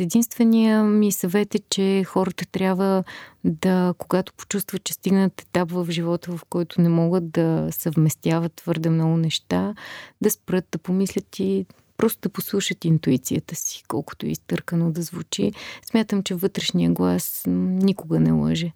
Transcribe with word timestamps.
Единствения 0.00 0.84
ми 0.84 1.12
съвет 1.12 1.54
е, 1.54 1.58
че 1.70 2.04
хората 2.04 2.46
трябва 2.46 3.04
да, 3.44 3.94
когато 3.98 4.32
почувстват, 4.32 4.84
че 4.84 4.92
стигнат 4.92 5.40
етап 5.40 5.70
в 5.70 5.86
живота, 5.90 6.36
в 6.36 6.40
който 6.50 6.80
не 6.80 6.88
могат 6.88 7.30
да 7.30 7.68
съвместяват 7.70 8.52
твърде 8.54 8.90
много 8.90 9.16
неща, 9.16 9.74
да 10.20 10.30
спрат, 10.30 10.64
да 10.72 10.78
помислят 10.78 11.38
и 11.38 11.66
просто 11.96 12.20
да 12.20 12.28
послушат 12.28 12.84
интуицията 12.84 13.54
си, 13.54 13.82
колкото 13.88 14.26
изтъркано 14.26 14.92
да 14.92 15.02
звучи. 15.02 15.52
Смятам, 15.90 16.22
че 16.22 16.34
вътрешния 16.34 16.90
глас 16.90 17.42
никога 17.46 18.20
не 18.20 18.32
лъже. 18.32 18.72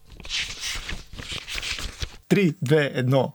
3, 2.29 2.55
2, 2.65 3.05
1. 3.05 3.33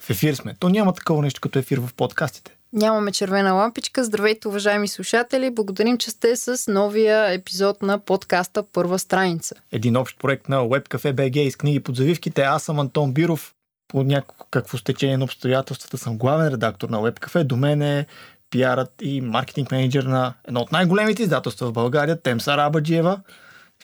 В 0.00 0.10
ефир 0.10 0.34
сме. 0.34 0.54
То 0.58 0.68
няма 0.68 0.94
такова 0.94 1.22
нещо 1.22 1.40
като 1.40 1.58
ефир 1.58 1.78
в 1.78 1.94
подкастите. 1.94 2.56
Нямаме 2.74 3.12
червена 3.12 3.52
лампичка. 3.52 4.04
Здравейте, 4.04 4.48
уважаеми 4.48 4.88
слушатели. 4.88 5.50
Благодарим, 5.50 5.98
че 5.98 6.10
сте 6.10 6.36
с 6.36 6.72
новия 6.72 7.32
епизод 7.32 7.82
на 7.82 7.98
подкаста 7.98 8.62
Първа 8.72 8.98
страница. 8.98 9.54
Един 9.72 9.96
общ 9.96 10.18
проект 10.18 10.48
на 10.48 10.56
WebCafe 10.56 11.12
BG 11.12 11.36
из 11.36 11.56
книги 11.56 11.80
под 11.80 11.96
завивките. 11.96 12.42
Аз 12.42 12.62
съм 12.62 12.78
Антон 12.78 13.12
Биров. 13.12 13.54
По 13.88 14.02
някакво 14.02 14.78
стечение 14.78 15.16
на 15.16 15.24
обстоятелствата 15.24 15.98
съм 15.98 16.18
главен 16.18 16.48
редактор 16.48 16.88
на 16.88 16.98
WebCafe. 16.98 17.44
До 17.44 17.56
мен 17.56 17.82
е 17.82 18.06
пиарът 18.50 18.92
и 19.02 19.20
маркетинг 19.20 19.70
менеджер 19.70 20.02
на 20.02 20.34
едно 20.48 20.60
от 20.60 20.72
най-големите 20.72 21.22
издателства 21.22 21.66
в 21.66 21.72
България, 21.72 22.20
Темса 22.20 22.56
Рабаджиева. 22.56 23.20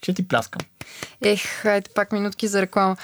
Ще 0.03 0.15
ти 0.15 0.29
пляскам. 0.29 0.61
Ех, 1.23 1.43
хайде 1.43 1.91
пак 1.95 2.13
минутки 2.13 2.49
за 2.49 2.63
реклама. 2.63 2.97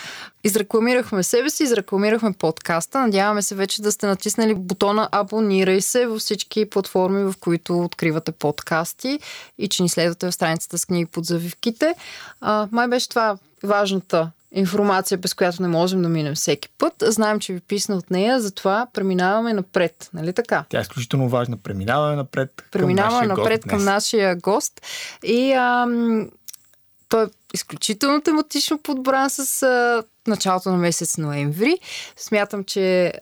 Изрекламирахме 0.45 1.23
себе 1.23 1.51
си, 1.51 1.63
изрекламирахме 1.63 2.33
подкаста. 2.33 3.01
Надяваме 3.01 3.43
се 3.43 3.55
вече 3.55 3.83
да 3.83 3.93
сте 3.93 4.07
натиснали 4.07 4.55
бутона 4.55 5.09
Абонирай 5.13 5.81
се 5.81 6.07
във 6.07 6.21
всички 6.21 6.71
платформи, 6.71 7.25
в 7.25 7.35
които 7.41 7.81
откривате 7.81 8.33
подкасти 8.33 9.19
и 9.59 9.69
че 9.69 9.83
ни 9.83 9.89
следвате 9.89 10.27
в 10.27 10.33
страницата 10.33 10.79
с 10.79 10.87
книги 10.87 11.07
под 11.07 11.25
завивките. 11.25 11.95
А, 12.41 12.69
май 12.73 12.89
беше 12.89 13.09
това 13.09 13.39
важната 13.63 14.31
информация, 14.53 15.19
без 15.19 15.35
която 15.35 15.63
не 15.63 15.69
можем 15.69 16.03
да 16.03 16.09
минем 16.09 16.35
всеки 16.35 16.69
път. 16.79 16.95
Знаем, 17.03 17.41
че 17.41 17.53
ви 17.53 17.61
писна 17.61 17.97
от 17.97 18.11
нея, 18.11 18.41
затова 18.41 18.87
преминаваме 18.93 19.53
напред. 19.53 20.11
Нали 20.15 20.33
така? 20.33 20.65
Тя 20.69 20.79
е 20.79 20.81
изключително 20.81 21.29
важна. 21.29 21.57
Преминаваме 21.57 22.17
напред. 22.17 22.65
Преминаваме 22.73 23.29
към 23.29 23.39
напред 23.39 23.65
към 23.65 23.85
нашия 23.85 24.37
гост. 24.37 24.81
И 25.25 25.53
ам, 25.53 26.29
той 27.09 27.25
е 27.25 27.29
изключително 27.55 28.21
тематично 28.21 28.79
подбран 28.79 29.31
с 29.31 29.63
а, 29.63 30.03
началото 30.27 30.71
на 30.71 30.77
месец 30.77 31.19
ноември. 31.19 31.79
Смятам, 32.17 32.65
че 32.65 33.13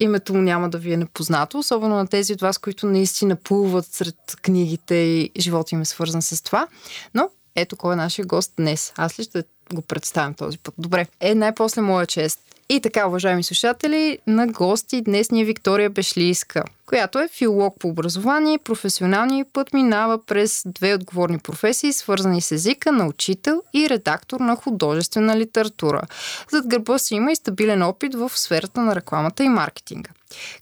името 0.00 0.34
му 0.34 0.40
няма 0.40 0.70
да 0.70 0.78
ви 0.78 0.92
е 0.92 0.96
непознато, 0.96 1.58
особено 1.58 1.96
на 1.96 2.06
тези 2.06 2.32
от 2.32 2.40
вас, 2.40 2.58
които 2.58 2.86
наистина 2.86 3.36
плуват 3.36 3.86
сред 3.86 4.36
книгите 4.42 4.94
и 4.94 5.30
живота 5.38 5.74
им 5.74 5.80
е 5.80 5.84
свързан 5.84 6.22
с 6.22 6.42
това. 6.42 6.66
Но 7.14 7.30
ето 7.54 7.76
кой 7.76 7.92
е 7.92 7.96
нашия 7.96 8.26
гост 8.26 8.52
днес. 8.56 8.92
Аз 8.96 9.18
ли 9.18 9.24
ще 9.24 9.44
го 9.72 9.82
представям 9.82 10.34
този 10.34 10.58
път? 10.58 10.74
Добре. 10.78 11.06
Е 11.20 11.34
най-после 11.34 11.80
моя 11.80 12.06
чест. 12.06 12.40
И 12.72 12.80
така, 12.80 13.06
уважаеми 13.06 13.42
слушатели, 13.42 14.18
на 14.26 14.46
гости 14.46 15.02
днес 15.02 15.30
ни 15.30 15.40
е 15.40 15.44
Виктория 15.44 15.90
Бешлийска, 15.90 16.64
която 16.86 17.18
е 17.18 17.28
филолог 17.28 17.76
по 17.78 17.88
образование. 17.88 18.58
Професионалният 18.58 19.48
път 19.52 19.72
минава 19.72 20.24
през 20.26 20.62
две 20.66 20.94
отговорни 20.94 21.38
професии, 21.38 21.92
свързани 21.92 22.40
с 22.40 22.52
езика 22.52 22.92
на 22.92 23.06
учител 23.06 23.62
и 23.74 23.90
редактор 23.90 24.40
на 24.40 24.56
художествена 24.56 25.36
литература. 25.36 26.02
Зад 26.50 26.66
гърба 26.66 26.98
си 26.98 27.14
има 27.14 27.32
и 27.32 27.36
стабилен 27.36 27.82
опит 27.82 28.14
в 28.14 28.32
сферата 28.34 28.80
на 28.80 28.96
рекламата 28.96 29.44
и 29.44 29.48
маркетинга. 29.48 30.10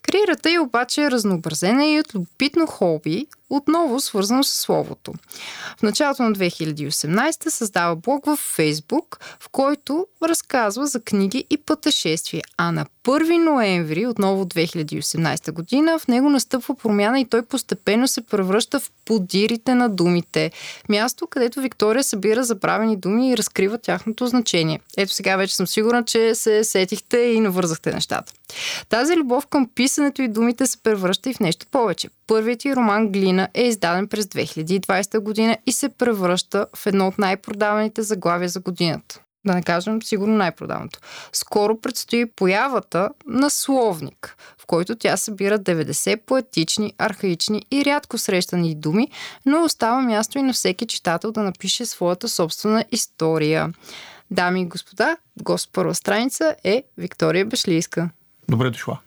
Кариерата 0.02 0.50
й 0.50 0.58
обаче 0.58 1.02
е 1.02 1.10
разнообразена 1.10 1.86
и 1.86 2.00
от 2.00 2.14
любопитно 2.14 2.66
хоби, 2.66 3.26
отново 3.50 4.00
свързано 4.00 4.44
с 4.44 4.50
словото. 4.50 5.12
В 5.78 5.82
началото 5.82 6.22
на 6.22 6.32
2018 6.32 7.48
създава 7.48 7.96
блог 7.96 8.26
в 8.26 8.36
Фейсбук, 8.36 9.18
в 9.40 9.48
който 9.48 10.06
разказва 10.22 10.86
за 10.86 11.00
книги 11.00 11.44
и 11.50 11.56
пътешествия, 11.56 12.42
а 12.56 12.72
на 12.72 12.86
1 13.04 13.44
ноември, 13.44 14.06
отново 14.06 14.44
2018 14.44 15.52
година, 15.52 15.98
в 15.98 16.08
него 16.08 16.30
настъпва 16.30 16.74
промяна 16.74 17.20
и 17.20 17.24
той 17.24 17.42
постепенно 17.42 18.08
се 18.08 18.20
превръща 18.20 18.80
в 18.80 18.90
подирите 19.04 19.74
на 19.74 19.88
думите. 19.88 20.50
Място, 20.88 21.26
където 21.26 21.60
Виктория 21.60 22.04
събира 22.04 22.44
забравени 22.44 22.96
думи 22.96 23.30
и 23.30 23.36
разкрива 23.36 23.78
тяхното 23.78 24.26
значение. 24.26 24.80
Ето 24.96 25.12
сега 25.12 25.36
вече 25.36 25.56
съм 25.56 25.66
сигурна, 25.66 26.04
че 26.04 26.34
се 26.34 26.64
сетихте 26.64 27.18
и 27.18 27.40
навързахте 27.40 27.92
нещата. 27.92 28.32
Тази 28.88 29.16
любов 29.16 29.46
към 29.46 29.68
писането 29.74 30.22
и 30.22 30.28
думите 30.28 30.66
се 30.66 30.78
превръща 30.78 31.30
и 31.30 31.34
в 31.34 31.40
нещо 31.40 31.66
повече. 31.70 32.08
Първият 32.26 32.60
ти 32.60 32.76
роман 32.76 33.08
Глина 33.08 33.37
е 33.54 33.62
издаден 33.62 34.08
през 34.08 34.26
2020 34.26 35.18
година 35.18 35.56
и 35.66 35.72
се 35.72 35.88
превръща 35.88 36.66
в 36.76 36.86
едно 36.86 37.08
от 37.08 37.18
най-продаваните 37.18 38.02
заглавия 38.02 38.48
за 38.48 38.60
годината 38.60 39.20
да 39.48 39.54
не 39.54 39.62
кажем 39.62 40.02
сигурно 40.02 40.36
най-продаваното. 40.36 41.00
Скоро 41.32 41.80
предстои 41.80 42.26
появата 42.26 43.10
на 43.26 43.50
словник, 43.50 44.36
в 44.58 44.66
който 44.66 44.96
тя 44.96 45.16
събира 45.16 45.58
90 45.58 46.20
поетични, 46.26 46.92
архаични 46.98 47.66
и 47.70 47.84
рядко 47.84 48.18
срещани 48.18 48.74
думи, 48.74 49.08
но 49.46 49.64
остава 49.64 50.00
място 50.00 50.38
и 50.38 50.42
на 50.42 50.52
всеки 50.52 50.86
читател 50.86 51.32
да 51.32 51.42
напише 51.42 51.86
своята 51.86 52.28
собствена 52.28 52.84
история. 52.92 53.72
Дами 54.30 54.62
и 54.62 54.66
господа, 54.66 55.16
гост 55.42 55.70
първа 55.72 55.94
страница 55.94 56.56
е 56.64 56.84
Виктория 56.98 57.46
Бешлийска. 57.46 58.10
Добре 58.48 58.70
дошла. 58.70 59.00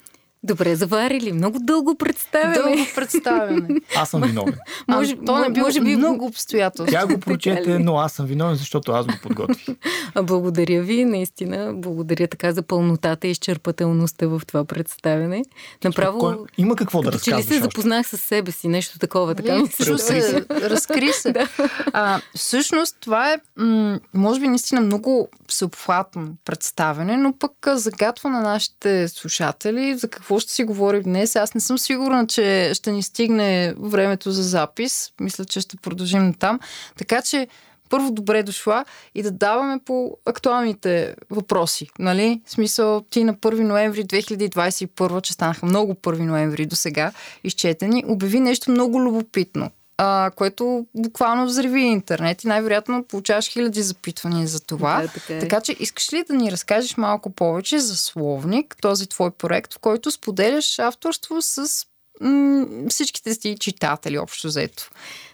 Добре 0.44 0.76
заварили. 0.76 1.32
Много 1.32 1.60
дълго 1.62 1.96
представяне. 1.96 2.54
Дълго 2.54 2.86
представяне. 2.96 3.82
Аз 3.96 4.10
съм 4.10 4.22
виновен. 4.22 4.58
може, 4.88 5.16
то 5.26 5.40
не 5.40 5.50
би, 5.50 5.60
може 5.60 5.82
би 5.82 5.96
много 5.96 6.26
обстоятелство. 6.26 6.92
Тя 6.92 7.08
го 7.08 7.20
прочете, 7.20 7.80
но 7.80 7.98
аз 7.98 8.14
съм 8.14 8.26
виновен, 8.26 8.56
защото 8.56 8.92
аз 8.92 9.06
го 9.06 9.14
подготвих. 9.24 9.76
Благодаря 10.24 10.82
ви, 10.82 11.06
наистина. 11.06 11.74
Благодаря 11.76 12.28
така 12.28 12.52
за 12.52 12.62
пълнотата 12.62 13.28
и 13.28 13.32
изчерпателността 13.32 14.28
в 14.28 14.42
това 14.48 14.66
представяне. 14.66 15.44
Направо... 15.84 16.20
Кой... 16.20 16.38
Има 16.58 16.76
какво 16.76 17.02
да 17.02 17.12
разказваш. 17.12 17.46
Че 17.46 17.54
ли 17.54 17.56
се 17.58 17.64
запознах 17.64 18.08
с 18.08 18.18
себе 18.18 18.52
си, 18.52 18.68
нещо 18.68 19.00
такова, 19.00 19.36
така 19.36 19.56
ми 19.56 19.68
се 19.68 19.98
се. 19.98 20.46
Разкри 20.52 21.14
се. 21.14 21.32
да. 21.32 21.50
а, 21.94 22.22
всъщност 22.36 22.98
това 23.00 23.34
е, 23.34 23.38
м- 23.58 24.00
може 24.14 24.40
би 24.40 24.48
наистина 24.48 24.82
много 24.82 25.30
всеобхватно 25.48 26.36
представяне, 26.46 27.18
но 27.18 27.34
пък 27.40 27.54
загатва 27.68 28.30
на 28.30 28.42
нашите 28.42 29.08
слушатели 29.08 29.98
за 29.98 30.08
какво 30.08 30.31
какво 30.32 30.40
ще 30.40 30.52
си 30.52 30.64
говорим 30.64 31.02
днес. 31.02 31.36
Аз 31.36 31.54
не 31.54 31.62
съм 31.62 31.78
сигурна, 31.78 32.28
че 32.28 32.72
ще 32.74 32.92
ни 32.92 33.04
стигне 33.04 33.74
времето 33.78 34.32
за 34.32 34.44
запис. 34.44 35.12
Мисля, 35.22 35.46
че 35.46 35.62
ще 35.62 35.78
продължим 35.78 36.34
там. 36.34 36.60
Така 36.98 37.22
че 37.22 37.48
първо 37.90 38.12
добре 38.12 38.44
дошла 38.44 38.86
и 39.16 39.24
да 39.24 39.32
даваме 39.32 39.80
по 39.86 40.18
актуалните 40.26 41.16
въпроси. 41.30 41.88
Нали? 42.00 42.42
В 42.46 42.52
смисъл, 42.52 43.02
ти 43.02 43.24
на 43.24 43.34
1 43.34 43.64
ноември 43.64 44.06
2021, 44.06 45.22
че 45.22 45.34
станаха 45.34 45.66
много 45.66 45.94
1 45.94 46.20
ноември 46.20 46.66
до 46.66 46.76
сега 46.76 47.12
изчетени, 47.44 48.04
обяви 48.08 48.40
нещо 48.40 48.72
много 48.72 49.02
любопитно 49.02 49.72
а, 50.04 50.32
което 50.36 50.86
буквално 50.96 51.46
взриви 51.46 51.82
интернет 51.82 52.44
и 52.44 52.48
най-вероятно 52.48 53.04
получаваш 53.04 53.50
хиляди 53.50 53.82
запитвания 53.82 54.48
за 54.48 54.60
това. 54.60 55.02
Да, 55.02 55.08
така, 55.08 55.36
е. 55.36 55.40
така 55.40 55.62
че 55.62 55.76
искаш 55.80 56.14
ли 56.14 56.24
да 56.24 56.34
ни 56.34 56.52
разкажеш 56.52 56.98
малко 56.98 57.30
повече 57.30 57.80
за 57.80 57.98
Словник, 57.98 58.76
този 58.82 59.08
твой 59.08 59.32
проект, 59.32 59.74
в 59.74 59.80
който 59.80 60.12
споделяш 60.12 60.80
авторство 60.80 61.42
с 61.42 61.86
м- 62.22 62.66
всичките 62.90 63.34
си 63.34 63.58
читатели 63.60 64.18
общо 64.18 64.48
взето? 64.48 64.90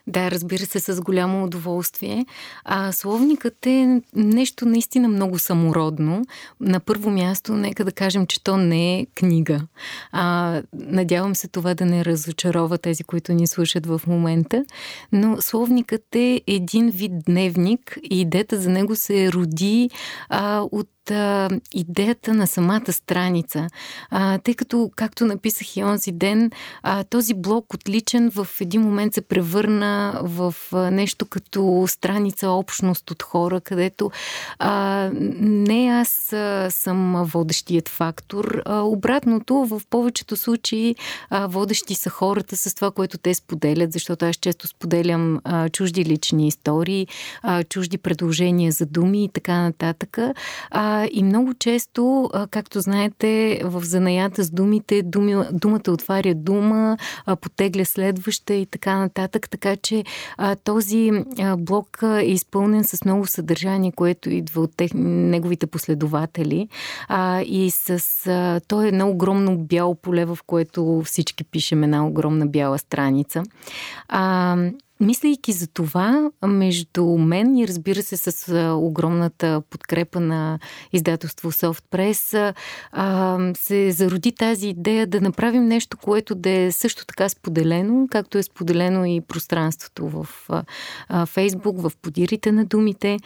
Да, 0.08 0.32
разбира 0.32 0.66
се, 0.66 0.80
с 0.80 1.02
голямо 1.02 1.44
удоволствие. 1.44 2.26
А 2.66 2.92
словникът 2.92 3.66
е 3.66 4.02
нещо 4.16 4.66
наистина 4.66 5.08
много 5.08 5.40
самородно. 5.40 6.26
На 6.60 6.80
първо 6.80 7.10
място, 7.10 7.54
нека 7.54 7.86
да 7.86 7.92
кажем, 7.92 8.28
че 8.28 8.44
то 8.44 8.58
не 8.58 9.00
е 9.00 9.06
книга. 9.16 9.62
А, 10.12 10.62
надявам 10.74 11.36
се 11.36 11.48
това 11.48 11.74
да 11.74 11.86
не 11.86 12.06
разочарова 12.06 12.78
тези, 12.78 13.04
които 13.04 13.34
ни 13.34 13.48
слушат 13.48 13.86
в 13.86 14.02
момента. 14.08 14.66
Но 15.12 15.42
словникът 15.42 16.16
е 16.16 16.42
един 16.48 16.90
вид 16.90 17.12
дневник 17.26 17.98
и 18.10 18.22
идеята 18.22 18.62
за 18.62 18.70
него 18.70 18.96
се 18.96 19.32
роди 19.32 19.90
а, 20.30 20.62
от 20.72 20.90
идеята 21.74 22.34
на 22.34 22.48
самата 22.48 22.94
страница. 22.94 23.68
А, 24.10 24.38
тъй 24.38 24.54
като, 24.54 24.92
както 24.96 25.26
написах 25.26 25.78
и 25.78 25.84
онзи 25.84 26.12
ден, 26.12 26.52
а, 26.84 27.04
този 27.04 27.34
блок 27.34 27.74
отличен 27.74 28.32
в 28.32 28.48
един 28.62 28.82
момент 28.82 29.14
се 29.14 29.22
превърна 29.22 29.97
в 30.22 30.56
а, 30.72 30.92
нещо 30.92 31.26
като 31.26 31.86
страница 31.88 32.50
общност 32.50 33.12
от 33.12 33.24
хора, 33.24 33.62
където 33.62 34.12
а, 34.60 35.10
не 35.14 35.88
аз 35.88 36.34
а, 36.34 36.68
съм 36.72 37.24
водещият 37.26 37.90
фактор. 37.90 38.62
А, 38.66 38.80
обратното, 38.80 39.56
в 39.56 39.82
повечето 39.90 40.36
случаи 40.36 40.96
а, 41.30 41.48
водещи 41.48 41.96
са 41.96 42.10
хората 42.10 42.58
с 42.58 42.76
това, 42.76 42.92
което 42.92 43.18
те 43.18 43.34
споделят, 43.34 43.92
защото 43.92 44.26
аз 44.26 44.36
често 44.36 44.68
споделям 44.68 45.40
а, 45.44 45.70
чужди 45.70 46.06
лични 46.06 46.48
истории, 46.48 47.08
а, 47.42 47.64
чужди 47.64 47.98
предложения 47.98 48.72
за 48.72 48.86
думи 48.86 49.24
и 49.24 49.30
така 49.30 49.62
нататък. 49.62 50.18
А, 50.72 51.08
и 51.12 51.24
много 51.24 51.54
често, 51.54 52.30
както 52.52 52.82
знаете, 52.82 53.62
в 53.64 53.84
занаята 53.84 54.44
с 54.44 54.52
думите, 54.52 55.02
думи, 55.04 55.36
думата 55.52 55.82
отваря 55.88 56.36
дума, 56.36 56.98
потегля 57.42 57.86
следваща 57.86 58.54
и 58.54 58.66
така 58.66 58.96
нататък. 58.96 59.50
Така 59.50 59.76
че 59.88 60.04
а, 60.38 60.56
този 60.56 61.12
а, 61.40 61.58
блок 61.58 62.00
е 62.04 62.26
изпълнен 62.26 62.84
с 62.84 63.06
много 63.06 63.26
съдържание, 63.26 63.92
което 63.92 64.30
идва 64.30 64.62
от 64.62 64.78
тех, 64.78 64.92
неговите 64.94 65.68
последователи. 65.68 66.68
А, 67.08 67.42
и 67.42 67.72
с... 67.72 67.90
А, 68.28 68.62
той 68.68 68.86
е 68.86 68.88
едно 68.88 69.10
огромно 69.10 69.58
бяло 69.58 69.96
поле, 69.96 70.26
в 70.26 70.38
което 70.48 71.02
всички 71.06 71.44
пишем 71.44 71.84
една 71.84 72.08
огромна 72.08 72.48
бяла 72.48 72.78
страница. 72.78 73.44
А, 74.08 74.58
Мислейки 75.00 75.52
за 75.52 75.68
това, 75.68 76.32
между 76.46 77.06
мен 77.06 77.58
и 77.58 77.68
разбира 77.68 78.04
се 78.04 78.18
с 78.18 78.54
огромната 78.76 79.62
подкрепа 79.70 80.20
на 80.20 80.60
издателство 80.94 81.52
Soft 81.52 82.54
а, 82.92 83.40
се 83.58 83.92
зароди 83.92 84.32
тази 84.32 84.68
идея 84.68 85.08
да 85.08 85.22
направим 85.22 85.66
нещо, 85.66 85.98
което 85.98 86.36
да 86.36 86.50
е 86.50 86.72
също 86.72 87.06
така 87.06 87.30
споделено, 87.30 88.08
както 88.12 88.38
е 88.38 88.44
споделено 88.44 89.06
и 89.06 89.22
пространството 89.22 90.08
в 90.08 90.28
Фейсбук, 91.26 91.82
в 91.82 91.92
подирите 92.02 92.52
на 92.52 92.66
думите. 92.66 93.18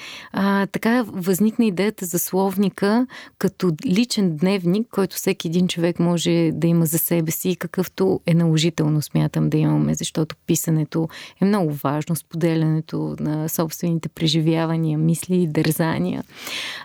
Така 0.71 1.03
възникна 1.07 1.65
идеята 1.65 2.06
за 2.06 2.19
словника 2.19 3.07
като 3.38 3.71
личен 3.85 4.38
дневник, 4.38 4.88
който 4.91 5.15
всеки 5.15 5.47
един 5.47 5.67
човек 5.67 6.00
може 6.00 6.51
да 6.53 6.67
има 6.67 6.85
за 6.85 6.97
себе 6.97 7.31
си, 7.31 7.56
какъвто 7.56 8.19
е 8.25 8.33
наложително 8.33 9.01
смятам 9.01 9.50
да 9.50 9.57
имаме, 9.57 9.94
защото 9.94 10.35
писането 10.47 11.09
е 11.41 11.45
много 11.45 11.60
много 11.61 11.73
важно 11.83 12.15
споделянето 12.15 13.15
на 13.19 13.49
собствените 13.49 14.09
преживявания, 14.09 14.97
мисли 14.97 15.35
и 15.35 15.47
дързания. 15.47 16.23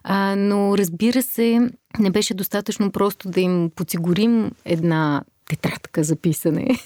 А, 0.05 0.37
но 0.37 0.79
разбира 0.79 1.23
се, 1.23 1.61
не 1.99 2.11
беше 2.11 2.35
достатъчно 2.35 2.91
просто 2.91 3.29
да 3.29 3.41
им 3.41 3.71
подсигурим 3.77 4.51
една 4.65 5.23
тетрадка 5.49 6.05
за 6.05 6.17
писане. 6.17 6.67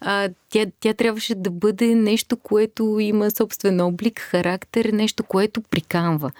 А, 0.00 0.28
тя, 0.50 0.66
тя 0.80 0.94
трябваше 0.94 1.34
да 1.34 1.50
бъде 1.50 1.94
нещо, 1.94 2.36
което 2.36 2.98
има 3.00 3.30
собствен 3.30 3.80
облик, 3.80 4.20
характер, 4.20 4.84
нещо, 4.92 5.22
което 5.22 5.60
приканва. 5.62 6.30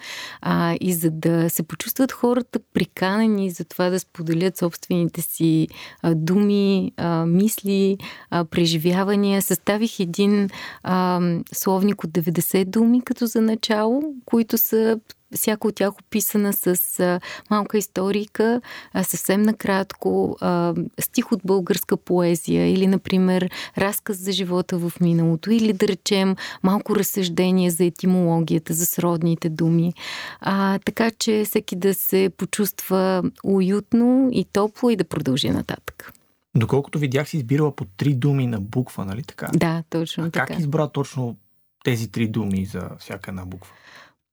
А, 0.41 0.77
и 0.81 0.93
за 0.93 1.11
да 1.11 1.51
се 1.51 1.63
почувстват 1.63 2.13
хората 2.13 2.59
приканени 2.75 3.51
за 3.51 3.65
това 3.65 3.91
да 3.91 4.01
споделят 4.01 4.57
собствените 4.57 5.23
си 5.23 5.69
а, 6.03 6.15
думи, 6.15 6.93
а, 6.97 7.27
мисли, 7.27 7.99
а, 8.31 8.45
преживявания, 8.45 9.43
съставих 9.43 10.01
един 10.01 10.49
а, 10.83 11.21
словник 11.53 12.05
от 12.05 12.11
90 12.11 12.65
думи 12.65 13.03
като 13.05 13.27
за 13.27 13.41
начало, 13.41 14.03
които 14.25 14.59
са 14.59 15.01
всяка 15.35 15.69
от 15.69 15.75
тях 15.75 15.95
описана 16.01 16.53
с 16.53 17.01
а, 17.01 17.21
малка 17.51 17.79
историка, 17.79 18.61
а, 18.93 19.05
съвсем 19.05 19.43
накратко, 19.43 20.37
а, 20.41 20.75
стих 21.01 21.33
от 21.33 21.41
българска 21.45 21.97
поезия 21.97 22.73
или, 22.73 22.87
например, 22.87 23.51
разказ 23.79 24.17
за 24.17 24.33
живота 24.33 24.79
в 24.79 24.93
миналото 25.01 25.51
или, 25.51 25.73
да 25.73 25.89
речем, 25.89 26.37
малко 26.63 26.97
разсъждение 26.97 27.71
за 27.71 27.85
етимологията, 27.85 28.75
за 28.75 28.87
сродните 28.87 29.49
думи. 29.49 29.95
А, 30.41 30.79
така 30.79 31.11
че 31.11 31.45
всеки 31.47 31.77
да 31.77 31.95
се 31.95 32.31
почувства 32.37 33.23
уютно 33.45 34.29
и 34.33 34.45
топло 34.45 34.91
и 34.91 34.97
да 34.97 35.05
продължи 35.05 35.51
нататък. 35.51 36.13
Доколкото 36.57 36.99
видях, 36.99 37.29
си 37.29 37.37
избирала 37.37 37.77
по 37.77 37.85
три 37.85 38.15
думи 38.15 38.47
на 38.47 38.61
буква, 38.61 39.05
нали 39.05 39.23
така? 39.23 39.51
Да, 39.55 39.83
точно 39.91 40.25
а 40.25 40.31
така. 40.31 40.47
Как 40.47 40.59
избра 40.59 40.89
точно 40.89 41.37
тези 41.85 42.09
три 42.11 42.29
думи 42.29 42.65
за 42.65 42.91
всяка 42.99 43.31
една 43.31 43.45
буква? 43.45 43.73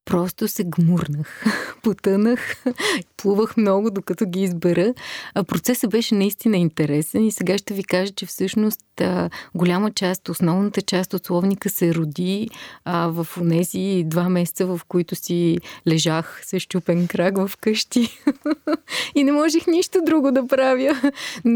Просто 0.06 0.48
се 0.48 0.64
гмурнах, 0.64 1.44
потънах, 1.82 2.64
плувах 3.16 3.56
много, 3.56 3.90
докато 3.90 4.26
ги 4.26 4.42
избера. 4.42 4.94
Процесът 5.46 5.90
беше 5.90 6.14
наистина 6.14 6.56
интересен 6.56 7.24
и 7.24 7.32
сега 7.32 7.58
ще 7.58 7.74
ви 7.74 7.84
кажа, 7.84 8.12
че 8.12 8.26
всъщност 8.26 8.80
голяма 9.54 9.90
част, 9.90 10.28
основната 10.28 10.82
част 10.82 11.14
от 11.14 11.26
словника 11.26 11.70
се 11.70 11.94
роди 11.94 12.48
в 12.86 13.26
тези 13.48 14.04
два 14.06 14.28
месеца, 14.28 14.66
в 14.66 14.80
които 14.88 15.14
си 15.14 15.58
лежах 15.88 16.42
с 16.44 16.60
щупен 16.60 17.08
крак 17.08 17.36
в 17.36 17.50
къщи 17.60 18.08
и 19.14 19.24
не 19.24 19.32
можех 19.32 19.66
нищо 19.66 19.98
друго 20.06 20.32
да 20.32 20.46
правя. 20.46 21.12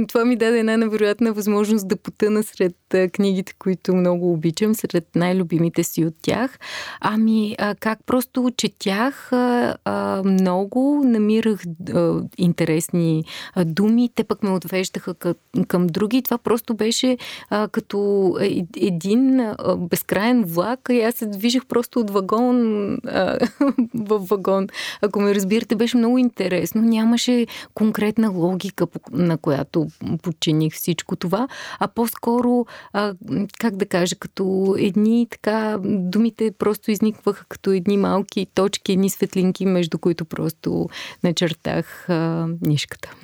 Това 0.08 0.24
ми 0.24 0.36
даде 0.36 0.58
една 0.58 0.76
невероятна 0.76 1.32
възможност 1.32 1.88
да 1.88 1.96
потъна 1.96 2.42
сред 2.42 2.76
книгите, 3.12 3.52
които 3.58 3.94
много 3.94 4.32
обичам, 4.32 4.74
сред 4.74 5.08
най-любимите 5.16 5.82
си 5.82 6.04
от 6.04 6.14
тях. 6.22 6.58
Ами, 7.00 7.56
как 7.80 7.98
просто 8.06 8.39
когато 8.40 8.56
четях 8.56 9.32
а, 9.32 10.22
много, 10.24 11.02
намирах 11.04 11.60
а, 11.94 12.20
интересни 12.38 13.24
а, 13.54 13.64
думи, 13.64 14.10
те 14.14 14.24
пък 14.24 14.42
ме 14.42 14.50
отвеждаха 14.50 15.14
към, 15.14 15.34
към 15.68 15.86
други. 15.86 16.22
Това 16.22 16.38
просто 16.38 16.74
беше 16.74 17.18
а, 17.50 17.68
като 17.68 18.36
един 18.76 19.40
а, 19.40 19.76
безкрайен 19.76 20.44
влак 20.44 20.80
и 20.90 21.00
аз 21.00 21.14
се 21.14 21.26
движих 21.26 21.66
просто 21.66 22.00
от 22.00 22.10
вагон 22.10 22.56
в 23.94 24.18
вагон. 24.18 24.66
Ако 25.02 25.20
ме 25.20 25.34
разбирате, 25.34 25.76
беше 25.76 25.96
много 25.96 26.18
интересно. 26.18 26.82
Нямаше 26.82 27.46
конкретна 27.74 28.30
логика, 28.30 28.86
на 29.12 29.38
която 29.38 29.86
подчиних 30.22 30.74
всичко 30.74 31.16
това, 31.16 31.48
а 31.78 31.88
по-скоро, 31.88 32.66
а, 32.92 33.14
как 33.58 33.76
да 33.76 33.86
кажа, 33.86 34.16
като 34.16 34.74
едни 34.78 35.26
така, 35.30 35.78
думите 35.84 36.50
просто 36.58 36.90
изникваха 36.90 37.44
като 37.48 37.70
едни 37.70 37.96
малки 37.96 38.29
малки 38.30 38.46
точки, 38.54 38.92
едни 38.92 39.10
светлинки, 39.10 39.66
между 39.66 39.98
които 39.98 40.24
просто 40.24 40.88
начертах 41.22 42.08
а, 42.08 42.48
нишката. 42.60 43.14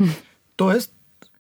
Тоест, 0.56 0.92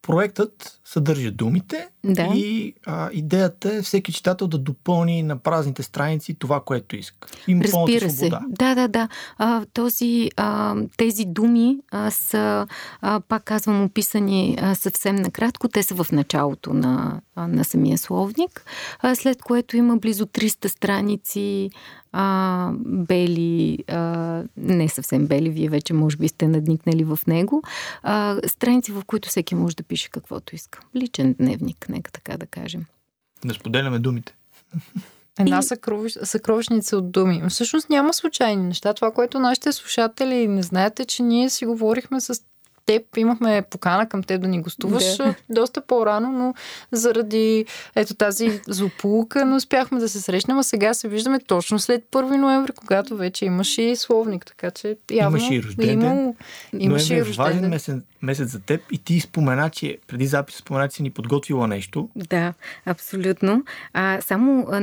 проектът 0.02 0.75
съдържа 0.86 1.30
думите 1.30 1.88
да. 2.04 2.30
и 2.34 2.74
а, 2.86 3.10
идеята 3.12 3.74
е 3.74 3.82
всеки 3.82 4.12
читател 4.12 4.46
да 4.46 4.58
допълни 4.58 5.22
на 5.22 5.36
празните 5.36 5.82
страници 5.82 6.34
това, 6.34 6.60
което 6.60 6.96
иска. 6.96 7.28
Има 7.48 7.64
Разбира 7.64 8.10
се. 8.10 8.30
Да, 8.48 8.74
да, 8.74 8.88
да. 8.88 9.08
А, 9.38 9.64
този, 9.72 10.30
а, 10.36 10.76
тези 10.96 11.24
думи 11.24 11.78
а, 11.90 12.10
са, 12.10 12.66
а, 13.00 13.20
пак 13.20 13.44
казвам, 13.44 13.84
описани 13.84 14.58
а, 14.60 14.74
съвсем 14.74 15.16
накратко. 15.16 15.68
Те 15.68 15.82
са 15.82 16.04
в 16.04 16.12
началото 16.12 16.74
на, 16.74 17.20
а, 17.36 17.48
на 17.48 17.64
самия 17.64 17.98
словник, 17.98 18.64
а, 19.00 19.14
след 19.14 19.42
което 19.42 19.76
има 19.76 19.96
близо 19.96 20.26
300 20.26 20.66
страници 20.68 21.70
а, 22.12 22.70
бели, 22.84 23.78
а, 23.88 24.42
не 24.56 24.88
съвсем 24.88 25.26
бели, 25.26 25.50
вие 25.50 25.68
вече 25.68 25.92
може 25.94 26.16
би 26.16 26.28
сте 26.28 26.48
надникнали 26.48 27.04
в 27.04 27.18
него, 27.26 27.62
а, 28.02 28.40
страници, 28.46 28.92
в 28.92 29.02
които 29.06 29.28
всеки 29.28 29.54
може 29.54 29.76
да 29.76 29.82
пише 29.82 30.10
каквото 30.10 30.54
иска. 30.54 30.75
Личен 30.96 31.34
дневник, 31.38 31.88
нека 31.88 32.12
така 32.12 32.36
да 32.36 32.46
кажем. 32.46 32.84
Да 33.44 33.54
споделяме 33.54 33.98
думите. 33.98 34.34
Една 35.38 35.62
съкровищ, 35.62 36.18
съкровищница 36.22 36.96
от 36.96 37.10
думи. 37.10 37.42
Всъщност 37.48 37.90
няма 37.90 38.14
случайни 38.14 38.62
неща. 38.62 38.94
Това, 38.94 39.10
което 39.10 39.38
нашите 39.38 39.72
слушатели 39.72 40.48
не 40.48 40.62
знаете, 40.62 41.04
че 41.04 41.22
ние 41.22 41.50
си 41.50 41.66
говорихме 41.66 42.20
с 42.20 42.42
теб 42.86 43.16
имахме 43.16 43.62
покана 43.70 44.08
към 44.08 44.22
теб 44.22 44.40
да 44.40 44.48
ни 44.48 44.62
гостуваш 44.62 45.16
да. 45.16 45.34
доста 45.50 45.80
по-рано, 45.80 46.32
но 46.32 46.54
заради 46.92 47.66
ето 47.94 48.14
тази 48.14 48.60
злополука 48.68 49.44
не 49.44 49.54
успяхме 49.54 50.00
да 50.00 50.08
се 50.08 50.20
срещнем, 50.20 50.58
а 50.58 50.62
сега 50.62 50.94
се 50.94 51.08
виждаме 51.08 51.38
точно 51.38 51.78
след 51.78 52.04
1 52.12 52.36
ноември, 52.36 52.72
когато 52.72 53.16
вече 53.16 53.44
имаш 53.44 53.78
и 53.78 53.96
словник, 53.96 54.46
така 54.46 54.70
че 54.70 54.96
явно 55.10 55.38
имаш 55.38 55.50
и 55.50 55.62
рожден 55.62 56.02
има, 56.02 56.32
имаш 56.78 57.10
и 57.10 57.20
рожден 57.20 57.44
важен 57.44 57.68
месец, 57.68 57.96
месец 58.22 58.48
за 58.48 58.60
теб 58.60 58.80
и 58.92 58.98
ти 58.98 59.20
спомена, 59.20 59.70
че 59.70 59.98
преди 60.06 60.26
запис 60.26 60.56
спомена, 60.56 60.88
че 60.88 60.96
си 60.96 61.02
ни 61.02 61.10
подготвила 61.10 61.68
нещо. 61.68 62.08
Да, 62.16 62.54
абсолютно. 62.84 63.64
А, 63.92 64.20
само 64.20 64.66
а, 64.70 64.80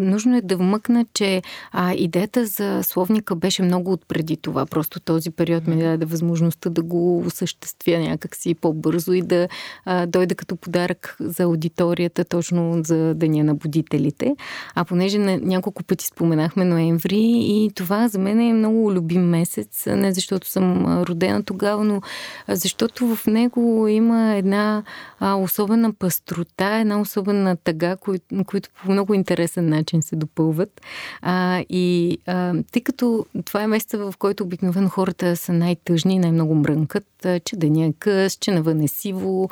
нужно 0.00 0.36
е 0.36 0.40
да 0.40 0.56
вмъкна, 0.56 1.06
че 1.14 1.42
а, 1.72 1.94
идеята 1.94 2.46
за 2.46 2.82
словника 2.82 3.34
беше 3.34 3.62
много 3.62 3.92
отпреди 3.92 4.36
това. 4.36 4.66
Просто 4.66 5.00
този 5.00 5.30
период 5.30 5.66
ми 5.66 5.82
даде 5.82 6.04
възможността 6.06 6.70
да 6.70 6.82
го 6.82 7.18
осъществя 7.18 7.45
някакси 7.88 8.54
по-бързо 8.54 9.12
и 9.12 9.22
да 9.22 9.48
а, 9.84 10.06
дойде 10.06 10.34
като 10.34 10.56
подарък 10.56 11.16
за 11.20 11.42
аудиторията 11.42 12.24
точно 12.24 12.80
за 12.84 13.14
Деня 13.14 13.44
на 13.44 13.54
будителите. 13.54 14.36
А 14.74 14.84
понеже 14.84 15.18
на 15.18 15.38
няколко 15.38 15.82
пъти 15.82 16.06
споменахме 16.06 16.64
ноември 16.64 17.20
и 17.24 17.70
това 17.74 18.08
за 18.08 18.18
мен 18.18 18.40
е 18.40 18.52
много 18.52 18.92
любим 18.92 19.22
месец, 19.22 19.86
не 19.86 20.12
защото 20.12 20.48
съм 20.48 20.86
родена 21.02 21.42
тогава, 21.42 21.84
но 21.84 22.00
защото 22.48 23.16
в 23.16 23.26
него 23.26 23.88
има 23.88 24.34
една 24.34 24.82
а, 25.20 25.34
особена 25.34 25.92
пастрота, 25.92 26.76
една 26.76 27.00
особена 27.00 27.56
тъга, 27.56 27.96
кои, 27.96 28.18
които 28.46 28.68
по 28.82 28.92
много 28.92 29.14
интересен 29.14 29.68
начин 29.68 30.02
се 30.02 30.16
допълват. 30.16 30.80
А, 31.22 31.64
и 31.68 32.18
а, 32.26 32.54
тъй 32.72 32.82
като 32.82 33.26
това 33.44 33.62
е 33.62 33.66
месеца, 33.66 33.98
в 33.98 34.14
който 34.18 34.44
обикновено 34.44 34.88
хората 34.88 35.36
са 35.36 35.52
най-тъжни, 35.52 36.18
най-много 36.18 36.54
мрънкат, 36.54 37.26
че 37.40 37.56
деня 37.56 37.86
е 37.86 37.92
къс, 37.98 38.36
че 38.36 38.50
навън 38.50 38.80
е 38.80 38.88
сиво, 38.88 39.48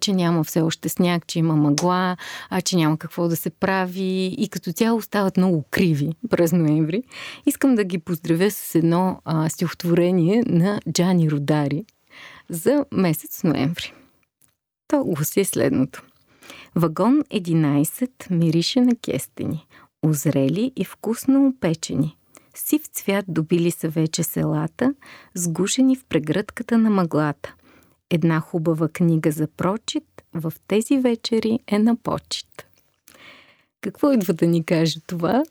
че 0.00 0.12
няма 0.12 0.44
все 0.44 0.60
още 0.60 0.88
сняг, 0.88 1.26
че 1.26 1.38
има 1.38 1.56
мъгла, 1.56 2.16
че 2.64 2.76
няма 2.76 2.98
какво 2.98 3.28
да 3.28 3.36
се 3.36 3.50
прави 3.50 4.34
и 4.38 4.48
като 4.48 4.72
цяло 4.72 5.02
стават 5.02 5.36
много 5.36 5.64
криви 5.70 6.12
през 6.30 6.52
ноември. 6.52 7.02
Искам 7.46 7.74
да 7.74 7.84
ги 7.84 7.98
поздравя 7.98 8.50
с 8.50 8.74
едно 8.74 9.20
а, 9.24 9.48
стихотворение 9.48 10.42
на 10.46 10.80
Джани 10.92 11.30
Родари 11.30 11.84
за 12.48 12.84
месец 12.92 13.44
ноември. 13.44 13.92
То 14.88 15.04
гласи 15.04 15.44
следното. 15.44 16.02
Вагон 16.74 17.22
11 17.22 18.10
мирише 18.30 18.80
на 18.80 18.96
кестени. 18.96 19.66
озрели 20.02 20.72
и 20.76 20.84
вкусно 20.84 21.46
опечени. 21.46 22.17
Сив 22.58 22.86
цвят 22.92 23.24
добили 23.28 23.70
са 23.70 23.88
вече 23.88 24.22
селата, 24.22 24.94
сгушени 25.34 25.96
в 25.96 26.04
прегръдката 26.04 26.78
на 26.78 26.90
мъглата. 26.90 27.54
Една 28.10 28.40
хубава 28.40 28.88
книга 28.88 29.30
за 29.30 29.46
прочит 29.46 30.04
в 30.34 30.52
тези 30.68 30.98
вечери 30.98 31.58
е 31.66 31.78
на 31.78 31.96
почет. 31.96 32.66
Какво 33.80 34.12
идва 34.12 34.34
да 34.34 34.46
ни 34.46 34.64
каже 34.64 35.00
това? 35.06 35.42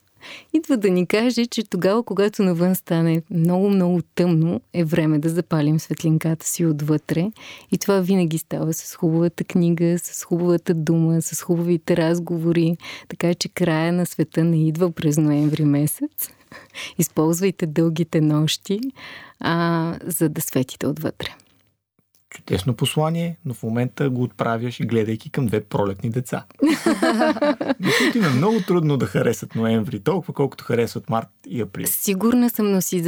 Идва 0.53 0.77
да 0.77 0.89
ни 0.89 1.07
каже, 1.07 1.45
че 1.45 1.63
тогава, 1.63 2.03
когато 2.03 2.43
навън 2.43 2.75
стане 2.75 3.21
много-много 3.31 4.01
тъмно, 4.15 4.61
е 4.73 4.83
време 4.83 5.19
да 5.19 5.29
запалим 5.29 5.79
светлинката 5.79 6.47
си 6.47 6.65
отвътре. 6.65 7.31
И 7.71 7.77
това 7.77 7.99
винаги 7.99 8.37
става 8.37 8.73
с 8.73 8.95
хубавата 8.95 9.43
книга, 9.43 9.99
с 9.99 10.23
хубавата 10.23 10.73
дума, 10.73 11.21
с 11.21 11.41
хубавите 11.41 11.97
разговори. 11.97 12.77
Така 13.07 13.33
че 13.33 13.49
края 13.49 13.93
на 13.93 14.05
света 14.05 14.43
не 14.43 14.67
идва 14.67 14.91
през 14.91 15.17
ноември 15.17 15.65
месец. 15.65 16.29
Използвайте 16.97 17.65
дългите 17.65 18.21
нощи, 18.21 18.79
а, 19.39 19.95
за 20.03 20.29
да 20.29 20.41
светите 20.41 20.87
отвътре 20.87 21.35
чудесно 22.29 22.73
послание, 22.73 23.37
но 23.45 23.53
в 23.53 23.63
момента 23.63 24.09
го 24.09 24.23
отправяш 24.23 24.79
гледайки 24.81 25.29
към 25.29 25.45
две 25.45 25.61
пролетни 25.61 26.09
деца. 26.09 26.45
които 27.97 28.17
им 28.17 28.23
е 28.23 28.29
много 28.29 28.61
трудно 28.67 28.97
да 28.97 29.05
харесат 29.05 29.55
ноември, 29.55 29.99
толкова 29.99 30.33
колкото 30.33 30.63
харесват 30.63 31.09
март 31.09 31.27
и 31.47 31.61
април. 31.61 31.85
Сигурна 31.89 32.49
съм, 32.49 32.71
но 32.71 32.81
си 32.81 32.99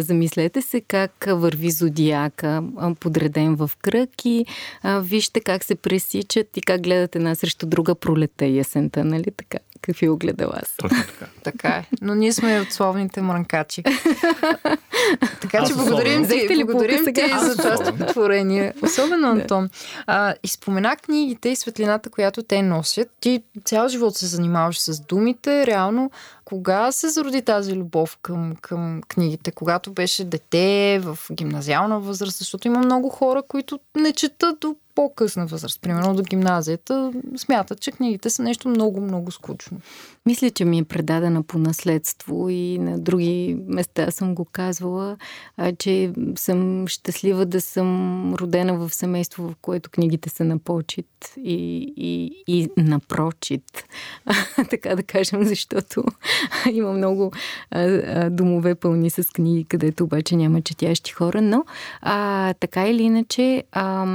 замислете 0.00 0.62
се 0.62 0.80
как 0.80 1.26
върви 1.28 1.70
зодиака, 1.70 2.62
подреден 3.00 3.54
в 3.54 3.70
кръг 3.82 4.10
и 4.24 4.46
вижте 4.84 5.40
как 5.40 5.64
се 5.64 5.74
пресичат 5.74 6.56
и 6.56 6.60
как 6.60 6.82
гледат 6.82 7.16
една 7.16 7.34
срещу 7.34 7.66
друга 7.66 7.94
пролета 7.94 8.46
и 8.46 8.58
есента, 8.58 9.04
нали 9.04 9.30
така? 9.36 9.58
Какви 9.82 10.08
огледала 10.08 10.52
аз. 10.62 10.74
Точно 10.76 10.98
така. 11.06 11.26
така 11.42 11.68
е. 11.68 11.86
Но 12.02 12.14
ние 12.14 12.32
сме 12.32 12.60
от 12.60 12.72
словните 12.72 13.22
мранкачи. 13.22 13.82
така 15.40 15.64
че 15.66 15.74
благодарим 15.74 16.28
ти, 16.28 16.64
благодарим 16.64 17.04
ти 17.14 17.22
за 17.40 17.56
това 17.56 17.76
стихотворение. 17.76 18.74
Особено 18.82 19.28
Антон. 19.28 19.70
А, 20.06 20.34
и 20.42 20.48
спомена 20.48 20.96
книгите 20.96 21.48
и 21.48 21.56
светлината, 21.56 22.10
която 22.10 22.42
те 22.42 22.62
носят. 22.62 23.08
Ти 23.20 23.42
цял 23.64 23.88
живот 23.88 24.16
се 24.16 24.26
занимаваш 24.26 24.78
с 24.78 25.00
думите. 25.00 25.66
Реално, 25.66 26.10
кога 26.44 26.92
се 26.92 27.08
зароди 27.08 27.42
тази 27.42 27.76
любов 27.76 28.18
към, 28.22 28.56
към 28.60 29.00
книгите? 29.08 29.50
Когато 29.50 29.92
беше 29.92 30.24
дете, 30.24 31.00
в 31.02 31.18
гимназиална 31.32 32.00
възраст? 32.00 32.38
Защото 32.38 32.68
има 32.68 32.78
много 32.78 33.08
хора, 33.08 33.42
които 33.48 33.80
не 33.96 34.12
четат 34.12 34.60
до 34.60 34.76
по-късна 35.00 35.46
възраст, 35.46 35.80
примерно 35.80 36.14
до 36.14 36.22
гимназията, 36.22 37.12
смятат, 37.36 37.80
че 37.80 37.92
книгите 37.92 38.30
са 38.30 38.42
нещо 38.42 38.68
много-много 38.68 39.30
скучно. 39.30 39.80
Мисля, 40.26 40.50
че 40.50 40.64
ми 40.64 40.78
е 40.78 40.84
предадена 40.84 41.42
по 41.42 41.58
наследство 41.58 42.48
и 42.48 42.78
на 42.78 42.98
други 42.98 43.58
места 43.66 44.10
съм 44.10 44.34
го 44.34 44.44
казвала, 44.44 45.16
а, 45.56 45.72
че 45.72 46.12
съм 46.36 46.88
щастлива 46.88 47.46
да 47.46 47.60
съм 47.60 48.34
родена 48.34 48.78
в 48.78 48.94
семейство, 48.94 49.48
в 49.48 49.54
което 49.62 49.90
книгите 49.90 50.28
са 50.28 50.44
на 50.44 50.58
почет 50.58 51.34
и, 51.36 51.92
и, 51.96 52.42
и 52.46 52.68
на 52.76 53.00
прочит, 53.00 53.84
така 54.70 54.96
да 54.96 55.02
кажем, 55.02 55.44
защото 55.44 56.04
има 56.72 56.92
много 56.92 57.32
а, 57.70 57.80
а, 57.80 58.30
домове 58.30 58.74
пълни 58.74 59.10
с 59.10 59.24
книги, 59.32 59.64
където 59.64 60.04
обаче 60.04 60.36
няма 60.36 60.62
четящи 60.62 61.12
хора, 61.12 61.42
но 61.42 61.64
а, 62.00 62.54
така 62.54 62.86
или 62.86 63.02
иначе 63.02 63.64
а, 63.72 64.06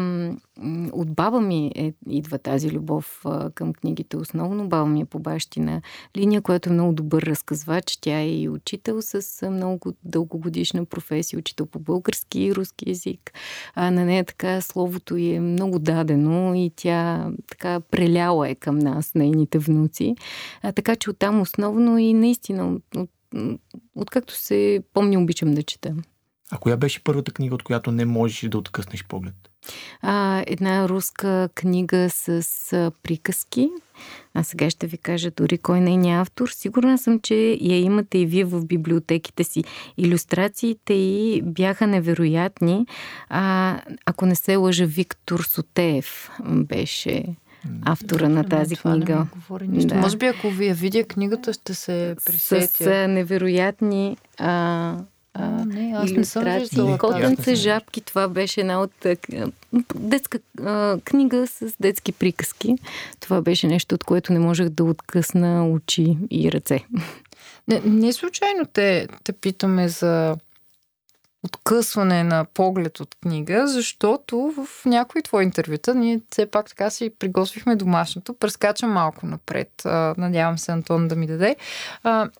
от 0.91 1.15
баба 1.15 1.41
ми 1.41 1.71
е, 1.75 1.93
идва 2.09 2.38
тази 2.38 2.71
любов 2.71 3.21
а, 3.25 3.51
към 3.51 3.74
книгите 3.74 4.17
основно. 4.17 4.67
Баба 4.67 4.85
ми 4.85 5.01
е 5.01 5.05
по 5.05 5.19
бащина 5.19 5.81
линия, 6.18 6.42
която 6.42 6.70
е 6.70 6.74
много 6.74 6.94
добър 6.94 7.24
разказвач. 7.24 7.98
Тя 8.02 8.20
е 8.20 8.30
и 8.30 8.50
учител 8.50 9.02
с 9.02 9.50
много 9.50 9.94
дългогодишна 10.04 10.86
професия, 10.86 11.40
учител 11.40 11.66
по 11.66 11.80
български 11.80 12.40
и 12.40 12.56
руски 12.56 12.90
язик. 12.90 13.34
А, 13.75 13.92
на 13.92 14.06
нея 14.06 14.25
така 14.25 14.62
словото 14.62 15.16
е 15.16 15.40
много 15.40 15.80
дадено 15.80 16.56
и 16.56 16.72
тя 16.75 17.30
така 17.50 17.80
преляла 17.80 18.50
е 18.50 18.56
към 18.56 18.80
нас, 18.80 19.12
нейните 19.16 19.60
внуци. 19.60 20.16
А, 20.62 20.72
така 20.72 20.96
че 20.96 21.10
оттам 21.10 21.42
основно 21.42 21.98
и 21.98 22.14
наистина, 22.14 22.74
от, 22.74 22.96
от, 22.96 23.10
откакто 23.96 24.34
се 24.34 24.84
помня, 24.94 25.20
обичам 25.20 25.54
да 25.54 25.64
чета. 25.64 25.96
А 26.52 26.58
коя 26.58 26.78
беше 26.78 27.04
първата 27.04 27.32
книга, 27.32 27.56
от 27.56 27.64
която 27.64 27.92
не 27.92 28.06
можеш 28.06 28.50
да 28.50 28.58
откъснеш 28.58 29.06
поглед? 29.06 29.36
А, 30.01 30.43
една 30.48 30.89
руска 30.89 31.50
книга 31.55 32.10
с 32.10 32.29
а, 32.74 32.91
приказки. 33.03 33.69
А 34.34 34.43
сега 34.43 34.69
ще 34.69 34.88
ви 34.88 34.98
кажа 34.98 35.31
дори 35.31 35.57
кой 35.57 35.79
не 35.79 36.10
е 36.10 36.13
автор. 36.13 36.48
Сигурна 36.50 36.98
съм, 36.98 37.19
че 37.19 37.57
я 37.62 37.79
имате 37.79 38.17
и 38.17 38.25
вие 38.25 38.45
в 38.45 38.65
библиотеките 38.65 39.43
си. 39.43 39.63
Иллюстрациите 39.98 40.93
и 40.93 41.41
бяха 41.41 41.88
невероятни. 41.88 42.86
А, 43.29 43.79
ако 44.05 44.25
не 44.25 44.36
се 44.36 44.55
лъжа, 44.55 44.86
Виктор 44.86 45.39
Сотеев 45.39 46.29
беше 46.45 47.25
автора 47.86 48.29
на 48.29 48.43
тази 48.43 48.75
това 48.75 48.91
книга. 48.91 49.27
Не 49.62 49.86
да. 49.86 49.95
Може 49.95 50.17
би 50.17 50.25
ако 50.25 50.50
ви 50.50 50.67
я 50.67 50.74
видя 50.74 51.03
книгата, 51.03 51.53
ще 51.53 51.74
се 51.74 52.15
присетя. 52.25 52.84
С 52.84 53.07
невероятни 53.07 54.17
а, 54.39 54.98
а, 55.38 55.65
не, 55.65 55.94
аз 55.98 56.12
не 56.12 56.25
съм 56.25 56.44
виждала. 56.44 56.98
Котенце, 56.98 57.56
жабки, 57.56 58.01
това 58.01 58.27
беше 58.27 58.62
една 58.62 58.82
от 58.82 59.06
детска 59.96 60.39
а, 60.63 60.98
книга 61.04 61.48
с 61.48 61.74
детски 61.80 62.12
приказки. 62.12 62.75
Това 63.20 63.42
беше 63.42 63.68
нещо, 63.68 63.96
от 63.96 64.04
което 64.04 64.34
не 64.34 64.39
можех 64.39 64.70
да 64.70 64.84
откъсна 64.84 65.70
очи 65.70 66.18
и 66.32 66.51
ръце. 66.51 66.86
Не, 67.68 67.82
не 67.86 68.13
случайно 68.13 68.65
те, 68.74 69.08
те 69.24 69.34
питаме 69.34 69.89
за 69.89 70.36
откъсване 71.44 72.24
на 72.24 72.46
поглед 72.54 73.00
от 73.00 73.15
книга, 73.22 73.68
защото 73.68 74.54
в 74.58 74.86
някои 74.86 75.22
твои 75.22 75.44
интервюта 75.44 75.96
ние 75.96 76.22
все 76.30 76.46
пак 76.46 76.70
така 76.70 76.89
си 76.89 77.12
приготвихме 77.20 77.75
домашното. 77.75 78.34
Прескачам 78.34 78.92
малко 78.92 79.25
напред. 79.25 79.70
Надявам 80.18 80.58
се 80.58 80.72
Антон 80.72 81.08
да 81.08 81.15
ми 81.15 81.27
даде. 81.27 81.56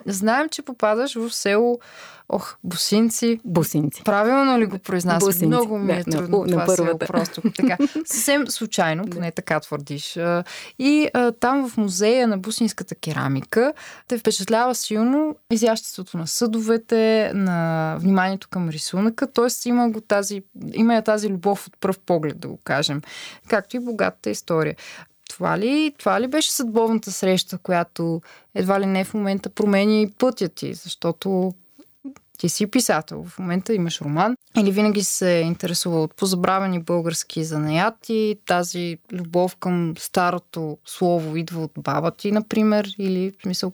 Знаем, 0.06 0.50
че 0.50 0.62
попадаш 0.62 1.16
в 1.16 1.30
село 1.32 1.80
Ох, 2.30 2.58
бусинци. 2.64 3.40
Бусинци. 3.46 4.04
Правилно 4.04 4.60
ли 4.60 4.66
го 4.66 4.80
произнасям? 4.80 5.28
Бусинци. 5.28 5.46
Много 5.46 5.78
ми 5.78 5.94
е 5.94 6.04
да, 6.04 6.12
трудно 6.12 6.38
на, 6.38 6.46
това 6.48 6.62
на 6.62 6.66
първата. 6.66 7.06
просто. 7.06 7.42
Така, 7.56 7.78
съвсем 8.06 8.48
случайно, 8.48 9.06
поне 9.12 9.32
така 9.32 9.60
твърдиш. 9.60 10.20
И 10.80 11.10
а, 11.14 11.32
там 11.32 11.70
в 11.70 11.78
музея 11.78 12.28
на 12.28 12.38
бусинската 12.38 12.96
керамика 12.96 13.74
те 14.08 14.18
впечатлява 14.18 14.76
силно 14.76 15.36
изяществото 15.52 16.18
на 16.18 16.28
съдовете, 16.28 17.32
на 17.34 17.98
вниманието 18.00 18.48
към 18.50 18.70
рисунъка, 18.70 19.28
т.е. 19.28 19.70
има 19.70 19.90
го 19.90 20.02
тази, 20.02 20.44
има 20.74 20.96
я 20.96 21.02
тази 21.02 21.30
любов 21.30 21.68
от 21.68 21.74
пръв 21.80 22.00
поглед, 22.00 22.40
да 22.40 22.48
го 22.48 22.60
кажем, 22.64 23.02
както 23.48 23.78
и 23.78 23.80
богатата 23.80 24.30
история. 24.30 24.76
Това 25.30 25.60
ли, 25.60 25.94
това 25.98 26.22
ли 26.22 26.28
беше 26.28 26.52
съдбовната 26.52 27.12
среща, 27.12 27.58
която 27.58 28.22
едва 28.56 28.80
ли 28.80 28.86
не 28.86 29.04
в 29.04 29.14
момента 29.14 29.50
промени 29.50 30.12
пътя 30.18 30.50
ти, 30.50 30.74
защото 30.74 31.54
ти 32.38 32.50
си 32.50 32.68
писател, 32.68 33.26
в 33.30 33.40
момента 33.40 33.74
имаш 33.74 34.02
роман. 34.02 34.36
Или 34.58 34.72
винаги 34.72 35.04
се 35.04 35.38
е 35.38 35.42
интересувал 35.42 36.04
от 36.04 36.16
позабравени 36.16 36.80
български 36.80 37.44
занаяти, 37.44 38.36
тази 38.46 38.98
любов 39.12 39.56
към 39.56 39.94
старото 39.98 40.78
слово 40.86 41.38
идва 41.38 41.64
от 41.64 41.72
баба 41.78 42.12
ти, 42.12 42.32
например, 42.32 42.88
или 43.00 43.32
в 43.40 43.44
смисъл, 43.44 43.72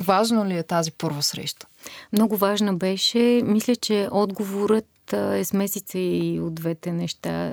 важно 0.00 0.46
ли 0.46 0.58
е 0.58 0.62
тази 0.62 0.92
първа 0.92 1.22
среща? 1.22 1.66
Много 2.12 2.36
важна 2.36 2.74
беше. 2.74 3.42
Мисля, 3.44 3.76
че 3.76 4.08
отговорът 4.12 4.86
е 5.12 5.44
смесица 5.44 5.98
и 5.98 6.40
от 6.40 6.54
двете 6.54 6.92
неща. 6.92 7.52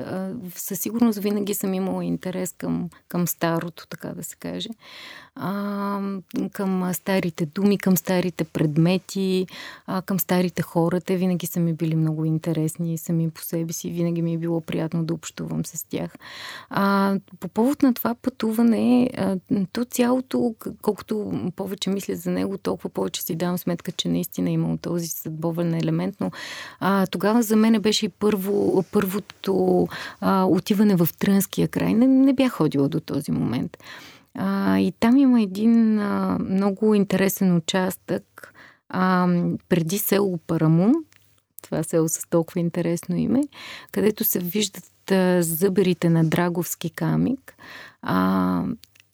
Със 0.55 0.79
сигурност 0.79 1.19
винаги 1.19 1.53
съм 1.53 1.73
имала 1.73 2.05
интерес 2.05 2.53
към, 2.57 2.89
към 3.07 3.27
старото, 3.27 3.87
така 3.87 4.07
да 4.07 4.23
се 4.23 4.35
каже 4.35 4.69
а, 5.39 5.99
към 6.51 6.93
старите 6.93 7.45
думи, 7.45 7.77
към 7.77 7.97
старите 7.97 8.43
предмети, 8.43 9.47
а, 9.87 10.01
към 10.01 10.19
старите 10.19 10.61
хора. 10.61 11.01
Те 11.01 11.15
винаги 11.15 11.47
са 11.47 11.59
ми 11.59 11.73
били 11.73 11.95
много 11.95 12.25
интересни 12.25 12.97
сами 12.97 13.29
по 13.29 13.41
себе 13.41 13.73
си. 13.73 13.89
Винаги 13.89 14.21
ми 14.21 14.33
е 14.33 14.37
било 14.37 14.61
приятно 14.61 15.03
да 15.05 15.13
общувам 15.13 15.65
с 15.65 15.83
тях. 15.89 16.15
А, 16.69 17.15
по 17.39 17.47
повод 17.47 17.83
на 17.83 17.93
това 17.93 18.15
пътуване, 18.15 19.09
то 19.73 19.85
цялото, 19.85 20.55
колкото 20.81 21.31
повече 21.55 21.89
мисля 21.89 22.15
за 22.15 22.31
него, 22.31 22.57
толкова 22.57 22.89
повече 22.89 23.21
си 23.21 23.35
давам 23.35 23.57
сметка, 23.57 23.91
че 23.91 24.09
наистина 24.09 24.26
е 24.37 24.41
имал 24.51 24.77
този 24.77 25.07
съдбовен 25.07 25.73
елемент. 25.73 26.15
Но 26.19 26.31
а, 26.79 27.07
тогава 27.07 27.41
за 27.41 27.55
мен 27.55 27.81
беше 27.81 28.05
и 28.05 28.09
първо, 28.09 28.83
първото 28.91 29.87
а, 30.21 30.45
отиване 30.45 30.95
в 30.95 31.09
Трънския 31.19 31.67
край. 31.67 31.93
Не, 31.93 32.07
не 32.07 32.33
бях 32.33 32.51
ходила 32.51 32.89
до 32.89 32.99
този 32.99 33.31
момент. 33.31 33.77
А, 34.35 34.77
и 34.79 34.93
там 34.99 35.17
има 35.17 35.41
един 35.41 35.99
а, 35.99 36.37
много 36.39 36.95
интересен 36.95 37.55
участък 37.55 38.53
а, 38.89 39.27
преди 39.69 39.97
село 39.97 40.37
Парамун, 40.47 40.93
това 41.63 41.83
село 41.83 42.09
с 42.09 42.29
толкова 42.29 42.59
интересно 42.59 43.15
име, 43.15 43.43
където 43.91 44.23
се 44.23 44.39
виждат 44.39 45.11
а, 45.11 45.43
зъберите 45.43 46.09
на 46.09 46.23
Драговски 46.25 46.89
камик. 46.89 47.55
А, 48.01 48.63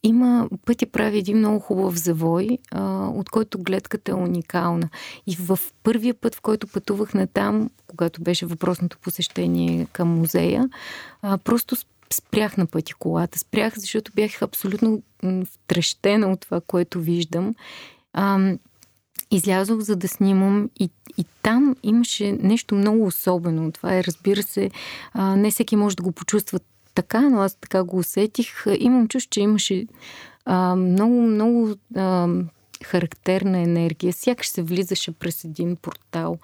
има, 0.04 0.50
пътя 0.66 0.86
прави 0.86 1.18
един 1.18 1.38
много 1.38 1.60
хубав 1.60 1.96
завой, 1.96 2.58
а, 2.72 3.08
от 3.08 3.30
който 3.30 3.64
гледката 3.64 4.12
е 4.12 4.16
уникална. 4.16 4.90
И 5.28 5.36
в 5.36 5.60
първия 5.84 6.14
път, 6.14 6.36
в 6.36 6.42
който 6.42 6.68
пътувах 6.68 7.14
на 7.14 7.28
там, 7.28 7.70
когато 7.88 8.22
беше 8.22 8.46
въпросното 8.46 8.98
посещение 8.98 9.88
към 9.94 10.08
музея, 10.08 10.70
а, 11.22 11.38
просто 11.38 11.76
спрях 12.14 12.58
на 12.58 12.66
пъти 12.66 12.94
колата. 12.94 13.40
Спрях, 13.40 13.74
защото 13.78 14.12
бях 14.16 14.42
абсолютно 14.42 15.02
втрещена 15.46 16.32
от 16.32 16.40
това, 16.40 16.62
което 16.62 17.00
виждам. 17.00 17.56
А, 18.14 18.54
излязох 19.32 19.80
за 19.80 19.96
да 19.96 20.08
снимам 20.08 20.70
и, 20.80 20.90
и 21.18 21.26
там 21.42 21.76
имаше 21.84 22.32
нещо 22.32 22.76
много 22.76 23.06
особено. 23.06 23.72
Това 23.72 23.98
е, 23.98 24.04
разбира 24.04 24.44
се, 24.44 24.72
а, 25.14 25.36
не 25.36 25.52
всеки 25.52 25.76
може 25.76 25.96
да 25.96 26.04
го 26.04 26.12
почувства 26.12 26.60
така, 26.96 27.22
но 27.30 27.42
аз 27.42 27.56
така 27.56 27.84
го 27.84 27.98
усетих. 27.98 28.66
Имам 28.80 29.08
чувство, 29.08 29.30
че 29.30 29.42
имаше 29.42 29.86
а, 30.46 30.76
много, 30.76 31.22
много 31.22 31.76
а, 31.96 32.28
характерна 32.84 33.60
енергия. 33.60 34.14
Сякаш 34.14 34.48
се 34.48 34.62
влизаше 34.62 35.12
през 35.12 35.44
един 35.44 35.76
портал. 35.76 36.38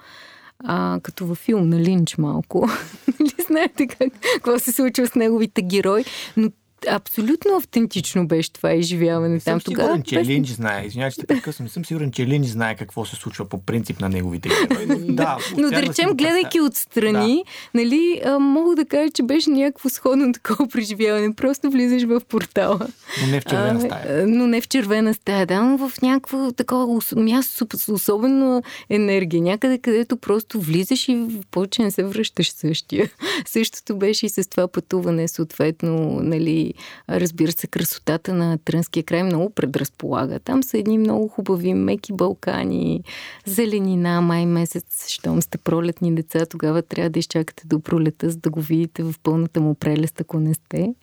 А, 0.63 0.99
като 1.03 1.25
във 1.25 1.37
филм 1.37 1.69
на 1.69 1.79
Линч 1.79 2.17
малко. 2.17 2.69
Нали 3.19 3.33
знаете 3.47 3.87
как, 3.87 4.13
какво 4.33 4.59
се 4.59 4.71
случва 4.71 5.07
с 5.07 5.15
неговите 5.15 5.61
герои, 5.61 6.05
но 6.37 6.49
абсолютно 6.87 7.55
автентично 7.55 8.27
беше 8.27 8.53
това 8.53 8.73
изживяване 8.73 9.29
не 9.29 9.39
там. 9.39 9.61
Съм 9.61 9.73
тогава, 9.73 9.87
сигурен, 9.87 10.03
че 10.03 10.15
без... 10.15 10.27
Линч 10.27 10.47
знае. 10.47 10.85
Извинявай, 10.85 11.11
че 11.11 11.21
така 11.27 11.51
не 11.59 11.69
съм 11.69 11.85
сигурен, 11.85 12.11
че 12.11 12.27
Линч 12.27 12.47
знае 12.47 12.75
какво 12.75 13.05
се 13.05 13.15
случва 13.15 13.45
по 13.45 13.61
принцип 13.61 13.99
на 13.99 14.09
неговите 14.09 14.49
герои. 14.69 15.15
Да, 15.15 15.37
но 15.57 15.69
да 15.69 15.81
речем, 15.81 16.09
гледайки 16.13 16.61
отстрани, 16.61 17.43
да. 17.45 17.81
нали, 17.81 18.21
а, 18.25 18.39
мога 18.39 18.75
да 18.75 18.85
кажа, 18.85 19.11
че 19.11 19.23
беше 19.23 19.49
някакво 19.49 19.89
сходно 19.89 20.33
такова 20.33 20.67
преживяване. 20.67 21.35
Просто 21.35 21.71
влизаш 21.71 22.03
в 22.03 22.21
портала. 22.29 22.87
Но 23.21 23.27
не 23.27 23.41
в 23.41 23.45
червена 23.45 23.81
стая. 23.81 24.23
А, 24.23 24.27
но 24.27 24.47
не 24.47 24.61
в 24.61 24.67
червена 24.67 25.13
стая, 25.13 25.45
да, 25.45 25.61
но 25.61 25.89
в 25.89 26.01
някакво 26.01 26.51
такова 26.51 26.99
място 27.15 27.67
с 27.77 27.91
особена 27.91 28.61
енергия. 28.89 29.41
Някъде, 29.41 29.77
където 29.77 30.17
просто 30.17 30.61
влизаш 30.61 31.09
и 31.09 31.27
повече 31.51 31.81
не 31.81 31.91
се 31.91 32.03
връщаш 32.03 32.51
същия. 32.51 33.09
Същото 33.45 33.97
беше 33.97 34.25
и 34.25 34.29
с 34.29 34.49
това 34.49 34.67
пътуване, 34.67 35.27
съответно, 35.27 36.19
нали, 36.23 36.68
разбира 37.09 37.51
се, 37.51 37.67
красотата 37.67 38.33
на 38.33 38.57
Трънския 38.57 39.03
край 39.03 39.23
много 39.23 39.49
предразполага. 39.49 40.39
Там 40.39 40.63
са 40.63 40.77
едни 40.77 40.97
много 40.97 41.27
хубави 41.27 41.73
меки 41.73 42.13
Балкани, 42.13 43.03
зеленина, 43.45 44.21
май 44.21 44.45
месец, 44.45 45.07
щом 45.07 45.41
сте 45.41 45.57
пролетни 45.57 46.15
деца, 46.15 46.45
тогава 46.45 46.81
трябва 46.81 47.09
да 47.09 47.19
изчакате 47.19 47.67
до 47.67 47.79
пролета, 47.79 48.29
за 48.29 48.37
да 48.37 48.49
го 48.49 48.61
видите 48.61 49.03
в 49.03 49.13
пълната 49.23 49.61
му 49.61 49.75
прелест, 49.75 50.21
ако 50.21 50.39
не 50.39 50.53
сте. 50.53 50.93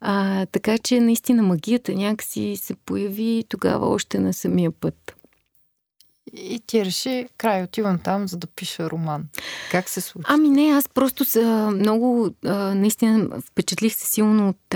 А, 0.00 0.46
така 0.46 0.78
че 0.78 1.00
наистина 1.00 1.42
магията 1.42 1.94
някакси 1.94 2.56
се 2.56 2.74
появи 2.74 3.44
тогава 3.48 3.88
още 3.88 4.18
на 4.18 4.32
самия 4.32 4.70
път. 4.70 5.19
И 6.32 6.60
ти 6.66 6.84
реши, 6.84 7.28
край, 7.38 7.62
отивам 7.62 7.98
там, 7.98 8.28
за 8.28 8.36
да 8.36 8.46
пиша 8.46 8.90
роман. 8.90 9.24
Как 9.70 9.88
се 9.88 10.00
случи? 10.00 10.26
Ами 10.28 10.48
не, 10.48 10.72
аз 10.72 10.88
просто 10.88 11.24
са 11.24 11.70
много, 11.74 12.30
наистина 12.74 13.40
впечатлих 13.40 13.94
се 13.94 14.06
силно 14.06 14.48
от, 14.48 14.74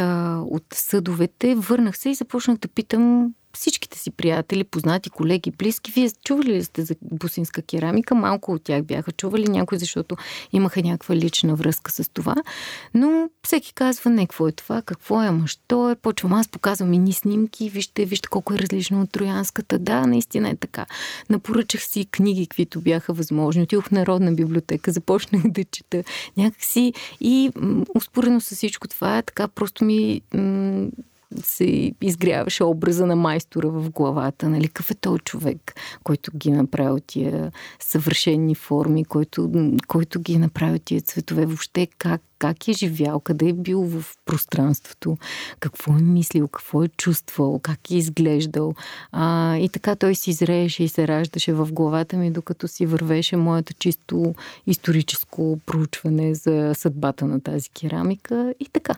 от 0.51 0.65
съдовете. 0.75 1.55
Върнах 1.55 1.99
се 1.99 2.09
и 2.09 2.15
започнах 2.15 2.59
да 2.59 2.69
питам 2.69 3.35
всичките 3.55 3.99
си 3.99 4.11
приятели, 4.11 4.65
познати, 4.65 5.11
колеги, 5.11 5.51
близки. 5.51 5.93
Вие 5.93 6.11
чували 6.25 6.53
ли 6.53 6.65
сте 6.65 6.83
за 6.83 6.95
бусинска 7.03 7.63
керамика? 7.63 8.15
Малко 8.15 8.53
от 8.53 8.65
тях 8.65 8.83
бяха 8.83 9.13
чували 9.13 9.49
някой, 9.49 9.79
защото 9.79 10.17
имаха 10.53 10.83
някаква 10.83 11.17
лична 11.17 11.55
връзка 11.55 11.93
с 11.93 12.09
това. 12.09 12.35
Но 12.95 13.29
всеки 13.43 13.75
казва, 13.75 14.11
не, 14.11 14.27
какво 14.27 14.49
е 14.49 14.53
това, 14.53 14.83
какво 14.83 15.23
е, 15.23 15.27
ама 15.27 15.47
що 15.47 15.91
е. 15.91 15.97
Почвам 15.97 16.33
аз, 16.33 16.49
показвам 16.49 16.93
и 16.93 16.99
ни 16.99 17.13
снимки, 17.13 17.71
вижте, 17.71 18.05
вижте 18.05 18.29
колко 18.29 18.55
е 18.55 18.59
различно 18.59 19.01
от 19.01 19.11
троянската. 19.11 19.79
Да, 19.79 20.07
наистина 20.07 20.51
е 20.51 20.57
така. 20.57 20.87
Напоръчах 21.31 21.83
си 21.83 22.07
книги, 22.11 22.47
каквито 22.47 22.81
бяха 22.81 23.13
възможни. 23.13 23.63
Отидох 23.63 23.85
в 23.85 23.91
Народна 23.91 24.33
библиотека, 24.33 24.93
започнах 24.93 25.43
да 25.45 25.65
чета 25.65 26.05
някакси 26.37 26.93
и 27.21 27.51
успоредно 27.95 28.41
с 28.41 28.55
всичко 28.55 28.89
това, 28.89 29.23
така 29.23 29.49
просто 29.49 29.85
ми 29.85 30.21
м- 30.35 30.89
се 31.43 31.93
изгряваше 32.03 32.65
образа 32.65 33.07
на 33.07 33.17
майстора 33.17 33.69
в 33.69 33.91
главата. 33.91 34.49
Нали? 34.49 34.69
Какъв 34.69 34.91
е 34.91 34.95
този 34.95 35.19
човек, 35.19 35.75
който 36.05 36.31
ги 36.37 36.51
е 36.51 36.57
направил 36.57 36.99
тия 37.07 37.53
съвършени 37.81 38.55
форми, 38.55 39.05
който, 39.05 39.51
който 39.87 40.21
ги 40.21 40.35
е 40.35 40.39
направил 40.39 40.79
тия 40.79 41.01
цветове? 41.01 41.47
Въобще 41.47 41.89
как, 41.99 42.23
как 42.39 42.69
е 42.69 42.73
живял, 42.73 43.21
къде 43.21 43.49
е 43.49 43.53
бил 43.53 43.83
в 43.83 44.05
пространството, 44.25 45.17
какво 45.61 45.93
е 45.93 46.03
мислил, 46.03 46.49
какво 46.49 46.83
е 46.83 46.89
чувствал, 46.89 47.59
как 47.59 47.91
е 47.91 47.97
изглеждал. 47.97 48.75
А, 49.13 49.57
и 49.57 49.69
така 49.69 49.97
той 49.97 50.15
си 50.15 50.31
изрееше 50.31 50.85
и 50.85 50.89
се 50.89 51.09
раждаше 51.09 51.53
в 51.53 51.73
главата 51.73 52.17
ми, 52.17 52.31
докато 52.31 52.69
си 52.69 52.87
вървеше 52.87 53.37
моето 53.37 53.75
чисто 53.75 54.35
историческо 54.67 55.59
проучване 55.67 56.35
за 56.35 56.73
съдбата 56.75 57.27
на 57.27 57.41
тази 57.41 57.69
керамика 57.69 58.55
и 58.61 58.67
така. 58.73 58.95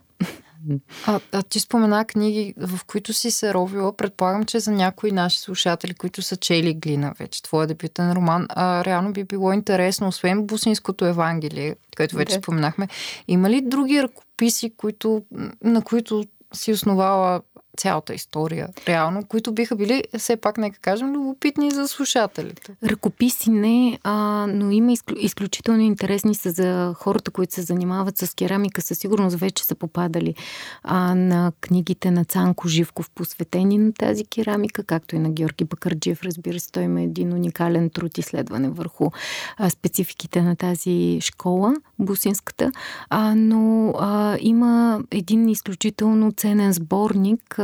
А, 1.07 1.21
а 1.33 1.43
ти 1.43 1.61
спомена 1.61 2.05
книги, 2.05 2.55
в 2.57 2.85
които 2.87 3.13
си 3.13 3.31
се 3.31 3.55
ровила. 3.55 3.97
Предполагам, 3.97 4.45
че 4.45 4.61
за 4.61 4.71
някои 4.71 5.13
наши 5.13 5.41
слушатели, 5.41 5.95
които 5.95 6.23
са 6.23 6.37
чели 6.37 6.75
Глина 6.75 7.15
вече, 7.19 7.43
твоя 7.43 7.67
дебютен 7.67 8.13
роман, 8.13 8.47
а, 8.49 8.85
реално 8.85 9.13
би 9.13 9.25
било 9.25 9.53
интересно, 9.53 10.09
освен 10.09 10.47
Бусинското 10.47 11.05
Евангелие, 11.05 11.77
което 11.97 12.17
вече 12.17 12.37
да. 12.37 12.43
споменахме, 12.43 12.89
има 13.29 13.51
ли 13.51 13.61
други 13.61 14.03
ръкописи, 14.03 14.73
които, 14.77 15.23
на 15.65 15.83
които 15.83 16.25
си 16.55 16.73
основала 16.73 17.41
цялата 17.77 18.15
история, 18.15 18.69
реално, 18.89 19.25
които 19.25 19.53
биха 19.53 19.77
били, 19.77 20.05
все 20.19 20.37
пак, 20.37 20.59
нека 20.59 20.79
кажем, 20.79 21.13
любопитни 21.13 21.71
за 21.71 21.89
слушателите. 21.89 22.77
Ръкописи 22.85 23.51
не, 23.51 23.99
а, 24.03 24.47
но 24.49 24.71
има 24.71 24.93
изклю, 24.93 25.15
изключително 25.19 25.81
интересни 25.81 26.35
са 26.35 26.51
за 26.51 26.95
хората, 26.97 27.31
които 27.31 27.55
се 27.55 27.63
занимават 27.63 28.19
с 28.19 28.35
керамика. 28.35 28.83
Със 28.83 28.99
сигурност 28.99 29.37
вече 29.37 29.65
са 29.65 29.75
попадали 29.75 30.35
а, 30.83 31.15
на 31.15 31.53
книгите 31.61 32.11
на 32.11 32.25
Цанко 32.25 32.69
Живков, 32.69 33.11
посветени 33.11 33.79
на 33.79 33.93
тази 33.93 34.25
керамика, 34.25 34.85
както 34.85 35.17
и 35.17 35.19
на 35.19 35.31
Георги 35.31 35.65
Бакарджиев. 35.65 36.23
Разбира 36.23 36.61
се, 36.61 36.73
той 36.73 36.83
има 36.83 37.03
един 37.03 37.33
уникален 37.33 37.91
труд 37.91 38.19
изследване 38.19 38.69
върху 38.69 39.11
а, 39.57 39.71
спецификите 39.71 40.43
на 40.43 40.57
тази 40.57 41.19
школа, 41.21 41.75
бусинската. 41.99 42.73
А, 43.11 43.35
но 43.35 43.95
а, 43.99 44.37
има 44.41 45.01
един 45.11 45.49
изключително 45.49 46.33
ценен 46.33 46.73
сборник 46.73 47.59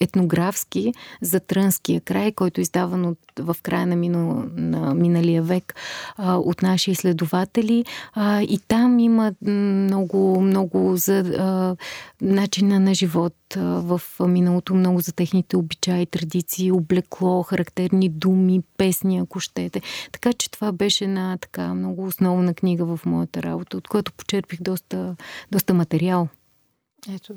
етнографски 0.00 0.94
за 1.20 1.40
Трънския 1.40 2.00
край, 2.00 2.32
който 2.32 2.60
е 2.60 2.62
издаван 2.62 3.06
от, 3.06 3.18
в 3.38 3.56
края 3.62 3.86
на, 3.86 3.96
минал, 3.96 4.44
на 4.56 4.94
миналия 4.94 5.42
век 5.42 5.74
от 6.18 6.62
наши 6.62 6.90
изследователи. 6.90 7.84
И 8.40 8.60
там 8.68 8.98
има 8.98 9.32
много, 9.42 10.40
много 10.40 10.96
за 10.96 11.76
начина 12.20 12.80
на 12.80 12.94
живот 12.94 13.34
в 13.56 14.00
миналото, 14.20 14.74
много 14.74 15.00
за 15.00 15.12
техните 15.12 15.56
обичаи, 15.56 16.06
традиции, 16.06 16.72
облекло, 16.72 17.42
характерни 17.42 18.08
думи, 18.08 18.62
песни, 18.76 19.18
ако 19.18 19.40
щете. 19.40 19.80
Така 20.12 20.32
че 20.32 20.50
това 20.50 20.72
беше 20.72 21.04
една 21.04 21.38
така 21.40 21.74
много 21.74 22.04
основна 22.04 22.54
книга 22.54 22.84
в 22.84 23.00
моята 23.06 23.42
работа, 23.42 23.76
от 23.76 23.88
която 23.88 24.12
почерпих 24.12 24.62
доста, 24.62 25.16
доста 25.52 25.74
материал. 25.74 26.28
Ето, 27.14 27.34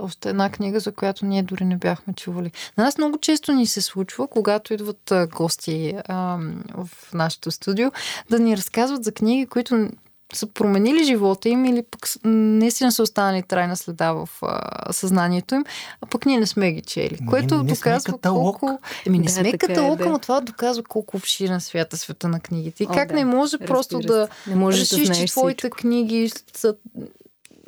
още 0.00 0.28
една 0.28 0.50
книга, 0.50 0.80
за 0.80 0.92
която 0.92 1.26
ние 1.26 1.42
дори 1.42 1.64
не 1.64 1.76
бяхме 1.76 2.14
чували. 2.14 2.52
На 2.76 2.84
нас 2.84 2.98
много 2.98 3.18
често 3.18 3.52
ни 3.52 3.66
се 3.66 3.82
случва, 3.82 4.28
когато 4.28 4.74
идват 4.74 5.12
гости 5.34 5.94
а, 6.08 6.38
в 6.74 6.88
нашето 7.14 7.50
студио, 7.50 7.90
да 8.30 8.38
ни 8.38 8.56
разказват 8.56 9.04
за 9.04 9.12
книги, 9.12 9.46
които 9.46 9.88
са 10.34 10.46
променили 10.46 11.04
живота 11.04 11.48
им 11.48 11.64
или 11.64 11.82
пък 11.82 12.00
наистина 12.24 12.92
са 12.92 13.02
останали 13.02 13.42
трайна 13.42 13.76
следа 13.76 14.12
в 14.12 14.28
а, 14.42 14.92
съзнанието 14.92 15.54
им, 15.54 15.64
а 16.00 16.06
пък 16.06 16.26
ние 16.26 16.40
не 16.40 16.46
сме 16.46 16.72
ги 16.72 16.80
чели. 16.80 17.18
Което 17.28 17.56
не, 17.56 17.62
не 17.62 17.72
доказва 17.72 18.18
колко... 18.18 18.78
Еми 19.06 19.18
не 19.18 19.24
да, 19.24 19.30
сме 19.30 19.48
е, 19.48 19.58
каталог, 19.58 19.98
да. 19.98 20.08
но 20.08 20.18
това 20.18 20.40
доказва 20.40 20.82
колко 20.82 21.16
обширен 21.16 21.60
свята 21.60 21.96
света 21.96 22.28
на 22.28 22.40
книгите. 22.40 22.82
И 22.82 22.86
О, 22.90 22.94
как 22.94 23.08
да. 23.08 23.14
не 23.14 23.24
може 23.24 23.58
просто 23.58 23.98
да 23.98 24.28
не 24.46 24.54
може 24.54 24.80
решиш, 24.80 25.08
да 25.08 25.14
че 25.14 25.26
твоите 25.26 25.60
всичко. 25.60 25.76
книги 25.76 26.32
са 26.54 26.74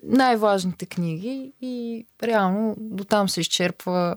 най-важните 0.02 0.86
книги 0.86 1.52
и 1.60 2.06
реално 2.22 2.74
до 2.78 3.04
там 3.04 3.28
се 3.28 3.40
изчерпва 3.40 4.16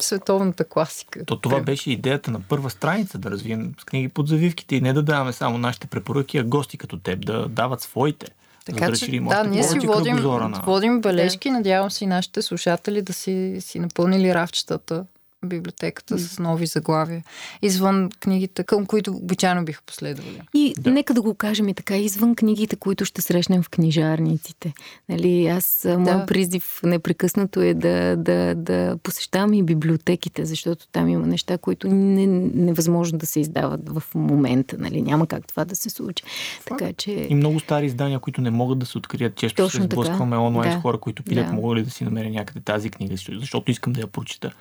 световната 0.00 0.64
класика. 0.64 1.24
То 1.24 1.40
това 1.40 1.60
беше 1.60 1.90
идеята 1.90 2.30
на 2.30 2.40
първа 2.40 2.70
страница, 2.70 3.18
да 3.18 3.30
развием 3.30 3.74
с 3.80 3.84
книги 3.84 4.08
под 4.08 4.28
завивките 4.28 4.76
и 4.76 4.80
не 4.80 4.92
да 4.92 5.02
даваме 5.02 5.32
само 5.32 5.58
нашите 5.58 5.86
препоръки, 5.86 6.38
а 6.38 6.44
гости 6.44 6.78
като 6.78 6.98
теб 6.98 7.26
да 7.26 7.48
дават 7.48 7.80
своите. 7.80 8.26
Така 8.64 8.90
да 8.90 8.96
че, 8.96 9.20
да, 9.20 9.44
ние 9.44 9.62
си 9.62 9.78
водим, 9.78 10.16
на... 10.16 10.62
водим 10.66 11.00
бележки. 11.00 11.48
Да. 11.48 11.54
Надявам 11.54 11.90
се 11.90 12.04
и 12.04 12.06
нашите 12.06 12.42
слушатели 12.42 13.02
да 13.02 13.12
си, 13.12 13.56
си 13.60 13.78
напълнили 13.78 14.34
равчетата 14.34 15.04
библиотеката 15.46 16.18
с 16.18 16.38
нови 16.38 16.66
заглавия. 16.66 17.24
Извън 17.62 18.10
книгите, 18.20 18.64
към 18.64 18.86
които 18.86 19.12
обичайно 19.12 19.64
биха 19.64 19.82
последвали. 19.86 20.42
И 20.54 20.74
да. 20.78 20.90
нека 20.90 21.14
да 21.14 21.22
го 21.22 21.34
кажем 21.34 21.68
и 21.68 21.74
така, 21.74 21.96
извън 21.96 22.34
книгите, 22.34 22.76
които 22.76 23.04
ще 23.04 23.22
срещнем 23.22 23.62
в 23.62 23.70
книжарниците. 23.70 24.72
Нали, 25.08 25.46
аз, 25.46 25.80
да. 25.84 25.98
моят 25.98 26.28
призив 26.28 26.80
непрекъснато 26.82 27.60
е 27.60 27.74
да, 27.74 28.16
да, 28.16 28.54
да 28.54 28.98
посещавам 29.02 29.52
и 29.54 29.62
библиотеките, 29.62 30.44
защото 30.44 30.88
там 30.88 31.08
има 31.08 31.26
неща, 31.26 31.58
които 31.58 31.88
не, 31.88 32.26
невъзможно 32.54 33.18
да 33.18 33.26
се 33.26 33.40
издават 33.40 33.88
в 33.88 34.02
момента. 34.14 34.76
Нали, 34.78 35.02
няма 35.02 35.26
как 35.26 35.46
това 35.46 35.64
да 35.64 35.76
се 35.76 35.90
случи. 35.90 36.24
Така, 36.64 36.92
че... 36.92 37.26
И 37.30 37.34
много 37.34 37.60
стари 37.60 37.86
издания, 37.86 38.18
които 38.18 38.40
не 38.40 38.50
могат 38.50 38.78
да 38.78 38.86
се 38.86 38.98
открият. 38.98 39.36
Често 39.36 39.56
Точно 39.56 39.80
се 39.80 39.84
сблъскваме 39.84 40.36
онлайн 40.36 40.70
да. 40.70 40.78
с 40.78 40.82
хора, 40.82 40.98
които 40.98 41.22
питат, 41.22 41.46
да. 41.46 41.52
мога 41.52 41.74
ли 41.74 41.82
да 41.82 41.90
си 41.90 42.04
намеря 42.04 42.30
някъде 42.30 42.60
тази 42.60 42.90
книга, 42.90 43.14
защото 43.40 43.70
искам 43.70 43.92
да 43.92 44.00
я 44.00 44.06
прочита. 44.06 44.52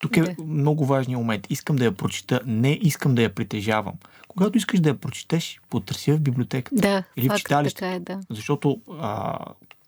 Тук 0.00 0.16
е 0.16 0.20
да. 0.20 0.44
много 0.44 0.86
важният 0.86 1.18
момент. 1.18 1.46
Искам 1.50 1.76
да 1.76 1.84
я 1.84 1.92
прочита, 1.92 2.40
не 2.46 2.78
искам 2.82 3.14
да 3.14 3.22
я 3.22 3.34
притежавам. 3.34 3.94
Когато 4.28 4.58
искаш 4.58 4.80
да 4.80 4.88
я 4.88 4.96
прочетеш, 4.96 5.60
потърси 5.70 6.12
в 6.12 6.20
библиотеката. 6.20 6.80
Да, 6.80 7.02
или 7.16 7.28
в 7.28 7.36
читалището. 7.36 7.80
Така 7.80 7.94
е, 7.94 8.00
да. 8.00 8.20
Защото 8.30 8.80
а, 9.00 9.38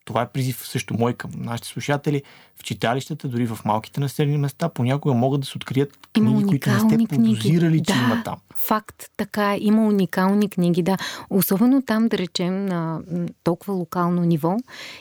това 0.04 0.22
е 0.22 0.28
призив 0.28 0.66
също 0.66 0.94
мой 0.98 1.14
към 1.14 1.30
нашите 1.36 1.68
слушатели. 1.68 2.22
В 2.56 2.62
читалищата, 2.62 3.28
дори 3.28 3.46
в 3.46 3.58
малките 3.64 4.00
населени 4.00 4.38
места, 4.38 4.68
понякога 4.68 5.14
могат 5.14 5.40
да 5.40 5.46
се 5.46 5.58
открият 5.58 5.98
книги, 6.12 6.30
има 6.30 6.46
които 6.46 6.70
не 6.70 6.78
сте 6.78 6.98
подозирали, 7.08 7.82
че 7.82 7.92
да, 7.92 7.98
има 7.98 8.22
там. 8.24 8.36
Факт, 8.56 9.04
така 9.16 9.54
е. 9.54 9.58
Има 9.60 9.86
уникални 9.86 10.48
книги, 10.48 10.82
да. 10.82 10.96
Особено 11.30 11.82
там, 11.82 12.08
да 12.08 12.18
речем, 12.18 12.66
на 12.66 13.00
толкова 13.44 13.74
локално 13.74 14.22
ниво, 14.22 14.56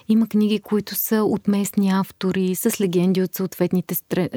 има 0.09 0.27
книги, 0.27 0.59
които 0.59 0.95
са 0.95 1.23
от 1.23 1.47
местни 1.47 1.89
автори, 1.89 2.55
с 2.55 2.81
легенди 2.81 3.21
от 3.21 3.35
съответните 3.35 3.95
стре, 3.95 4.29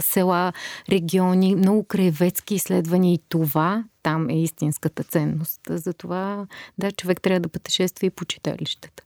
села, 0.00 0.52
региони, 0.90 1.54
много 1.54 1.84
краеведски 1.84 2.54
изследвания 2.54 3.14
и 3.14 3.20
това 3.28 3.84
там 4.02 4.30
е 4.30 4.42
истинската 4.42 5.04
ценност. 5.04 5.60
Затова, 5.70 6.46
да, 6.78 6.92
човек 6.92 7.20
трябва 7.22 7.40
да 7.40 7.48
пътешества 7.48 8.06
и 8.06 8.10
по 8.10 8.24
читалищата. 8.24 9.02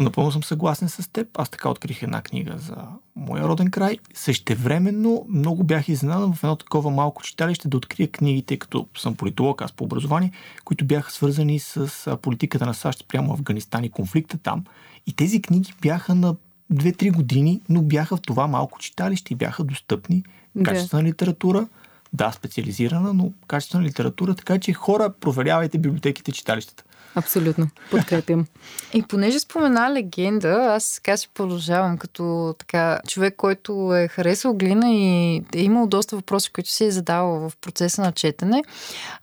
Напълно 0.00 0.32
съм 0.32 0.42
съгласен 0.42 0.88
с 0.88 1.12
теб. 1.12 1.28
Аз 1.38 1.48
така 1.48 1.68
открих 1.68 2.02
една 2.02 2.22
книга 2.22 2.58
за 2.58 2.76
моя 3.16 3.44
роден 3.44 3.70
край. 3.70 3.98
Същевременно 4.14 5.26
много 5.28 5.64
бях 5.64 5.88
изненадан 5.88 6.34
в 6.34 6.44
едно 6.44 6.56
такова 6.56 6.90
малко 6.90 7.22
читалище 7.22 7.68
да 7.68 7.76
открия 7.76 8.08
книгите, 8.08 8.56
като 8.56 8.86
съм 8.98 9.14
политолог, 9.14 9.62
аз 9.62 9.72
по 9.72 9.84
образование, 9.84 10.32
които 10.64 10.84
бяха 10.84 11.12
свързани 11.12 11.58
с 11.58 12.16
политиката 12.22 12.66
на 12.66 12.74
САЩ 12.74 13.04
прямо 13.08 13.32
Афганистан 13.32 13.84
и 13.84 13.90
конфликта 13.90 14.38
там. 14.38 14.64
И 15.06 15.12
тези 15.12 15.42
книги 15.42 15.74
бяха 15.82 16.14
на 16.14 16.34
2-3 16.72 17.12
години, 17.12 17.60
но 17.68 17.82
бяха 17.82 18.16
в 18.16 18.20
това 18.20 18.46
малко 18.46 18.78
читалище 18.78 19.32
и 19.32 19.36
бяха 19.36 19.64
достъпни. 19.64 20.22
Качествена 20.64 21.02
литература, 21.02 21.68
да, 22.12 22.32
специализирана, 22.32 23.12
но 23.12 23.32
качествена 23.46 23.84
литература, 23.84 24.34
така 24.34 24.58
че 24.58 24.72
хора, 24.72 25.12
проверявайте 25.20 25.78
библиотеките, 25.78 26.32
читалищата. 26.32 26.84
Абсолютно. 27.14 27.68
Подкрепям. 27.90 28.46
И 28.94 29.02
понеже 29.02 29.38
спомена 29.38 29.90
легенда, 29.92 30.48
аз 30.48 30.94
така 30.94 31.16
си 31.16 31.28
продължавам 31.34 31.98
като 31.98 32.54
така 32.58 33.00
човек, 33.08 33.34
който 33.36 33.94
е 33.94 34.08
харесал 34.08 34.54
глина 34.54 34.90
и 34.90 35.36
е 35.54 35.62
имал 35.62 35.86
доста 35.86 36.16
въпроси, 36.16 36.52
които 36.52 36.70
си 36.70 36.84
е 36.84 36.90
задавал 36.90 37.48
в 37.48 37.52
процеса 37.60 38.02
на 38.02 38.12
четене. 38.12 38.62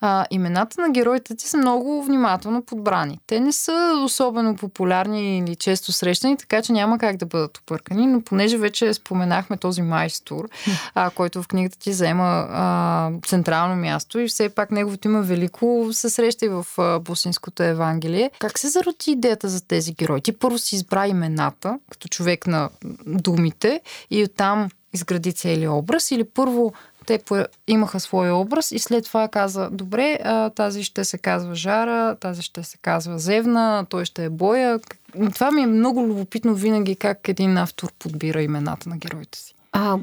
А, 0.01 0.25
имената 0.31 0.81
на 0.81 0.89
героите 0.89 1.35
ти 1.35 1.47
са 1.47 1.57
много 1.57 2.03
внимателно 2.03 2.61
подбрани. 2.61 3.19
Те 3.27 3.39
не 3.39 3.51
са 3.51 4.01
особено 4.03 4.55
популярни 4.55 5.37
или 5.37 5.55
често 5.55 5.91
срещани, 5.91 6.37
така 6.37 6.61
че 6.61 6.71
няма 6.71 6.97
как 6.97 7.17
да 7.17 7.25
бъдат 7.25 7.57
опъркани, 7.57 8.07
но 8.07 8.21
понеже 8.21 8.57
вече 8.57 8.93
споменахме 8.93 9.57
този 9.57 9.81
майстор, 9.81 10.49
а, 10.95 11.09
който 11.09 11.43
в 11.43 11.47
книгата 11.47 11.79
ти 11.79 11.93
заема 11.93 12.47
а, 12.49 13.11
централно 13.25 13.75
място 13.75 14.19
и 14.19 14.27
все 14.27 14.49
пак 14.49 14.71
неговото 14.71 15.07
има 15.07 15.21
велико 15.21 15.87
се 15.91 16.09
среща 16.09 16.45
и 16.45 16.49
в 16.49 16.65
а, 16.77 16.99
Босинското 16.99 17.63
Евангелие. 17.77 18.31
Как 18.39 18.59
се 18.59 18.67
зароди 18.67 19.11
идеята 19.11 19.49
за 19.49 19.61
тези 19.61 19.93
герои? 19.93 20.21
Ти 20.21 20.31
първо 20.31 20.57
си 20.57 20.75
избра 20.75 21.07
имената, 21.07 21.79
като 21.91 22.07
човек 22.07 22.47
на 22.47 22.69
думите, 23.05 23.81
и 24.09 24.23
оттам 24.23 24.69
изгради 24.93 25.33
цели 25.33 25.67
образ, 25.67 26.11
или 26.11 26.23
първо 26.23 26.73
те 27.05 27.19
имаха 27.67 27.99
своя 27.99 28.35
образ 28.35 28.71
и 28.71 28.79
след 28.79 29.05
това 29.05 29.27
каза, 29.27 29.69
добре, 29.71 30.19
тази 30.55 30.83
ще 30.83 31.05
се 31.05 31.17
казва 31.17 31.55
Жара, 31.55 32.15
тази 32.15 32.41
ще 32.41 32.63
се 32.63 32.77
казва 32.77 33.19
Зевна, 33.19 33.85
той 33.89 34.05
ще 34.05 34.25
е 34.25 34.29
Боя. 34.29 34.79
Това 35.33 35.51
ми 35.51 35.61
е 35.61 35.67
много 35.67 36.07
любопитно 36.07 36.55
винаги 36.55 36.95
как 36.95 37.27
един 37.27 37.57
автор 37.57 37.91
подбира 37.99 38.41
имената 38.41 38.89
на 38.89 38.97
героите 38.97 39.39
си. 39.39 39.53
А, 39.71 39.97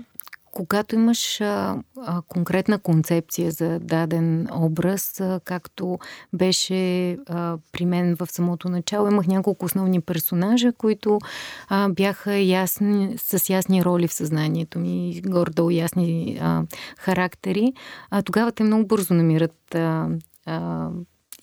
когато 0.54 0.94
имаш 0.94 1.40
а, 1.40 1.76
а, 1.96 2.22
конкретна 2.28 2.78
концепция 2.78 3.50
за 3.50 3.78
даден 3.80 4.48
образ, 4.52 5.20
а, 5.20 5.40
както 5.44 5.98
беше 6.32 7.12
а, 7.12 7.58
при 7.72 7.86
мен 7.86 8.16
в 8.16 8.26
самото 8.30 8.68
начало, 8.68 9.08
имах 9.08 9.26
няколко 9.26 9.66
основни 9.66 10.00
персонажа, 10.00 10.72
които 10.72 11.18
а, 11.68 11.88
бяха 11.88 12.36
ясни, 12.36 13.14
с 13.18 13.50
ясни 13.50 13.84
роли 13.84 14.08
в 14.08 14.12
съзнанието 14.12 14.78
ми, 14.78 15.22
гордо 15.26 15.70
ясни 15.70 16.38
а, 16.40 16.62
характери. 16.98 17.72
А, 18.10 18.22
тогава 18.22 18.52
те 18.52 18.64
много 18.64 18.86
бързо 18.86 19.14
намират 19.14 19.74
а, 19.74 20.08
а, 20.46 20.88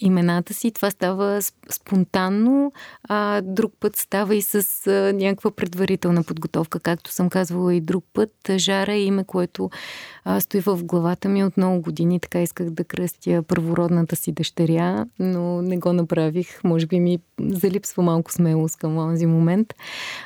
имената 0.01 0.53
си. 0.53 0.71
Това 0.71 0.91
става 0.91 1.39
спонтанно, 1.69 2.71
а 3.09 3.41
друг 3.41 3.73
път 3.79 3.95
става 3.95 4.35
и 4.35 4.41
с 4.41 4.87
а, 4.87 5.13
някаква 5.13 5.51
предварителна 5.51 6.23
подготовка. 6.23 6.79
Както 6.79 7.11
съм 7.11 7.29
казвала 7.29 7.75
и 7.75 7.81
друг 7.81 8.05
път, 8.13 8.31
Жара 8.57 8.93
е 8.93 9.01
име, 9.01 9.23
което 9.23 9.69
а, 10.25 10.41
стои 10.41 10.61
в 10.61 10.83
главата 10.83 11.29
ми 11.29 11.43
от 11.43 11.57
много 11.57 11.81
години. 11.81 12.19
Така 12.19 12.41
исках 12.41 12.69
да 12.69 12.83
кръстя 12.83 13.43
първородната 13.47 14.15
си 14.15 14.31
дъщеря, 14.31 15.05
но 15.19 15.61
не 15.61 15.77
го 15.77 15.93
направих. 15.93 16.63
Може 16.63 16.87
би 16.87 16.99
ми 16.99 17.19
залипсва 17.39 18.03
малко 18.03 18.31
смелост 18.31 18.77
към 18.77 18.95
този 18.95 19.25
момент. 19.25 19.73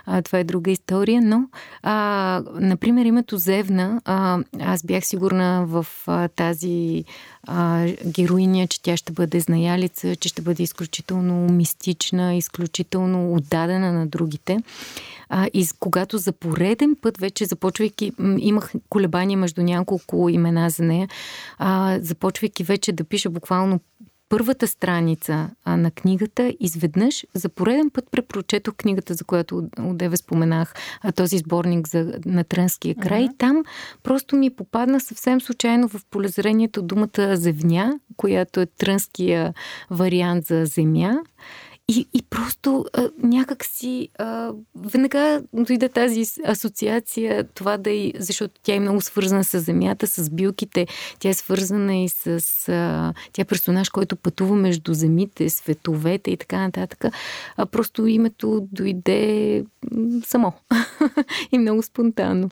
А, 0.06 0.22
това 0.22 0.40
е 0.40 0.44
друга 0.44 0.72
история, 0.72 1.22
но 1.22 1.48
а, 1.84 2.44
например 2.60 3.06
името 3.06 3.38
Зевна, 3.38 4.02
а, 4.06 4.40
аз 4.60 4.84
бях 4.84 5.06
сигурна 5.06 5.66
в 5.68 5.86
а, 6.08 6.28
тази 6.28 7.04
а, 7.48 7.88
героиня, 8.06 8.68
че 8.68 8.82
тя 8.82 8.98
ще 8.98 9.14
бъде 9.14 9.40
знаялица, 9.40 10.16
че 10.16 10.30
ще 10.30 10.42
бъде 10.42 10.64
изключително 10.64 11.54
мистична, 11.54 12.36
изключително 12.36 13.34
отдадена 13.34 13.94
на 13.94 14.08
другите. 14.08 14.60
А, 15.30 15.48
и 15.54 15.68
когато 15.80 16.18
за 16.18 16.32
пореден 16.32 16.96
път 17.02 17.18
вече 17.18 17.46
започвайки, 17.46 18.12
имах 18.38 18.72
колебания 18.90 19.38
между 19.38 19.64
няколко 19.64 20.30
имена 20.30 20.70
за 20.70 20.84
нея, 20.84 21.10
а, 21.58 22.00
започвайки 22.02 22.64
вече 22.64 22.92
да 22.92 23.04
пиша 23.04 23.30
буквално 23.30 23.80
първата 24.30 24.68
страница 24.68 25.50
а, 25.64 25.78
на 25.78 25.92
книгата, 25.92 26.54
изведнъж 26.60 27.26
за 27.34 27.50
пореден 27.50 27.90
път 27.90 28.06
препрочетох 28.12 28.76
книгата, 28.76 29.14
за 29.14 29.24
която 29.24 29.70
отдеве 29.80 30.18
споменах, 30.18 30.74
а, 31.02 31.12
този 31.12 31.38
сборник 31.38 31.88
за, 31.88 32.14
на 32.26 32.44
Трънския 32.44 32.96
край. 32.96 33.26
Uh-huh. 33.28 33.38
Там 33.38 33.64
просто 34.04 34.36
ми 34.36 34.50
попадна 34.50 35.00
съвсем 35.00 35.42
случайно 35.42 35.90
в 35.90 36.02
полезрението 36.10 36.82
думата 36.82 37.36
зевня, 37.36 38.00
която 38.18 38.60
е 38.60 38.66
трънския 38.66 39.54
вариант 39.90 40.46
за 40.46 40.66
земя. 40.66 41.18
И, 41.88 42.08
и 42.14 42.24
просто 42.30 42.86
а, 42.94 43.10
някак 43.24 43.66
си 43.66 44.10
а, 44.20 44.52
веднага 44.76 45.44
дойде 45.54 45.90
тази 45.90 46.24
асоциация, 46.46 47.44
това 47.44 47.78
да 47.78 47.90
и, 47.90 48.14
защото 48.20 48.54
тя 48.64 48.76
е 48.76 48.80
много 48.80 49.02
свързана 49.02 49.44
с 49.44 49.60
земята, 49.60 50.08
с 50.08 50.30
билките, 50.30 50.88
тя 51.20 51.30
е 51.30 51.34
свързана 51.34 51.96
и 51.96 52.10
с... 52.10 52.28
А, 52.70 53.14
тя 53.34 53.42
е 53.42 53.46
персонаж, 53.46 53.90
който 53.90 54.16
пътува 54.16 54.56
между 54.56 54.94
земите, 54.94 55.50
световете 55.50 56.32
и 56.32 56.38
така 56.38 56.58
нататък. 56.58 57.06
А 57.58 57.66
просто 57.66 58.08
името 58.08 58.68
дойде 58.72 59.66
само 60.26 60.54
и 61.52 61.58
много 61.58 61.84
спонтанно. 61.84 62.50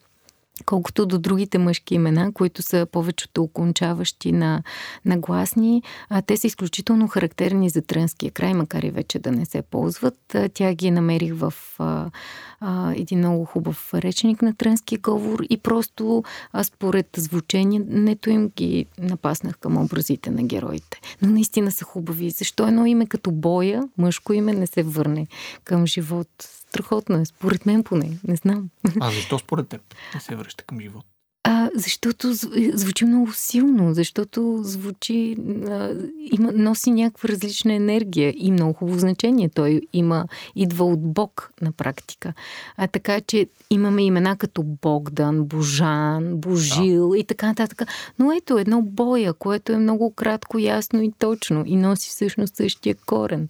Колкото 0.65 1.05
до 1.05 1.17
другите 1.17 1.57
мъжки 1.57 1.95
имена, 1.95 2.33
които 2.33 2.61
са 2.61 2.87
повечето 2.91 3.43
окончаващи 3.43 4.31
на, 4.31 4.63
на 5.05 5.17
гласни, 5.17 5.83
а, 6.09 6.21
те 6.21 6.37
са 6.37 6.47
изключително 6.47 7.07
характерни 7.07 7.69
за 7.69 7.81
трънския 7.81 8.31
край, 8.31 8.53
макар 8.53 8.83
и 8.83 8.91
вече 8.91 9.19
да 9.19 9.31
не 9.31 9.45
се 9.45 9.61
ползват. 9.61 10.35
Тя 10.53 10.73
ги 10.73 10.91
намерих 10.91 11.33
в 11.35 11.53
а, 11.79 12.11
а, 12.59 12.93
един 12.95 13.17
много 13.19 13.45
хубав 13.45 13.93
речник 13.93 14.41
на 14.41 14.55
трънския 14.55 14.99
говор 14.99 15.39
и 15.49 15.57
просто 15.57 16.23
а, 16.51 16.63
според 16.63 17.07
звучението 17.17 18.29
им 18.29 18.49
ги 18.55 18.85
напаснах 18.99 19.57
към 19.57 19.77
образите 19.77 20.31
на 20.31 20.43
героите. 20.43 21.01
Но 21.21 21.29
наистина 21.29 21.71
са 21.71 21.85
хубави. 21.85 22.29
Защо 22.29 22.67
едно 22.67 22.85
име 22.85 23.05
като 23.05 23.31
боя, 23.31 23.83
мъжко 23.97 24.33
име, 24.33 24.53
не 24.53 24.67
се 24.67 24.83
върне 24.83 25.27
към 25.63 25.87
живот? 25.87 26.29
Страхотно 26.73 27.17
е, 27.17 27.25
според 27.25 27.65
мен 27.65 27.83
поне. 27.83 28.17
Не 28.27 28.36
знам. 28.36 28.69
А 28.99 29.12
защо 29.12 29.39
според 29.39 29.67
теб 29.67 29.81
не 30.15 30.21
се 30.21 30.36
връща 30.36 30.63
към 30.63 30.79
живот? 30.81 31.05
А, 31.45 31.69
защото 31.75 32.33
звучи 32.73 33.05
много 33.05 33.33
силно, 33.33 33.93
защото 33.93 34.59
звучи, 34.63 35.38
а, 35.67 35.95
има, 36.31 36.51
носи 36.51 36.91
някаква 36.91 37.29
различна 37.29 37.73
енергия 37.73 38.33
и 38.38 38.51
много 38.51 38.73
хубаво 38.73 38.99
значение. 38.99 39.49
Той 39.49 39.81
има, 39.93 40.27
идва 40.55 40.86
от 40.86 41.13
Бог 41.13 41.51
на 41.62 41.71
практика. 41.71 42.33
А 42.77 42.88
така 42.88 43.21
че 43.21 43.47
имаме 43.69 44.03
имена 44.03 44.38
като 44.38 44.63
Богдан, 44.63 45.43
Божан, 45.43 46.38
Божил 46.38 47.09
да. 47.09 47.17
и 47.17 47.23
така 47.23 47.47
нататък. 47.47 47.81
Но 48.19 48.31
ето 48.31 48.57
едно 48.57 48.81
боя, 48.81 49.33
което 49.33 49.71
е 49.71 49.77
много 49.77 50.13
кратко, 50.13 50.59
ясно 50.59 51.01
и 51.01 51.12
точно 51.19 51.63
и 51.65 51.75
носи 51.75 52.09
всъщност 52.09 52.55
същия 52.55 52.95
корен. 52.95 53.49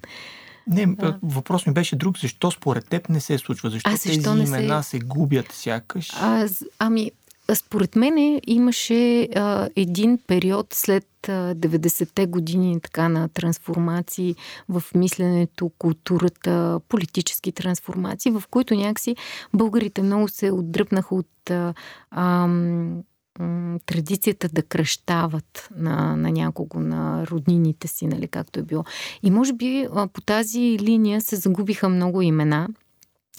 Не, 0.67 0.95
а. 1.01 1.17
въпрос 1.23 1.65
ми 1.65 1.73
беше 1.73 1.95
друг. 1.95 2.19
Защо 2.19 2.51
според 2.51 2.89
теб 2.89 3.09
не 3.09 3.19
се 3.19 3.37
случва? 3.37 3.69
Защо, 3.69 3.89
а, 3.89 3.95
защо 3.95 4.35
тези 4.35 4.43
имена 4.43 4.83
се... 4.83 4.89
се 4.89 4.99
губят 4.99 5.51
сякаш? 5.51 6.09
А, 6.15 6.47
ами, 6.79 7.11
според 7.53 7.95
мен 7.95 8.41
имаше 8.47 9.23
а, 9.35 9.69
един 9.75 10.19
период 10.27 10.67
след 10.73 11.07
90-те 11.27 12.25
години 12.25 12.81
така 12.81 13.09
на 13.09 13.29
трансформации 13.29 14.35
в 14.69 14.83
мисленето, 14.95 15.71
културата, 15.77 16.79
политически 16.89 17.51
трансформации, 17.51 18.31
в 18.31 18.43
които 18.49 18.75
някакси 18.75 19.15
българите 19.53 20.01
много 20.01 20.27
се 20.27 20.51
отдръпнаха 20.51 21.15
от 21.15 21.51
а, 22.11 22.47
традицията 23.85 24.49
да 24.49 24.63
кръщават 24.63 25.69
на, 25.75 26.15
на 26.15 26.31
някого, 26.31 26.79
на 26.79 27.27
роднините 27.27 27.87
си, 27.87 28.07
нали, 28.07 28.27
както 28.27 28.59
е 28.59 28.63
било. 28.63 28.83
И 29.23 29.31
може 29.31 29.53
би 29.53 29.87
по 30.13 30.21
тази 30.21 30.79
линия 30.79 31.21
се 31.21 31.35
загубиха 31.35 31.89
много 31.89 32.21
имена. 32.21 32.67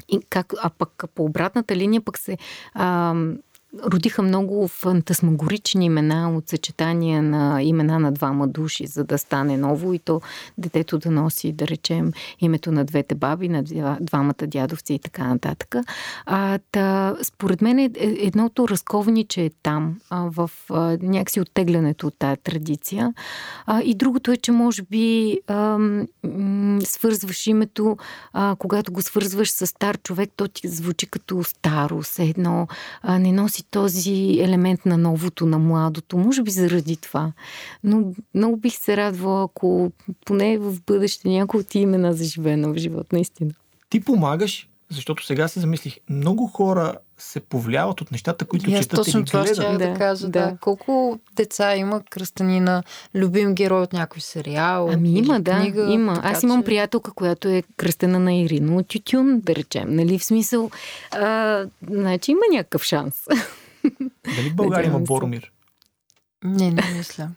И 0.08 0.20
как, 0.30 0.52
а 0.62 0.70
пък 0.70 1.04
по 1.14 1.24
обратната 1.24 1.76
линия 1.76 2.00
пък 2.00 2.18
се 2.18 2.38
а, 2.74 3.14
родиха 3.82 4.22
много 4.22 4.68
фантасмагорични 4.68 5.84
имена 5.84 6.36
от 6.36 6.48
съчетания 6.48 7.22
на 7.22 7.62
имена 7.62 7.98
на 7.98 8.12
двама 8.12 8.48
души, 8.48 8.86
за 8.86 9.04
да 9.04 9.18
стане 9.18 9.56
ново 9.56 9.92
и 9.92 9.98
то 9.98 10.20
детето 10.58 10.98
да 10.98 11.10
носи, 11.10 11.52
да 11.52 11.68
речем, 11.68 12.12
името 12.40 12.72
на 12.72 12.84
двете 12.84 13.14
баби, 13.14 13.48
на 13.48 13.62
двамата 14.00 14.46
дядовци 14.46 14.94
и 14.94 14.98
така 14.98 15.24
нататък. 15.24 15.76
А, 16.26 16.58
та, 16.72 17.16
според 17.22 17.62
мен 17.62 17.78
е, 17.78 17.84
е, 17.84 17.90
едното 18.20 18.68
разковниче 18.68 19.44
е 19.44 19.50
там, 19.62 20.00
а, 20.10 20.28
в 20.30 20.50
а, 20.70 20.98
някакси 21.02 21.40
оттеглянето 21.40 22.06
от 22.06 22.14
тая 22.18 22.36
традиция. 22.36 23.14
А, 23.66 23.82
и 23.82 23.94
другото 23.94 24.32
е, 24.32 24.36
че 24.36 24.52
може 24.52 24.82
би 24.82 25.38
а, 25.46 25.78
м- 26.24 26.80
свързваш 26.84 27.46
името, 27.46 27.96
а, 28.32 28.56
когато 28.58 28.92
го 28.92 29.02
свързваш 29.02 29.50
с 29.50 29.66
стар 29.66 29.98
човек, 29.98 30.30
то 30.36 30.48
ти 30.48 30.68
звучи 30.68 31.06
като 31.06 31.44
старо, 31.44 32.02
все 32.02 32.24
едно 32.24 32.68
а, 33.02 33.18
не 33.18 33.32
носи 33.32 33.63
този 33.70 34.38
елемент 34.40 34.86
на 34.86 34.98
новото, 34.98 35.46
на 35.46 35.58
младото. 35.58 36.18
Може 36.18 36.42
би 36.42 36.50
заради 36.50 36.96
това. 36.96 37.32
Но 37.84 38.12
много 38.34 38.56
бих 38.56 38.74
се 38.74 38.96
радвала, 38.96 39.44
ако 39.44 39.92
поне 40.26 40.58
в 40.58 40.82
бъдеще 40.86 41.28
някои 41.28 41.60
от 41.60 41.74
имена 41.74 42.12
заживена 42.12 42.68
в 42.72 42.76
живот, 42.76 43.12
наистина. 43.12 43.50
Ти 43.90 44.00
помагаш, 44.00 44.68
защото 44.94 45.26
сега 45.26 45.48
се 45.48 45.60
замислих, 45.60 45.96
много 46.10 46.46
хора 46.46 46.94
се 47.18 47.40
повлияват 47.40 48.00
от 48.00 48.10
нещата, 48.10 48.44
които 48.44 48.70
и 48.70 48.72
четат 48.72 48.96
точно 48.96 49.20
или 49.20 49.26
това 49.26 49.42
гледат. 49.42 49.56
Ще 49.56 49.78
да, 49.78 49.94
кажа, 49.94 50.28
да. 50.28 50.50
да. 50.50 50.56
Колко 50.60 51.18
деца 51.36 51.76
има 51.76 52.02
кръстани 52.10 52.60
на 52.60 52.82
любим 53.14 53.54
герой 53.54 53.82
от 53.82 53.92
някой 53.92 54.20
сериал? 54.20 54.88
Ами 54.92 55.18
има, 55.18 55.40
да, 55.40 55.60
книга, 55.60 55.92
има. 55.92 56.20
Аз 56.24 56.42
имам 56.42 56.62
че... 56.62 56.64
приятелка, 56.64 57.12
която 57.12 57.48
е 57.48 57.62
кръстена 57.76 58.18
на 58.18 58.34
Ирина 58.34 58.76
от 58.76 58.88
Тютюн, 58.88 59.40
да 59.40 59.54
речем. 59.54 59.84
Нали, 59.88 60.18
в 60.18 60.24
смисъл, 60.24 60.70
а, 61.10 61.64
значи 61.90 62.30
има 62.30 62.40
някакъв 62.52 62.84
шанс. 62.84 63.26
Дали 64.36 64.50
в 64.50 64.54
България 64.54 64.88
има 64.88 65.00
Боромир? 65.00 65.52
Не, 66.44 66.70
не 66.70 66.82
мисля. 66.96 67.30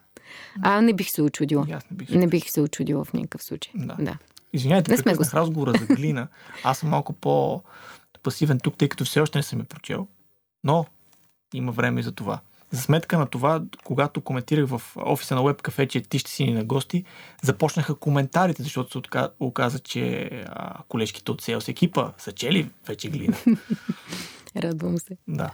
А, 0.61 0.81
не 0.81 0.93
бих 0.93 1.11
се 1.11 1.21
очудила. 1.21 1.65
Не 1.69 1.79
бих, 1.91 2.09
се... 2.09 2.15
не 2.15 2.27
бих 2.27 2.49
се 2.49 2.61
очудила 2.61 3.03
в 3.03 3.13
никакъв 3.13 3.43
случай. 3.43 3.71
Да. 3.75 3.95
да. 3.99 4.17
Извинявайте, 4.53 4.91
не 4.91 5.03
прекъснах 5.03 5.31
го... 5.31 5.37
разговора 5.37 5.73
за 5.79 5.85
глина. 5.85 6.27
Аз 6.63 6.77
съм 6.77 6.89
малко 6.89 7.13
по-пасивен 7.13 8.59
тук, 8.59 8.77
тъй 8.77 8.89
като 8.89 9.05
все 9.05 9.19
още 9.19 9.39
не 9.39 9.43
съм 9.43 9.59
я 9.59 9.65
прочел. 9.65 10.07
Но 10.63 10.85
има 11.53 11.71
време 11.71 12.01
за 12.01 12.11
това. 12.11 12.39
За 12.71 12.81
сметка 12.81 13.17
на 13.17 13.27
това, 13.27 13.61
когато 13.83 14.21
коментирах 14.21 14.67
в 14.67 14.81
офиса 14.95 15.35
на 15.35 15.41
Web 15.41 15.61
Cafe, 15.61 15.87
че 15.87 16.01
ти 16.01 16.19
ще 16.19 16.31
си 16.31 16.43
ни 16.43 16.53
на 16.53 16.63
гости, 16.63 17.03
започнаха 17.41 17.95
коментарите, 17.95 18.63
защото 18.63 18.91
се 18.91 19.27
оказа, 19.39 19.79
че 19.79 20.29
а, 20.45 20.83
колежките 20.87 21.31
от 21.31 21.41
Sales 21.41 21.69
екипа 21.69 22.11
са 22.17 22.31
чели 22.31 22.69
вече 22.87 23.09
глина. 23.09 23.37
Радвам 24.57 24.97
се. 24.97 25.17
Да. 25.27 25.51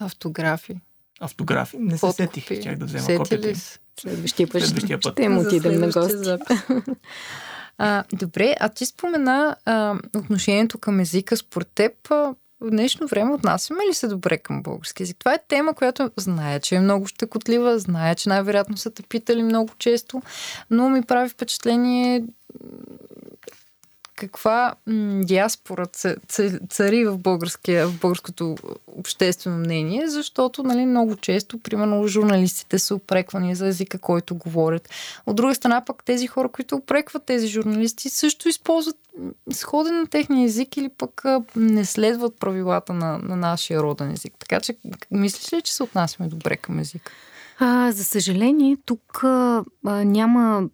Автографи. 0.00 0.80
Автографи. 1.20 1.78
Не 1.78 1.98
се 1.98 2.00
Подкупи. 2.00 2.40
сетих, 2.40 2.62
чак 2.62 2.78
да 2.78 2.84
взема 2.84 3.18
копията. 3.18 3.60
Следващия 4.00 4.48
път, 4.48 4.62
Следващия 4.62 5.00
път. 5.00 5.12
ще 5.12 5.28
му 5.28 5.40
отидем 5.40 5.80
на 5.80 5.88
гости. 5.90 6.16
а, 7.78 8.04
добре, 8.12 8.54
а 8.60 8.68
ти 8.68 8.86
спомена 8.86 9.56
а, 9.64 9.94
отношението 10.16 10.78
към 10.78 11.00
езика. 11.00 11.36
Според 11.36 11.68
теб 11.74 11.92
а, 12.10 12.34
в 12.60 12.70
днешно 12.70 13.06
време 13.06 13.32
отнасяме 13.32 13.80
ли 13.90 13.94
се 13.94 14.08
добре 14.08 14.38
към 14.38 14.62
български 14.62 15.02
язик? 15.02 15.16
Това 15.18 15.34
е 15.34 15.42
тема, 15.48 15.74
която 15.74 16.10
зная, 16.16 16.60
че 16.60 16.74
е 16.74 16.80
много 16.80 17.06
щекотлива, 17.06 17.78
зная, 17.78 18.14
че 18.14 18.28
най-вероятно 18.28 18.76
са 18.76 18.90
те 18.90 19.02
питали 19.02 19.42
много 19.42 19.72
често, 19.78 20.22
но 20.70 20.90
ми 20.90 21.02
прави 21.02 21.28
впечатление 21.28 22.24
каква 24.16 24.74
м- 24.86 25.20
диаспора 25.24 25.86
цари 26.68 27.04
в, 27.04 27.18
българския, 27.18 27.88
в 27.88 28.00
българското 28.00 28.56
обществено 28.86 29.58
мнение, 29.58 30.08
защото 30.08 30.62
нали, 30.62 30.86
много 30.86 31.16
често, 31.16 31.58
примерно, 31.58 32.06
журналистите 32.08 32.78
са 32.78 32.94
опреквани 32.94 33.54
за 33.54 33.66
езика, 33.66 33.98
който 33.98 34.34
говорят. 34.34 34.88
От 35.26 35.36
друга 35.36 35.54
страна, 35.54 35.84
пък 35.84 36.04
тези 36.04 36.26
хора, 36.26 36.48
които 36.48 36.76
опрекват 36.76 37.24
тези 37.24 37.48
журналисти, 37.48 38.08
също 38.08 38.48
използват 38.48 38.96
сходен 39.52 40.00
на 40.00 40.06
техния 40.06 40.44
език 40.44 40.76
или 40.76 40.88
пък 40.88 41.22
не 41.56 41.84
следват 41.84 42.38
правилата 42.38 42.92
на, 42.92 43.18
на 43.18 43.36
нашия 43.36 43.82
роден 43.82 44.10
език. 44.10 44.32
Така 44.38 44.60
че, 44.60 44.76
мислиш 45.10 45.52
ли, 45.52 45.62
че 45.62 45.74
се 45.74 45.82
отнасяме 45.82 46.28
добре 46.28 46.56
към 46.56 46.78
езика? 46.78 47.12
А, 47.58 47.92
за 47.92 48.04
съжаление, 48.04 48.76
тук 48.84 49.24
а, 49.24 49.64
няма, 49.84 50.68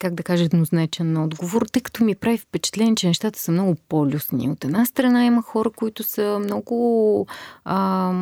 как 0.00 0.14
да 0.14 0.22
кажа, 0.22 0.44
еднозначен 0.44 1.16
отговор, 1.16 1.62
тъй 1.72 1.82
като 1.82 2.04
ми 2.04 2.14
прави 2.14 2.38
впечатление, 2.38 2.94
че 2.94 3.06
нещата 3.06 3.38
са 3.38 3.52
много 3.52 3.76
по-люсни. 3.88 4.50
От 4.50 4.64
една 4.64 4.84
страна 4.84 5.24
има 5.24 5.42
хора, 5.42 5.70
които 5.70 6.02
са 6.02 6.38
много 6.44 7.26
а, 7.64 8.12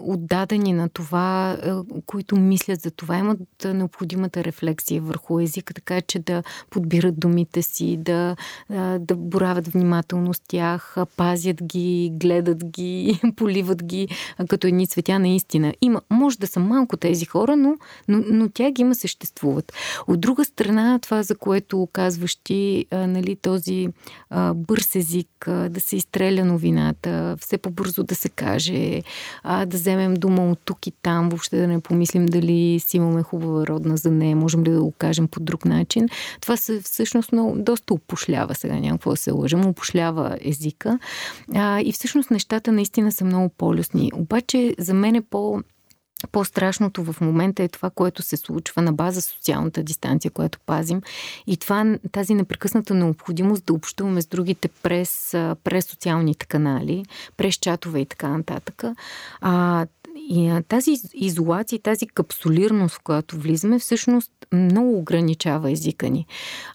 отдадени 0.00 0.72
на 0.72 0.88
това, 0.88 1.58
а, 1.62 1.82
които 2.06 2.36
мислят 2.36 2.80
за 2.80 2.90
това, 2.90 3.18
имат 3.18 3.38
необходимата 3.64 4.44
рефлексия 4.44 5.02
върху 5.02 5.40
езика, 5.40 5.74
така 5.74 6.00
че 6.00 6.18
да 6.18 6.42
подбират 6.70 7.20
думите 7.20 7.62
си, 7.62 7.96
да, 7.96 8.36
а, 8.70 8.98
да 8.98 9.16
боравят 9.16 9.68
внимателно 9.68 10.34
с 10.34 10.40
тях, 10.40 10.96
пазят 11.16 11.62
ги, 11.62 12.10
гледат 12.14 12.64
ги, 12.64 13.20
поливат 13.36 13.84
ги 13.84 14.08
като 14.48 14.66
едни 14.66 14.86
цветя 14.86 15.18
наистина. 15.18 15.74
Има, 15.80 16.00
може 16.10 16.38
да 16.38 16.46
са 16.46 16.60
малко 16.60 16.96
тези 16.96 17.17
тези 17.18 17.26
хора, 17.26 17.56
но, 17.56 17.76
но, 18.08 18.22
но 18.26 18.48
тя 18.48 18.70
ги 18.70 18.82
има, 18.82 18.94
съществуват. 18.94 19.72
От 20.06 20.20
друга 20.20 20.44
страна, 20.44 20.98
това, 20.98 21.22
за 21.22 21.34
което 21.34 21.88
казваш 21.92 22.36
ти, 22.36 22.86
а, 22.90 23.06
нали, 23.06 23.36
този 23.36 23.88
а, 24.30 24.54
бърз 24.54 24.94
език, 24.94 25.48
а, 25.48 25.68
да 25.68 25.80
се 25.80 25.96
изстреля 25.96 26.44
новината, 26.44 27.36
все 27.40 27.58
по-бързо 27.58 28.02
да 28.02 28.14
се 28.14 28.28
каже, 28.28 29.02
а, 29.42 29.66
да 29.66 29.76
вземем 29.76 30.14
дума 30.14 30.50
от 30.50 30.58
тук 30.64 30.86
и 30.86 30.90
там, 31.02 31.28
въобще 31.28 31.56
да 31.56 31.66
не 31.66 31.80
помислим 31.80 32.26
дали 32.26 32.80
си 32.80 32.96
имаме 32.96 33.22
хубава 33.22 33.66
родна 33.66 33.96
за 33.96 34.10
нея, 34.10 34.36
можем 34.36 34.64
ли 34.64 34.70
да 34.70 34.82
го 34.82 34.92
кажем 34.92 35.28
по 35.28 35.40
друг 35.40 35.64
начин. 35.64 36.08
Това 36.40 36.56
се 36.56 36.80
всъщност 36.80 37.32
много, 37.32 37.54
доста 37.58 37.94
опошлява 37.94 38.54
сега, 38.54 38.74
няма 38.74 38.98
какво 38.98 39.10
да 39.10 39.16
се 39.16 39.30
лъжим, 39.30 39.66
опошлява 39.66 40.38
езика. 40.40 40.98
А, 41.54 41.80
и 41.80 41.92
всъщност 41.92 42.30
нещата 42.30 42.72
наистина 42.72 43.12
са 43.12 43.24
много 43.24 43.48
по-лесни. 43.48 44.10
Обаче 44.14 44.74
за 44.78 44.94
мен 44.94 45.14
е 45.14 45.20
по- 45.20 45.62
по-страшното 46.32 47.04
в 47.04 47.20
момента 47.20 47.62
е 47.62 47.68
това, 47.68 47.90
което 47.90 48.22
се 48.22 48.36
случва 48.36 48.82
на 48.82 48.92
база 48.92 49.22
социалната 49.22 49.82
дистанция, 49.82 50.30
която 50.30 50.58
пазим. 50.66 51.02
И 51.46 51.56
това, 51.56 51.98
тази 52.12 52.34
непрекъсната 52.34 52.94
необходимост 52.94 53.64
да 53.64 53.72
общуваме 53.72 54.22
с 54.22 54.26
другите 54.26 54.68
през, 54.68 55.30
през 55.64 55.86
социалните 55.86 56.46
канали, 56.46 57.04
през 57.36 57.54
чатове 57.54 58.00
и 58.00 58.06
така 58.06 58.28
нататък. 58.28 58.84
А, 59.40 59.86
и 60.30 60.60
тази 60.68 60.94
изолация, 61.14 61.78
тази 61.78 62.06
капсулирност, 62.06 62.94
в 62.94 63.00
която 63.00 63.36
влизаме, 63.36 63.78
всъщност 63.78 64.32
много 64.52 64.98
ограничава 64.98 65.70
езика 65.70 66.10
ни. 66.10 66.26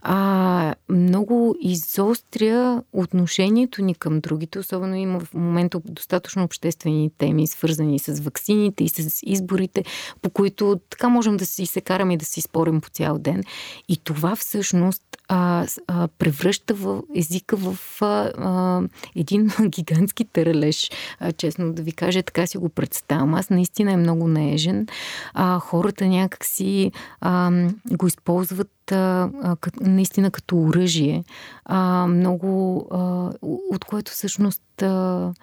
А, 0.01 0.75
много 0.89 1.55
изостря 1.61 2.83
отношението 2.93 3.81
ни 3.81 3.95
към 3.95 4.19
другите, 4.19 4.59
особено 4.59 4.95
има 4.95 5.19
в 5.19 5.33
момента 5.33 5.81
достатъчно 5.85 6.43
обществени 6.43 7.11
теми, 7.17 7.47
свързани 7.47 7.99
с 7.99 8.19
ваксините 8.19 8.83
и 8.83 8.89
с 8.89 9.19
изборите, 9.23 9.83
по 10.21 10.29
които 10.29 10.79
така 10.89 11.09
можем 11.09 11.37
да 11.37 11.45
си 11.45 11.65
се 11.65 11.81
караме 11.81 12.13
и 12.13 12.17
да 12.17 12.25
си 12.25 12.41
спорим 12.41 12.81
по 12.81 12.89
цял 12.89 13.19
ден. 13.19 13.43
И 13.89 13.97
това 13.97 14.35
всъщност 14.35 15.03
а, 15.27 15.65
а, 15.87 16.07
превръща 16.07 16.73
в 16.73 17.01
езика 17.15 17.57
в 17.57 17.77
а, 18.01 18.31
а, 18.37 18.81
един 19.15 19.51
гигантски 19.67 20.25
терележ, 20.25 20.91
а, 21.19 21.31
честно 21.31 21.73
да 21.73 21.81
ви 21.81 21.91
кажа, 21.91 22.23
така 22.23 22.47
си 22.47 22.57
го 22.57 22.69
представям 22.69 23.32
аз 23.35 23.49
наистина 23.49 23.91
е 23.91 23.97
много 23.97 24.27
нежен. 24.27 24.87
А, 25.33 25.59
хората 25.59 26.05
някакси 26.05 26.91
а, 27.21 27.51
го 27.91 28.07
използват 28.07 28.91
а, 28.91 29.29
а, 29.43 29.55
наистина 29.81 30.31
като 30.31 30.57
оръжие. 30.57 31.23
А, 31.65 32.07
много, 32.07 32.87
а, 32.91 33.31
от 33.71 33.85
което 33.85 34.11
всъщност 34.11 34.81
а, 34.81 35.33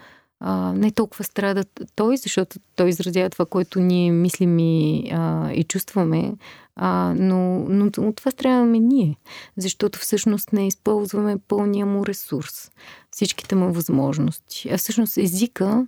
а, 0.40 0.72
не 0.72 0.90
толкова 0.90 1.24
страда 1.24 1.64
той, 1.94 2.16
защото 2.16 2.57
той 2.76 2.88
изразява 2.88 3.31
това, 3.31 3.46
което 3.46 3.81
ние 3.81 4.12
мислим 4.12 4.59
и, 4.59 5.11
а, 5.12 5.53
и 5.53 5.64
чувстваме, 5.64 6.33
а, 6.76 7.14
но, 7.16 7.59
но 7.59 7.87
от 7.87 8.16
това 8.16 8.31
страдаме 8.31 8.79
ние, 8.79 9.16
защото 9.57 9.98
всъщност 9.98 10.53
не 10.53 10.66
използваме 10.66 11.38
пълния 11.48 11.87
му 11.87 12.07
ресурс, 12.07 12.70
всичките 13.11 13.55
му 13.55 13.72
възможности. 13.72 14.68
А 14.72 14.79
всъщност 14.79 15.16
езика 15.16 15.87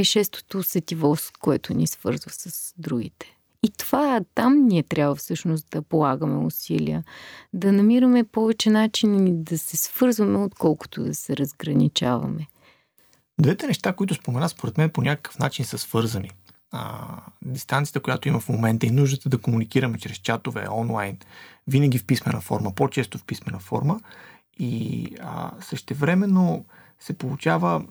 е 0.00 0.04
шестото 0.04 0.62
сетиво, 0.62 1.16
което 1.40 1.74
ни 1.74 1.86
свързва 1.86 2.30
с 2.30 2.74
другите. 2.78 3.38
И 3.62 3.70
това 3.70 4.20
там 4.34 4.66
ние 4.66 4.82
трябва 4.82 5.14
всъщност 5.14 5.66
да 5.70 5.82
полагаме 5.82 6.46
усилия, 6.46 7.04
да 7.52 7.72
намираме 7.72 8.24
повече 8.24 8.70
начини 8.70 9.42
да 9.42 9.58
се 9.58 9.76
свързваме, 9.76 10.38
отколкото 10.38 11.02
да 11.02 11.14
се 11.14 11.36
разграничаваме. 11.36 12.46
Двете 13.40 13.66
неща, 13.66 13.92
които 13.92 14.14
спомена, 14.14 14.48
според 14.48 14.78
мен 14.78 14.90
по 14.90 15.02
някакъв 15.02 15.38
начин 15.38 15.64
са 15.64 15.78
свързани. 15.78 16.30
А, 16.72 17.06
дистанцията, 17.44 18.00
която 18.00 18.28
има 18.28 18.40
в 18.40 18.48
момента 18.48 18.86
и 18.86 18.90
нуждата 18.90 19.28
да 19.28 19.38
комуникираме 19.38 19.98
чрез 19.98 20.16
чатове, 20.16 20.66
онлайн, 20.70 21.18
винаги 21.66 21.98
в 21.98 22.06
писмена 22.06 22.40
форма, 22.40 22.74
по-често 22.74 23.18
в 23.18 23.24
писмена 23.24 23.58
форма. 23.58 24.00
И 24.58 25.06
а, 25.20 25.50
същевременно 25.60 26.64
се 27.00 27.12
получава 27.12 27.84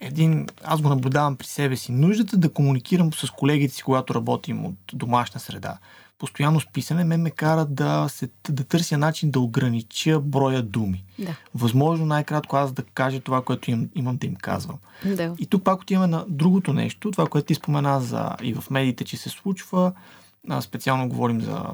един, 0.00 0.46
аз 0.64 0.82
го 0.82 0.88
наблюдавам 0.88 1.36
при 1.36 1.46
себе 1.46 1.76
си, 1.76 1.92
нуждата 1.92 2.36
да 2.36 2.52
комуникирам 2.52 3.12
с 3.12 3.30
колегите 3.30 3.74
си, 3.74 3.82
когато 3.82 4.14
работим 4.14 4.66
от 4.66 4.76
домашна 4.92 5.40
среда. 5.40 5.78
Постоянно 6.18 6.60
с 6.60 6.66
писане 6.72 7.04
ме 7.04 7.16
ме 7.16 7.30
кара 7.30 7.66
да, 7.66 8.08
се, 8.08 8.28
да 8.48 8.64
търся 8.64 8.98
начин 8.98 9.30
да 9.30 9.40
огранича 9.40 10.20
броя 10.20 10.62
думи. 10.62 11.04
Да. 11.18 11.36
Възможно 11.54 12.06
най-кратко 12.06 12.56
аз 12.56 12.72
да 12.72 12.82
кажа 12.82 13.20
това, 13.20 13.42
което 13.42 13.70
имам, 13.70 13.88
имам 13.94 14.16
да 14.16 14.26
им 14.26 14.34
казвам. 14.34 14.78
Да. 15.04 15.34
И 15.38 15.46
тук 15.46 15.64
пак 15.64 15.80
отиваме 15.80 16.06
на 16.06 16.24
другото 16.28 16.72
нещо, 16.72 17.10
това, 17.10 17.26
което 17.26 17.46
ти 17.46 17.54
спомена 17.54 18.00
за, 18.00 18.36
и 18.42 18.54
в 18.54 18.70
медиите, 18.70 19.04
че 19.04 19.16
се 19.16 19.28
случва. 19.28 19.92
А, 20.48 20.60
специално 20.60 21.08
говорим 21.08 21.40
за 21.40 21.64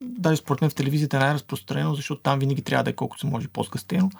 даже 0.00 0.36
според 0.36 0.60
мен 0.60 0.70
в 0.70 0.74
телевизията 0.74 1.16
е 1.16 1.20
най-разпространено, 1.20 1.94
защото 1.94 2.22
там 2.22 2.38
винаги 2.38 2.62
трябва 2.62 2.84
да 2.84 2.90
е 2.90 2.94
колкото 2.94 3.20
се 3.20 3.26
може 3.26 3.48
по-скъстено 3.48 4.10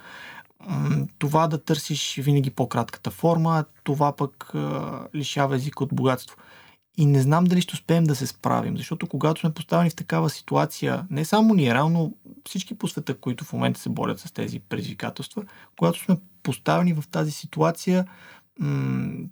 това 1.18 1.48
да 1.48 1.64
търсиш 1.64 2.16
винаги 2.22 2.50
по-кратката 2.50 3.10
форма, 3.10 3.64
това 3.84 4.16
пък 4.16 4.52
лишава 5.14 5.56
език 5.56 5.80
от 5.80 5.94
богатство. 5.94 6.36
И 6.96 7.06
не 7.06 7.22
знам 7.22 7.44
дали 7.44 7.60
ще 7.60 7.74
успеем 7.74 8.04
да 8.04 8.14
се 8.14 8.26
справим, 8.26 8.76
защото 8.76 9.06
когато 9.06 9.40
сме 9.40 9.54
поставени 9.54 9.90
в 9.90 9.94
такава 9.94 10.30
ситуация, 10.30 11.06
не 11.10 11.24
само 11.24 11.54
ние, 11.54 11.74
реално 11.74 12.14
всички 12.46 12.78
по 12.78 12.88
света, 12.88 13.14
които 13.14 13.44
в 13.44 13.52
момента 13.52 13.80
се 13.80 13.88
борят 13.88 14.20
с 14.20 14.32
тези 14.32 14.60
предизвикателства, 14.60 15.42
когато 15.78 15.98
сме 15.98 16.16
поставени 16.42 16.92
в 16.92 17.04
тази 17.10 17.30
ситуация, 17.30 18.06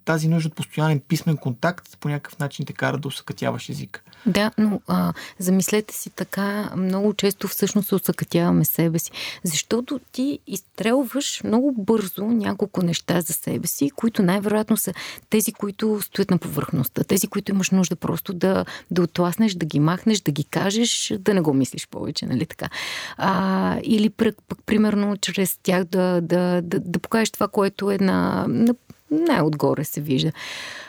тази 0.05 0.27
нужда 0.27 0.47
от 0.47 0.55
постоянен 0.55 0.99
писмен 0.99 1.37
контакт 1.37 1.97
по 1.99 2.09
някакъв 2.09 2.39
начин 2.39 2.65
те 2.65 2.73
кара 2.73 2.97
да 2.97 3.07
усъкътяваш 3.07 3.69
език. 3.69 4.03
Да, 4.25 4.51
но 4.57 4.81
а, 4.87 5.13
замислете 5.39 5.93
си 5.93 6.09
така, 6.09 6.71
много 6.77 7.13
често 7.13 7.47
всъщност 7.47 7.91
усъкътяваме 7.91 8.65
себе 8.65 8.99
си, 8.99 9.11
защото 9.43 9.99
ти 10.11 10.39
изстрелваш 10.47 11.41
много 11.43 11.71
бързо 11.71 12.25
няколко 12.25 12.85
неща 12.85 13.21
за 13.21 13.33
себе 13.33 13.67
си, 13.67 13.89
които 13.89 14.23
най-вероятно 14.23 14.77
са 14.77 14.93
тези, 15.29 15.53
които 15.53 16.01
стоят 16.01 16.31
на 16.31 16.37
повърхността, 16.37 17.03
тези, 17.03 17.27
които 17.27 17.51
имаш 17.51 17.71
нужда 17.71 17.95
просто 17.95 18.33
да, 18.33 18.65
да 18.91 19.01
отласнеш, 19.01 19.53
да 19.53 19.65
ги 19.65 19.79
махнеш, 19.79 20.19
да 20.19 20.31
ги 20.31 20.43
кажеш, 20.43 21.13
да 21.19 21.33
не 21.33 21.41
го 21.41 21.53
мислиш 21.53 21.87
повече, 21.87 22.25
нали 22.25 22.45
така. 22.45 22.69
А, 23.17 23.79
или 23.83 24.09
пък, 24.09 24.35
пък 24.47 24.59
примерно 24.65 25.17
чрез 25.17 25.59
тях 25.63 25.83
да, 25.83 26.21
да, 26.21 26.61
да, 26.61 26.79
да 26.79 26.99
покажеш 26.99 27.31
това, 27.31 27.47
което 27.47 27.91
е 27.91 27.97
на, 27.97 28.45
на 28.47 28.75
най-отгоре 29.13 29.83
се 29.83 30.01
вижда. 30.01 30.31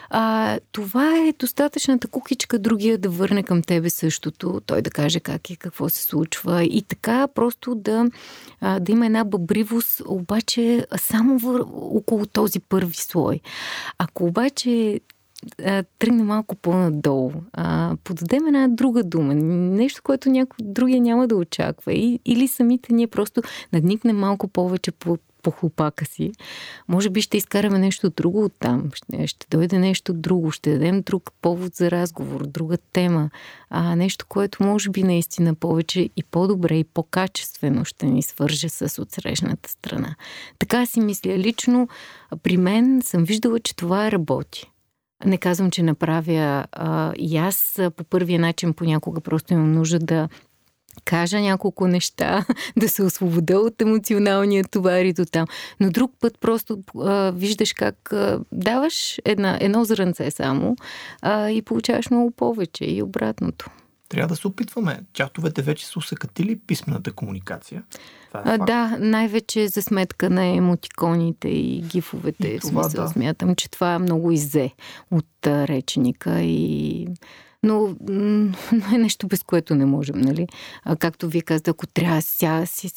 А, 0.09 0.59
това 0.71 1.17
е 1.17 1.33
достатъчната 1.39 2.07
кукичка 2.07 2.59
другия 2.59 2.97
да 2.97 3.09
върне 3.09 3.43
към 3.43 3.61
тебе 3.61 3.89
същото, 3.89 4.61
той 4.65 4.81
да 4.81 4.89
каже 4.89 5.19
как 5.19 5.49
е, 5.49 5.55
какво 5.55 5.89
се 5.89 6.03
случва 6.03 6.63
и 6.63 6.81
така 6.81 7.27
просто 7.27 7.75
да, 7.75 8.05
а, 8.61 8.79
да 8.79 8.91
има 8.91 9.05
една 9.05 9.23
бъбривост, 9.23 10.01
обаче 10.07 10.85
само 10.97 11.37
вър... 11.37 11.63
около 11.73 12.25
този 12.25 12.59
първи 12.59 12.95
слой. 12.95 13.39
Ако 13.97 14.25
обаче 14.25 14.99
тръгне 15.99 16.23
малко 16.23 16.55
по-надолу, 16.55 17.31
а, 17.53 17.95
подадем 18.03 18.47
една 18.47 18.67
друга 18.67 19.03
дума, 19.03 19.35
нещо, 19.35 20.01
което 20.03 20.29
някой 20.29 20.57
другия 20.61 21.01
няма 21.01 21.27
да 21.27 21.35
очаква 21.35 21.93
и, 21.93 22.19
или 22.25 22.47
самите 22.47 22.93
ние 22.93 23.07
просто 23.07 23.41
надникнем 23.73 24.17
малко 24.17 24.47
повече 24.47 24.91
по 24.91 25.17
по 25.45 25.51
хлопака 25.51 26.05
си, 26.05 26.31
може 26.87 27.09
би 27.09 27.21
ще 27.21 27.37
изкараме 27.37 27.79
нещо 27.79 28.09
друго 28.09 28.43
оттам. 28.43 28.89
Ще, 28.93 29.27
ще 29.27 29.47
дойде 29.49 29.79
нещо 29.79 30.13
друго, 30.13 30.51
ще 30.51 30.71
дадем 30.71 31.01
друг 31.01 31.31
повод 31.41 31.75
за 31.75 31.91
разговор, 31.91 32.45
друга 32.47 32.77
тема. 32.93 33.29
А, 33.69 33.95
нещо, 33.95 34.25
което 34.29 34.63
може 34.63 34.89
би 34.89 35.03
наистина 35.03 35.55
повече 35.55 36.09
и 36.15 36.23
по-добре 36.23 36.75
и 36.75 36.83
по-качествено 36.83 37.85
ще 37.85 38.05
ни 38.05 38.21
свърже 38.21 38.69
с 38.69 39.01
отсрещната 39.01 39.69
страна. 39.69 40.15
Така 40.59 40.85
си 40.85 40.99
мисля. 40.99 41.37
Лично 41.37 41.87
при 42.43 42.57
мен 42.57 43.01
съм 43.01 43.23
виждала, 43.23 43.59
че 43.59 43.75
това 43.75 44.11
работи. 44.11 44.71
Не 45.25 45.37
казвам, 45.37 45.71
че 45.71 45.83
направя 45.83 46.65
а, 46.71 47.13
и 47.17 47.37
аз 47.37 47.79
по 47.97 48.03
първия 48.03 48.39
начин 48.39 48.73
понякога 48.73 49.21
просто 49.21 49.53
имам 49.53 49.71
нужда 49.71 49.99
да 49.99 50.29
кажа 51.05 51.39
няколко 51.39 51.87
неща, 51.87 52.45
да 52.77 52.89
се 52.89 53.03
освобода 53.03 53.59
от 53.59 53.81
емоционалния 53.81 54.63
товар 54.63 55.05
и 55.05 55.13
до 55.13 55.25
там. 55.25 55.47
Но 55.79 55.89
друг 55.89 56.11
път 56.19 56.39
просто 56.39 56.79
а, 56.99 57.31
виждаш 57.31 57.73
как 57.73 58.13
а, 58.13 58.39
даваш 58.51 59.19
една, 59.25 59.57
едно 59.61 59.85
зранце 59.85 60.31
само 60.31 60.75
а, 61.21 61.49
и 61.49 61.61
получаваш 61.61 62.09
много 62.09 62.31
повече 62.31 62.85
и 62.85 63.03
обратното. 63.03 63.69
Трябва 64.09 64.27
да 64.27 64.35
се 64.35 64.47
опитваме. 64.47 64.99
Чатовете 65.13 65.61
вече 65.61 65.85
са 65.85 65.99
усъкатили 65.99 66.59
писмената 66.59 67.11
комуникация. 67.11 67.83
Това 68.27 68.39
е 68.39 68.43
а, 68.45 68.57
да, 68.57 68.97
най-вече 68.99 69.67
за 69.67 69.81
сметка 69.81 70.29
на 70.29 70.45
емотиконите 70.45 71.47
и 71.49 71.81
гифовете. 71.81 72.47
И 72.47 72.59
това, 72.59 72.83
смисъл, 72.83 73.03
да. 73.03 73.09
смятам, 73.09 73.55
че 73.55 73.71
това 73.71 73.99
много 73.99 74.31
изе 74.31 74.71
от 75.11 75.47
речника 75.47 76.41
и 76.41 77.07
но, 77.65 77.95
но 78.71 78.95
е 78.95 78.97
нещо, 78.97 79.27
без 79.27 79.43
което 79.43 79.75
не 79.75 79.85
можем, 79.85 80.21
нали? 80.21 80.47
А, 80.83 80.95
както 80.95 81.29
вие 81.29 81.41
казвате, 81.41 81.69
ако 81.69 81.87
трябва 81.87 82.21
ся, 82.21 82.63
си, 82.65 82.89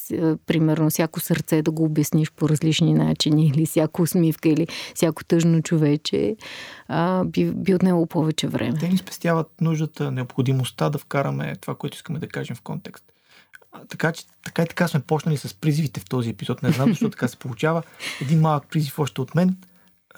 примерно, 0.46 0.90
всяко 0.90 1.20
сърце 1.20 1.62
да 1.62 1.70
го 1.70 1.85
обясниш 1.85 2.31
по 2.31 2.48
различни 2.48 2.94
начини, 2.94 3.46
или 3.46 3.66
всяко 3.66 4.02
усмивка, 4.02 4.48
или 4.48 4.66
всяко 4.94 5.24
тъжно 5.24 5.62
човече, 5.62 6.37
а, 6.88 7.24
би, 7.24 7.44
би 7.44 7.74
отнело 7.74 8.07
повече 8.07 8.48
време. 8.48 8.78
Те 8.78 8.88
ни 8.88 8.98
спестяват 8.98 9.61
нуждата, 9.61 10.11
необходимостта 10.11 10.90
да 10.90 10.98
вкараме 10.98 11.57
това, 11.61 11.74
което 11.74 11.96
искаме 11.96 12.18
да 12.18 12.28
кажем 12.28 12.57
в 12.57 12.62
контекст. 12.62 13.04
Така, 13.88 14.12
че, 14.12 14.24
така 14.44 14.62
и 14.62 14.66
така 14.66 14.88
сме 14.88 15.00
почнали 15.00 15.37
с 15.37 15.54
призивите 15.54 16.00
в 16.00 16.04
този 16.04 16.31
епизод. 16.31 16.62
Не 16.62 16.72
знам 16.72 16.88
защо 16.88 17.11
така 17.11 17.28
се 17.28 17.37
получава. 17.37 17.83
Един 18.20 18.40
малък 18.40 18.64
призив 18.70 18.98
още 18.98 19.20
от 19.20 19.35
мен– 19.35 19.57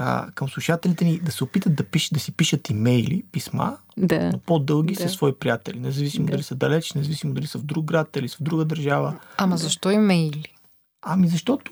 а, 0.02 0.30
към 0.34 0.48
слушателите 0.48 1.04
ни 1.04 1.18
да 1.18 1.32
се 1.32 1.44
опитат 1.44 1.74
да, 1.74 1.84
пиш, 1.84 2.10
да 2.10 2.20
си 2.20 2.32
пишат 2.32 2.70
имейли, 2.70 3.24
писма, 3.32 3.76
да. 3.96 4.30
но 4.32 4.38
по-дълги 4.38 4.94
да. 4.94 5.02
със 5.02 5.12
свои 5.12 5.34
приятели. 5.34 5.80
Независимо 5.80 6.26
да. 6.26 6.32
дали 6.32 6.42
са 6.42 6.54
далеч, 6.54 6.92
независимо 6.92 7.34
дали 7.34 7.46
са 7.46 7.58
в 7.58 7.62
друг 7.62 7.84
град 7.84 8.16
или 8.16 8.28
са 8.28 8.36
в 8.36 8.42
друга 8.42 8.64
държава. 8.64 9.18
Ама 9.36 9.56
защо 9.56 9.90
имейли? 9.90 10.44
Ами 11.02 11.28
защото 11.28 11.70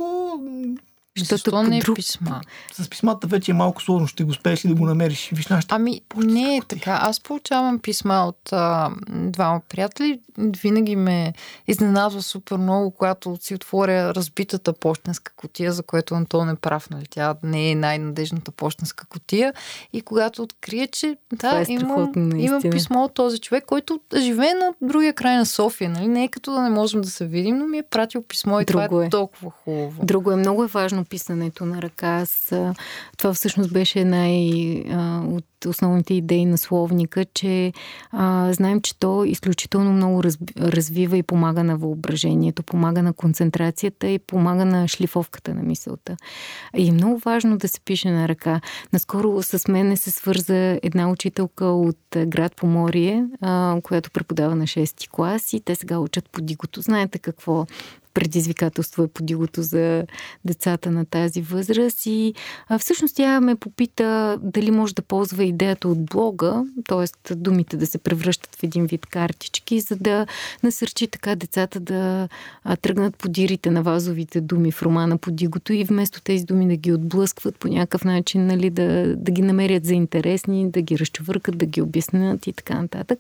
защото 1.25 1.63
не 1.63 1.77
е 1.77 1.81
друг... 1.81 1.97
писма? 1.97 2.41
С 2.73 2.91
писмата 2.91 3.27
вече 3.27 3.51
е 3.51 3.55
малко 3.55 3.83
сложно. 3.83 4.07
Ще 4.07 4.25
го 4.25 4.31
успееш 4.31 4.65
ли 4.65 4.69
да 4.69 4.75
го 4.75 4.87
намериш? 4.87 5.31
Виж 5.33 5.47
нашата... 5.47 5.75
Ами, 5.75 6.01
не 6.17 6.57
е 6.57 6.61
така. 6.69 6.99
Аз 7.03 7.21
получавам 7.21 7.79
писма 7.79 8.25
от 8.29 8.53
а, 8.53 8.91
двама 9.09 9.61
приятели. 9.69 10.21
Винаги 10.39 10.97
ме 10.97 11.33
изненадва 11.69 12.23
супер 12.23 12.57
много, 12.57 12.91
когато 12.91 13.37
си 13.41 13.55
отворя 13.55 14.15
разбитата 14.15 14.73
почтенска 14.73 15.33
котия, 15.37 15.73
за 15.73 15.83
което 15.83 16.15
Антон 16.15 16.49
е 16.49 16.57
прав. 16.57 16.91
Нали? 16.91 17.07
Тя 17.11 17.35
не 17.43 17.71
е 17.71 17.75
най-надежната 17.75 18.51
почтенска 18.51 19.07
котия. 19.07 19.55
И 19.93 20.01
когато 20.01 20.43
открия, 20.43 20.87
че 20.87 21.17
да, 21.33 21.61
е 21.61 21.65
имам, 21.69 22.13
имам 22.37 22.63
писмо 22.63 23.05
от 23.05 23.15
този 23.15 23.39
човек, 23.39 23.65
който 23.65 24.01
живее 24.17 24.55
на 24.55 24.75
другия 24.83 25.13
край 25.13 25.37
на 25.37 25.47
София. 25.47 25.91
Нали? 25.91 26.09
Не 26.09 26.25
е 26.25 26.29
като 26.29 26.53
да 26.53 26.63
не 26.63 26.71
можем 26.71 27.01
да 27.01 27.11
се 27.11 27.27
видим, 27.27 27.59
но 27.59 27.67
ми 27.67 27.79
е 27.79 27.83
пратил 27.83 28.23
писмо 28.23 28.61
и 28.61 28.65
Друго 28.65 28.87
това 28.89 29.03
е, 29.03 29.07
е 29.07 29.11
толкова 29.11 29.51
хубаво. 29.51 30.05
Друго 30.05 30.33
е. 30.33 30.37
Много 30.37 30.65
е 30.65 30.67
важно 30.67 31.05
писането 31.09 31.67
на 31.67 31.83
ръка. 31.83 32.09
Аз, 32.09 32.53
това 33.19 33.35
всъщност 33.35 33.73
беше 33.73 34.05
най... 34.05 34.51
От 35.27 35.45
основните 35.67 36.15
идеи 36.15 36.47
на 36.47 36.59
словника, 36.59 37.25
че 37.25 37.73
а, 38.11 38.53
знаем, 38.53 38.81
че 38.81 38.99
то 38.99 39.25
изключително 39.25 39.93
много 39.93 40.23
развива 40.57 41.17
и 41.17 41.23
помага 41.23 41.65
на 41.65 41.77
въображението, 41.77 42.63
помага 42.63 43.03
на 43.03 43.13
концентрацията 43.13 44.09
и 44.09 44.19
помага 44.19 44.65
на 44.65 44.89
шлифовката 44.89 45.55
на 45.55 45.63
мисълта. 45.63 46.17
И 46.77 46.89
е 46.89 46.93
много 46.93 47.19
важно 47.19 47.59
да 47.59 47.69
се 47.69 47.81
пише 47.81 48.11
на 48.11 48.29
ръка. 48.29 48.61
Наскоро 48.93 49.43
с 49.43 49.69
мен 49.69 49.97
се 49.97 50.11
свърза 50.11 50.79
една 50.83 51.11
учителка 51.11 51.65
от 51.65 51.99
град 52.27 52.57
Поморие, 52.57 53.27
а, 53.41 53.81
която 53.83 54.11
преподава 54.11 54.55
на 54.55 54.65
6 54.65 55.09
клас 55.11 55.53
и 55.53 55.61
те 55.61 55.75
сега 55.75 55.99
учат 55.99 56.31
по 56.31 56.41
дигото. 56.41 56.81
Знаете 56.81 57.19
какво 57.19 57.67
предизвикателство 58.19 59.03
е 59.03 59.09
подигото 59.09 59.63
за 59.63 60.05
децата 60.45 60.91
на 60.91 61.05
тази 61.05 61.43
възраст. 61.43 62.07
И 62.07 62.35
а, 62.69 62.79
всъщност 62.79 63.17
тя 63.17 63.41
ме 63.41 63.57
попита 63.57 64.39
дали 64.43 64.71
може 64.71 64.95
да 64.95 65.03
ползва 65.03 65.45
идеята 65.49 65.89
от 65.89 66.05
блога, 66.05 66.65
т.е. 66.89 67.35
думите 67.35 67.77
да 67.77 67.87
се 67.87 67.99
превръщат 67.99 68.57
в 68.57 68.63
един 68.63 68.87
вид 68.87 69.07
картички, 69.07 69.81
за 69.81 69.97
да 69.97 70.27
насърчи 70.63 71.07
така 71.07 71.35
децата 71.35 71.81
да 71.81 72.29
тръгнат 72.83 73.17
подирите 73.17 73.71
на 73.71 73.83
вазовите 73.83 74.41
думи 74.41 74.73
в 74.73 74.83
романа 74.83 75.19
подигото 75.19 75.73
и 75.73 75.85
вместо 75.85 76.23
тези 76.23 76.45
думи 76.45 76.69
да 76.69 76.77
ги 76.77 76.93
отблъскват 76.93 77.57
по 77.57 77.69
някакъв 77.69 78.05
начин, 78.05 78.47
нали, 78.47 78.71
да, 78.71 79.17
да 79.17 79.33
ги 79.33 79.43
намерят 79.43 79.85
за 79.85 79.95
интересни, 79.95 80.71
да 80.71 80.83
ги 80.83 80.99
разчувъркат, 80.99 81.59
да 81.59 81.67
ги 81.67 81.83
обяснят 81.83 82.47
и 82.47 82.53
така 82.53 82.83
нататък. 82.83 83.19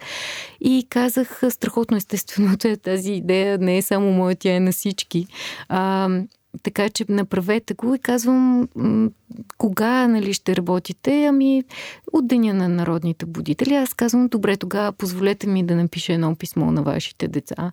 И 0.60 0.86
казах, 0.88 1.40
страхотно 1.50 1.96
естественото 1.96 2.68
е 2.68 2.76
тази 2.88 3.12
идея, 3.12 3.58
не 3.58 3.76
е 3.76 3.82
само 3.82 4.12
моя, 4.12 4.36
тя 4.36 4.54
е 4.54 4.60
на 4.60 4.72
всички. 4.72 5.26
А, 5.68 6.08
така 6.62 6.88
че 6.88 7.04
направете 7.08 7.74
го 7.74 7.94
и 7.94 7.98
казвам 7.98 8.68
кога 9.58 10.08
нали, 10.08 10.32
ще 10.32 10.56
работите, 10.56 11.24
ами 11.24 11.64
от 12.12 12.26
деня 12.26 12.54
на 12.54 12.68
народните 12.68 13.26
будители. 13.26 13.74
Аз 13.74 13.94
казвам, 13.94 14.28
добре, 14.28 14.56
тогава 14.56 14.92
позволете 14.92 15.46
ми 15.46 15.66
да 15.66 15.76
напиша 15.76 16.12
едно 16.12 16.36
писмо 16.36 16.70
на 16.70 16.82
вашите 16.82 17.28
деца, 17.28 17.72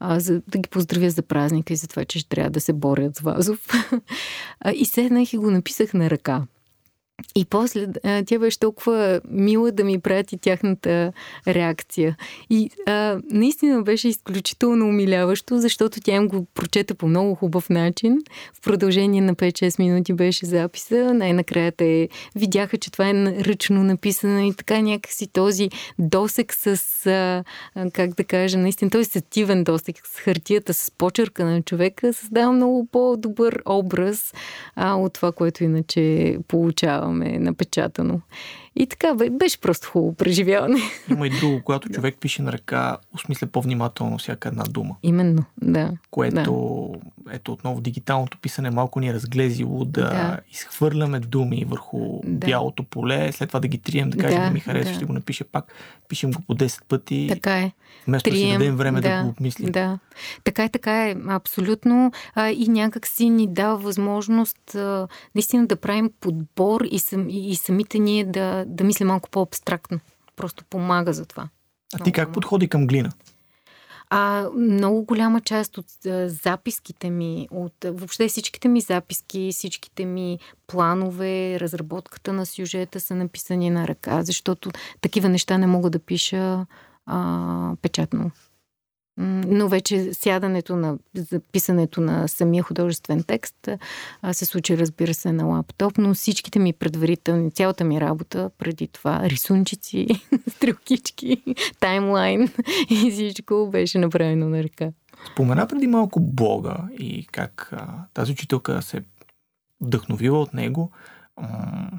а, 0.00 0.20
за 0.20 0.42
да 0.48 0.58
ги 0.58 0.68
поздравя 0.68 1.10
за 1.10 1.22
празника 1.22 1.72
и 1.72 1.76
за 1.76 1.88
това, 1.88 2.04
че 2.04 2.18
ще 2.18 2.28
трябва 2.28 2.50
да 2.50 2.60
се 2.60 2.72
борят 2.72 3.16
с 3.16 3.20
Вазов. 3.20 3.68
и 4.74 4.84
седнах 4.84 5.32
и 5.32 5.38
го 5.38 5.50
написах 5.50 5.94
на 5.94 6.10
ръка. 6.10 6.42
И 7.36 7.44
после 7.44 7.86
тя 8.26 8.38
беше 8.38 8.58
толкова 8.58 9.20
мила 9.30 9.72
да 9.72 9.84
ми 9.84 10.00
прати 10.00 10.38
тяхната 10.38 11.12
реакция. 11.46 12.16
И 12.50 12.70
а, 12.86 13.18
наистина 13.30 13.82
беше 13.82 14.08
изключително 14.08 14.86
умиляващо, 14.86 15.58
защото 15.58 16.00
тя 16.00 16.14
им 16.14 16.28
го 16.28 16.46
прочета 16.54 16.94
по 16.94 17.06
много 17.06 17.34
хубав 17.34 17.70
начин. 17.70 18.18
В 18.54 18.60
продължение 18.60 19.20
на 19.20 19.34
5-6 19.34 19.78
минути 19.78 20.12
беше 20.12 20.46
записа. 20.46 21.14
Най-накрая 21.14 21.72
те 21.72 22.08
видяха, 22.36 22.78
че 22.78 22.92
това 22.92 23.08
е 23.08 23.14
ръчно 23.44 23.82
написано 23.82 24.38
и 24.38 24.54
така 24.54 24.80
някакси 24.80 25.26
този 25.26 25.70
досек 25.98 26.54
с, 26.54 26.76
а, 27.06 27.44
как 27.92 28.14
да 28.14 28.24
кажа, 28.24 28.58
наистина 28.58 28.90
този 28.90 29.04
сетивен 29.04 29.64
досек 29.64 29.96
с 30.06 30.18
хартията, 30.18 30.74
с 30.74 30.90
почерка 30.90 31.44
на 31.44 31.62
човека 31.62 32.12
създава 32.12 32.52
много 32.52 32.86
по-добър 32.92 33.62
образ 33.66 34.32
а, 34.76 34.94
от 34.94 35.12
това, 35.12 35.32
което 35.32 35.64
иначе 35.64 36.36
получава 36.48 37.03
напечатану. 37.12 38.22
И 38.76 38.86
така, 38.86 39.14
беше 39.30 39.60
просто 39.60 39.88
хубаво 39.88 40.14
преживяване. 40.14 40.78
Има 41.10 41.26
и 41.26 41.30
друго, 41.30 41.60
когато 41.64 41.88
човек 41.94 42.16
пише 42.20 42.42
на 42.42 42.52
ръка, 42.52 42.96
осмисля 43.14 43.46
по-внимателно 43.46 44.18
всяка 44.18 44.48
една 44.48 44.62
дума. 44.62 44.96
Именно, 45.02 45.44
да. 45.62 45.90
Което, 46.10 46.92
да. 47.24 47.34
ето 47.34 47.52
отново, 47.52 47.80
дигиталното 47.80 48.38
писане 48.38 48.70
малко 48.70 49.00
ни 49.00 49.08
е 49.08 49.14
разглезило 49.14 49.84
да, 49.84 50.00
да. 50.00 50.38
изхвърляме 50.50 51.20
думи 51.20 51.64
върху 51.68 52.20
да. 52.24 52.46
бялото 52.46 52.82
поле, 52.82 53.32
след 53.32 53.48
това 53.48 53.60
да 53.60 53.68
ги 53.68 53.78
трием, 53.78 54.10
да 54.10 54.18
кажем, 54.18 54.42
да, 54.42 54.50
ми 54.50 54.60
харесва, 54.60 54.90
да. 54.90 54.96
ще 54.96 55.04
го 55.04 55.12
напиша 55.12 55.44
пак. 55.44 55.72
Пишем 56.08 56.30
го 56.30 56.42
по 56.42 56.54
10 56.54 56.84
пъти. 56.88 57.26
Така 57.30 57.58
е. 57.58 57.72
Вместо 58.06 58.30
трием, 58.30 58.46
да 58.46 58.52
си 58.52 58.58
дадем 58.58 58.76
време 58.76 59.00
да, 59.00 59.16
да 59.16 59.22
го 59.22 59.28
обмислим. 59.28 59.72
Да. 59.72 59.98
Така 60.44 60.64
е, 60.64 60.68
така 60.68 61.08
е, 61.08 61.16
абсолютно. 61.28 62.12
А, 62.34 62.50
и 62.50 62.68
някак 62.68 63.06
си 63.06 63.30
ни 63.30 63.48
дава 63.48 63.76
възможност 63.76 64.74
а, 64.74 65.08
наистина 65.34 65.66
да 65.66 65.76
правим 65.76 66.10
подбор 66.20 66.80
и, 66.90 66.98
сам, 66.98 67.28
и, 67.28 67.50
и 67.50 67.56
самите 67.56 67.98
ние 67.98 68.24
да, 68.24 68.63
да 68.66 68.84
мисля 68.84 69.04
малко 69.04 69.30
по-абстрактно. 69.30 70.00
Просто 70.36 70.64
помага 70.64 71.12
за 71.12 71.26
това. 71.26 71.48
А 71.94 71.98
ти 71.98 72.12
как 72.12 72.32
подходи 72.32 72.68
към 72.68 72.86
глина? 72.86 73.10
А, 74.10 74.48
много 74.56 75.04
голяма 75.04 75.40
част 75.40 75.78
от 75.78 76.06
а, 76.06 76.28
записките 76.28 77.10
ми, 77.10 77.48
от 77.50 77.74
въобще 77.84 78.28
всичките 78.28 78.68
ми 78.68 78.80
записки, 78.80 79.50
всичките 79.52 80.04
ми 80.04 80.38
планове, 80.66 81.60
разработката 81.60 82.32
на 82.32 82.46
сюжета 82.46 83.00
са 83.00 83.14
написани 83.14 83.70
на 83.70 83.88
ръка, 83.88 84.22
защото 84.22 84.70
такива 85.00 85.28
неща 85.28 85.58
не 85.58 85.66
мога 85.66 85.90
да 85.90 85.98
пиша 85.98 86.66
а, 87.06 87.76
печатно. 87.82 88.30
Но 89.16 89.68
вече 89.68 90.14
сядането 90.14 90.76
на 90.76 90.98
записането 91.14 92.00
на 92.00 92.28
самия 92.28 92.62
художествен 92.62 93.22
текст 93.22 93.68
се 94.32 94.44
случи, 94.44 94.78
разбира 94.78 95.14
се, 95.14 95.32
на 95.32 95.44
лаптоп, 95.44 95.98
но 95.98 96.14
всичките 96.14 96.58
ми 96.58 96.72
предварителни, 96.72 97.50
цялата 97.50 97.84
ми 97.84 98.00
работа 98.00 98.50
преди 98.58 98.88
това, 98.88 99.22
рисунчици, 99.24 100.06
стрелкички, 100.48 101.42
таймлайн 101.80 102.48
и 102.90 103.10
всичко 103.10 103.68
беше 103.72 103.98
направено 103.98 104.48
на 104.48 104.62
ръка. 104.62 104.90
Спомена 105.32 105.66
преди 105.66 105.86
малко 105.86 106.20
Бога 106.20 106.76
и 106.98 107.26
как 107.32 107.68
а, 107.72 108.04
тази 108.14 108.32
учителка 108.32 108.82
се 108.82 109.02
вдъхновила 109.80 110.40
от 110.40 110.54
него. 110.54 110.90
А, 111.36 111.90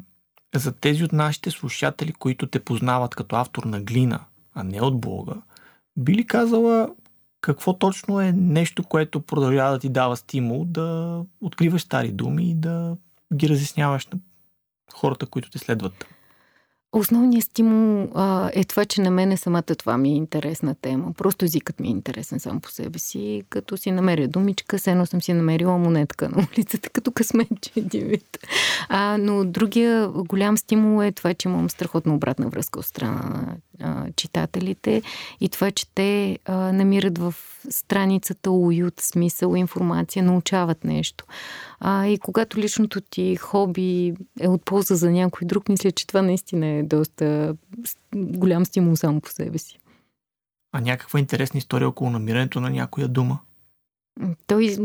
за 0.55 0.71
тези 0.71 1.03
от 1.03 1.13
нашите 1.13 1.51
слушатели, 1.51 2.13
които 2.13 2.47
те 2.47 2.59
познават 2.59 3.15
като 3.15 3.35
автор 3.35 3.63
на 3.63 3.81
глина, 3.81 4.19
а 4.53 4.63
не 4.63 4.81
от 4.81 4.99
Бога, 4.99 5.33
би 5.97 6.13
ли 6.13 6.27
казала 6.27 6.89
какво 7.45 7.77
точно 7.77 8.21
е 8.21 8.31
нещо, 8.31 8.83
което 8.83 9.21
продължава 9.21 9.71
да 9.71 9.79
ти 9.79 9.89
дава 9.89 10.17
стимул 10.17 10.65
да 10.65 11.21
откриваш 11.41 11.81
стари 11.81 12.11
думи 12.11 12.49
и 12.49 12.55
да 12.55 12.97
ги 13.33 13.49
разясняваш 13.49 14.07
на 14.07 14.19
хората, 14.93 15.25
които 15.25 15.49
те 15.49 15.57
следват? 15.57 16.05
Основният 16.91 17.45
стимул 17.45 18.07
а, 18.15 18.51
е 18.53 18.63
това, 18.63 18.85
че 18.85 19.01
на 19.01 19.11
мене 19.11 19.37
самата 19.37 19.61
това 19.61 19.97
ми 19.97 20.09
е 20.09 20.15
интересна 20.15 20.75
тема. 20.75 21.13
Просто 21.13 21.45
езикът 21.45 21.79
ми 21.79 21.87
е 21.87 21.91
интересен 21.91 22.39
сам 22.39 22.61
по 22.61 22.69
себе 22.69 22.99
си. 22.99 23.43
Като 23.49 23.77
си 23.77 23.91
намеря 23.91 24.27
думичка, 24.27 24.79
сено 24.79 25.05
съм 25.05 25.21
си 25.21 25.33
намерила 25.33 25.77
монетка 25.77 26.29
на 26.29 26.47
улицата, 26.53 26.89
като 26.89 27.11
късметче 27.11 27.71
един. 27.75 28.11
А, 28.89 29.17
но 29.17 29.45
другия 29.45 30.07
голям 30.09 30.57
стимул 30.57 31.03
е 31.03 31.11
това, 31.11 31.33
че 31.33 31.47
имам 31.47 31.69
страхотна 31.69 32.15
обратна 32.15 32.49
връзка 32.49 32.79
от 32.79 32.85
страна 32.85 33.21
на 33.21 33.55
читателите 34.15 35.01
и 35.41 35.49
това, 35.49 35.71
че 35.71 35.85
те 35.95 36.39
а, 36.45 36.55
намират 36.55 37.17
в 37.17 37.35
страницата 37.69 38.51
уют, 38.51 38.99
смисъл, 38.99 39.55
информация, 39.55 40.23
научават 40.23 40.83
нещо. 40.83 41.25
А, 41.79 42.07
и 42.07 42.17
когато 42.17 42.57
личното 42.57 43.01
ти 43.01 43.35
хоби 43.35 44.13
е 44.39 44.47
от 44.47 44.65
полза 44.65 44.95
за 44.95 45.11
някой 45.11 45.47
друг, 45.47 45.69
мисля, 45.69 45.91
че 45.91 46.07
това 46.07 46.21
наистина 46.21 46.67
е 46.67 46.83
доста 46.83 47.55
голям 48.15 48.65
стимул 48.65 48.95
само 48.95 49.21
по 49.21 49.29
себе 49.29 49.57
си. 49.57 49.79
А 50.71 50.81
някаква 50.81 51.19
интересна 51.19 51.57
история 51.57 51.87
около 51.87 52.09
намирането 52.09 52.61
на 52.61 52.69
някоя 52.69 53.07
дума? 53.07 53.39
Той 54.47 54.77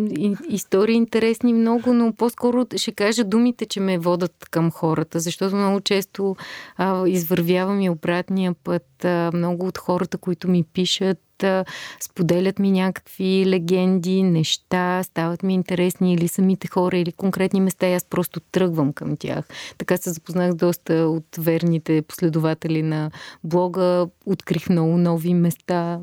истории 0.49 0.95
интересни 0.95 1.53
много, 1.53 1.93
но 1.93 2.13
по-скоро 2.13 2.67
ще 2.77 2.93
кажа 2.93 3.25
думите, 3.25 3.67
че 3.67 3.81
ме 3.81 3.99
водат 3.99 4.47
към 4.51 4.71
хората, 4.71 5.21
защото 5.21 5.57
много 5.57 5.81
често 5.81 6.37
а, 6.77 7.09
извървявам 7.09 7.81
и 7.81 7.91
обратния 7.91 8.55
път. 8.65 9.05
А, 9.05 9.31
много 9.35 9.67
от 9.67 9.79
хората, 9.79 10.19
които 10.19 10.49
ми 10.49 10.65
пишат, 10.65 11.43
а, 11.43 11.65
споделят 12.01 12.59
ми 12.59 12.71
някакви 12.71 13.45
легенди, 13.47 14.23
неща, 14.23 15.03
стават 15.03 15.43
ми 15.43 15.55
интересни 15.55 16.15
или 16.15 16.29
самите 16.29 16.69
хора, 16.69 16.99
или 16.99 17.13
конкретни 17.13 17.61
места 17.61 17.89
и 17.89 17.95
аз 17.95 18.05
просто 18.05 18.41
тръгвам 18.41 18.93
към 18.93 19.17
тях. 19.17 19.45
Така 19.79 19.97
се 19.97 20.11
запознах 20.11 20.55
доста 20.55 20.95
от 20.95 21.37
верните 21.39 22.03
последователи 22.03 22.83
на 22.83 23.11
блога, 23.45 24.07
открих 24.27 24.69
много 24.69 24.99
нови 24.99 25.35
места. 25.35 26.01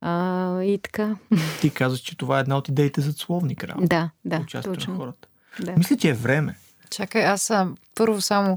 А, 0.00 0.62
и 0.62 0.78
така. 0.78 1.16
Ти 1.60 1.70
казваш, 1.70 2.00
че 2.00 2.16
това 2.16 2.38
е 2.38 2.40
една 2.40 2.56
от 2.56 2.68
идеите 2.68 3.00
за 3.00 3.12
словник, 3.12 3.64
реално. 3.64 3.86
Да, 3.86 4.10
да. 4.24 4.44
Точно. 4.62 4.92
на 4.92 4.98
хората. 4.98 5.28
Да. 5.60 5.74
Мисля, 5.76 5.96
че 5.96 6.08
е 6.08 6.14
време. 6.14 6.56
Чакай, 6.90 7.24
аз 7.24 7.42
съм 7.42 7.76
първо 7.94 8.20
само 8.20 8.54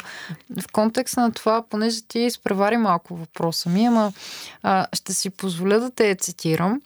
в 0.61 0.71
контекста 0.71 1.21
на 1.21 1.31
това, 1.31 1.63
понеже 1.69 2.01
ти 2.07 2.19
изпревари 2.19 2.77
малко 2.77 3.15
въпроса 3.15 3.69
ми, 3.69 3.85
ама 3.85 4.13
а, 4.63 4.87
ще 4.93 5.13
си 5.13 5.29
позволя 5.29 5.79
да 5.79 5.91
те 5.91 6.15
цитирам. 6.15 6.81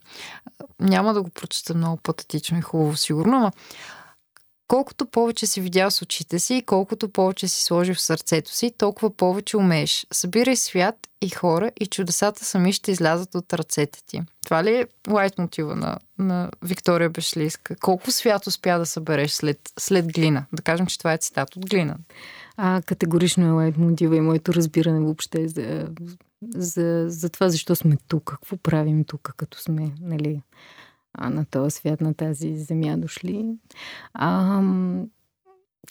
Няма 0.79 1.13
да 1.13 1.21
го 1.21 1.29
прочета 1.29 1.73
много 1.73 1.97
патетично 1.97 2.57
и 2.57 2.61
хубаво, 2.61 2.97
сигурно, 2.97 3.37
ама 3.37 3.51
Колкото 4.67 5.05
повече 5.05 5.47
си 5.47 5.61
видял 5.61 5.91
с 5.91 6.01
очите 6.01 6.39
си 6.39 6.55
и 6.55 6.61
колкото 6.61 7.09
повече 7.09 7.47
си 7.47 7.63
сложил 7.63 7.95
в 7.95 8.01
сърцето 8.01 8.51
си, 8.51 8.73
толкова 8.77 9.17
повече 9.17 9.57
умееш. 9.57 10.07
Събирай 10.13 10.55
свят 10.55 10.95
и 11.21 11.29
хора 11.29 11.71
и 11.79 11.85
чудесата 11.85 12.45
сами 12.45 12.73
ще 12.73 12.91
излязат 12.91 13.35
от 13.35 13.53
ръцете 13.53 13.99
ти. 14.05 14.21
Това 14.45 14.63
ли 14.63 14.75
е 14.75 14.87
лайт 15.09 15.37
мотива 15.37 15.75
на, 15.75 15.97
на 16.19 16.51
Виктория 16.61 17.09
Бешлийска? 17.09 17.75
Колко 17.75 18.11
свят 18.11 18.47
успя 18.47 18.79
да 18.79 18.85
събереш 18.85 19.31
след, 19.31 19.59
след 19.79 20.13
глина? 20.13 20.45
Да 20.53 20.61
кажем, 20.61 20.85
че 20.85 20.97
това 20.97 21.13
е 21.13 21.17
цитат 21.17 21.55
от 21.55 21.69
глина. 21.69 21.95
А 22.57 22.81
категорично 22.85 23.47
е 23.47 23.51
лайт 23.51 23.77
мотива 23.77 24.17
и 24.17 24.21
моето 24.21 24.53
разбиране 24.53 24.99
въобще 24.99 25.47
за, 25.47 25.87
за, 26.55 27.05
за 27.07 27.29
това 27.29 27.49
защо 27.49 27.75
сме 27.75 27.97
тук, 28.07 28.23
какво 28.25 28.57
правим 28.57 29.03
тук, 29.03 29.33
като 29.37 29.59
сме, 29.59 29.91
нали, 30.01 30.41
а, 31.13 31.29
на 31.29 31.45
този 31.45 31.75
свят, 31.75 32.01
на 32.01 32.13
тази 32.13 32.57
земя 32.57 32.97
дошли. 32.97 33.45
А, 34.13 34.61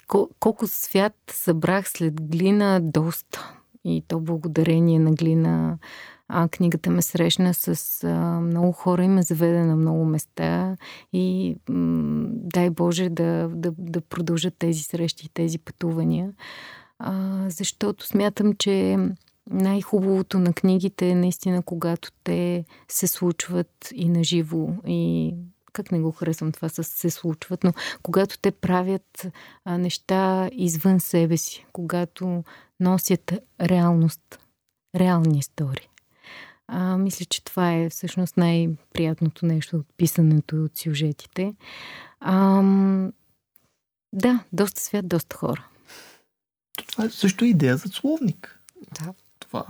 кол- 0.09 0.31
колко 0.41 0.66
свят 0.66 1.14
събрах 1.31 1.89
след 1.89 2.31
глина 2.31 2.81
доста. 2.83 3.59
И 3.85 4.05
то 4.09 4.20
благодарение 4.20 4.99
на 4.99 5.12
глина 5.12 5.79
а, 6.29 6.49
книгата 6.49 6.91
ме 6.91 7.03
срещна 7.03 7.55
с 7.55 8.05
а, 8.05 8.41
много 8.41 8.73
хора 8.73 9.05
и 9.05 9.09
ме 9.09 9.23
заведе 9.23 9.64
на 9.64 9.77
много 9.77 10.05
места 10.05 10.77
и 11.12 11.57
м- 11.68 12.27
дай 12.29 12.70
Боже 12.70 13.09
да, 13.09 13.49
да, 13.55 13.73
да 13.79 14.01
продължат 14.01 14.55
тези 14.59 14.83
срещи, 14.83 15.29
тези 15.35 15.59
пътувания, 15.59 16.33
а, 16.99 17.45
защото 17.49 18.07
смятам, 18.07 18.53
че 18.59 18.99
най-хубавото 19.51 20.38
на 20.38 20.53
книгите 20.53 21.09
е 21.09 21.14
наистина 21.14 21.62
когато 21.62 22.12
те 22.24 22.64
се 22.88 23.07
случват 23.07 23.88
и 23.95 24.09
наживо 24.09 24.76
и 24.86 25.34
как 25.72 25.93
не 25.93 26.01
го 26.01 26.12
харесвам 26.12 26.53
това 26.53 26.68
с 26.68 26.84
се 26.84 27.11
случват, 27.11 27.64
но 27.64 27.72
когато 28.03 28.38
те 28.38 28.51
правят 28.51 29.26
а, 29.64 29.78
неща 29.78 30.51
извън 30.53 31.01
себе 31.01 31.36
си, 31.36 31.66
когато 31.72 32.45
носят 32.80 33.32
реалност, 33.61 34.40
реални 34.97 35.38
истории. 35.38 35.88
А, 36.68 36.99
мисля, 36.99 37.24
че 37.24 37.45
това 37.45 37.72
е 37.72 37.90
всъщност 37.90 38.36
най-приятното 38.36 39.47
нещо 39.47 39.76
от 39.76 39.86
писането 39.97 40.57
и 40.57 40.61
от 40.61 40.76
сюжетите. 40.76 41.55
А, 42.20 42.62
да, 44.12 44.45
доста 44.53 44.80
свят, 44.80 45.09
доста 45.09 45.36
хора. 45.36 45.66
Това 46.88 47.05
е 47.05 47.11
също 47.11 47.45
идея 47.45 47.76
за 47.76 47.88
словник. 47.88 48.61
Да. 49.01 49.14
Това, 49.53 49.66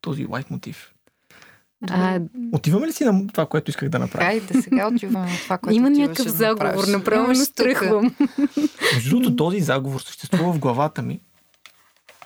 този 0.00 0.26
лайт 0.26 0.50
мотив. 0.50 0.92
А, 1.90 2.20
Отиваме 2.52 2.86
ли 2.86 2.92
си 2.92 3.04
на 3.04 3.26
това, 3.26 3.46
което 3.46 3.70
исках 3.70 3.88
да 3.88 3.98
направя? 3.98 4.24
Хайде, 4.24 4.62
сега 4.62 4.88
отиваме 4.88 5.30
на 5.30 5.36
това, 5.36 5.58
което 5.58 5.76
има 5.76 5.92
ти 5.92 6.00
някакъв 6.00 6.24
да 6.26 6.32
заговор, 6.32 6.66
направиш. 6.66 6.92
направо 6.92 7.32
тук. 7.32 7.42
стръхвам. 7.44 8.14
Между 8.94 9.10
другото, 9.10 9.36
този 9.36 9.60
заговор 9.60 10.00
съществува 10.00 10.52
в 10.52 10.58
главата 10.58 11.02
ми. 11.02 11.20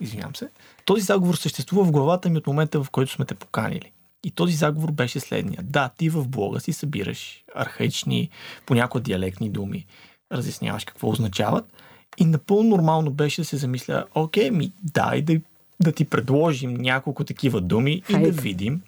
Извинявам 0.01 0.37
се. 0.37 0.49
Този 0.85 1.03
заговор 1.03 1.35
съществува 1.35 1.85
в 1.85 1.91
главата 1.91 2.31
ми 2.31 2.39
от 2.39 2.47
момента, 2.47 2.85
в 2.85 2.91
който 2.91 3.13
сме 3.13 3.25
те 3.25 3.35
поканили. 3.35 3.93
И 4.25 4.31
този 4.31 4.53
заговор 4.53 4.93
беше 4.93 5.21
следния. 5.21 5.61
Да, 5.63 5.91
ти 5.99 6.09
в 6.09 6.29
блога 6.29 6.61
си 6.61 6.73
събираш 6.73 7.45
архаични, 7.55 8.31
понякога 8.67 9.03
диалектни 9.03 9.51
думи, 9.51 9.87
разясняваш 10.33 10.85
какво 10.85 11.09
означават. 11.09 11.73
И 12.19 12.25
напълно 12.25 12.69
нормално 12.69 13.11
беше 13.11 13.41
да 13.41 13.45
се 13.45 13.57
замисля, 13.57 14.05
окей, 14.15 14.51
ми 14.51 14.73
дай 14.83 15.23
да, 15.23 15.41
да 15.83 15.93
ти 15.93 16.05
предложим 16.05 16.75
няколко 16.75 17.25
такива 17.25 17.61
думи 17.61 17.93
и 18.09 18.13
Хайде. 18.13 18.31
да 18.31 18.41
видим 18.41 18.81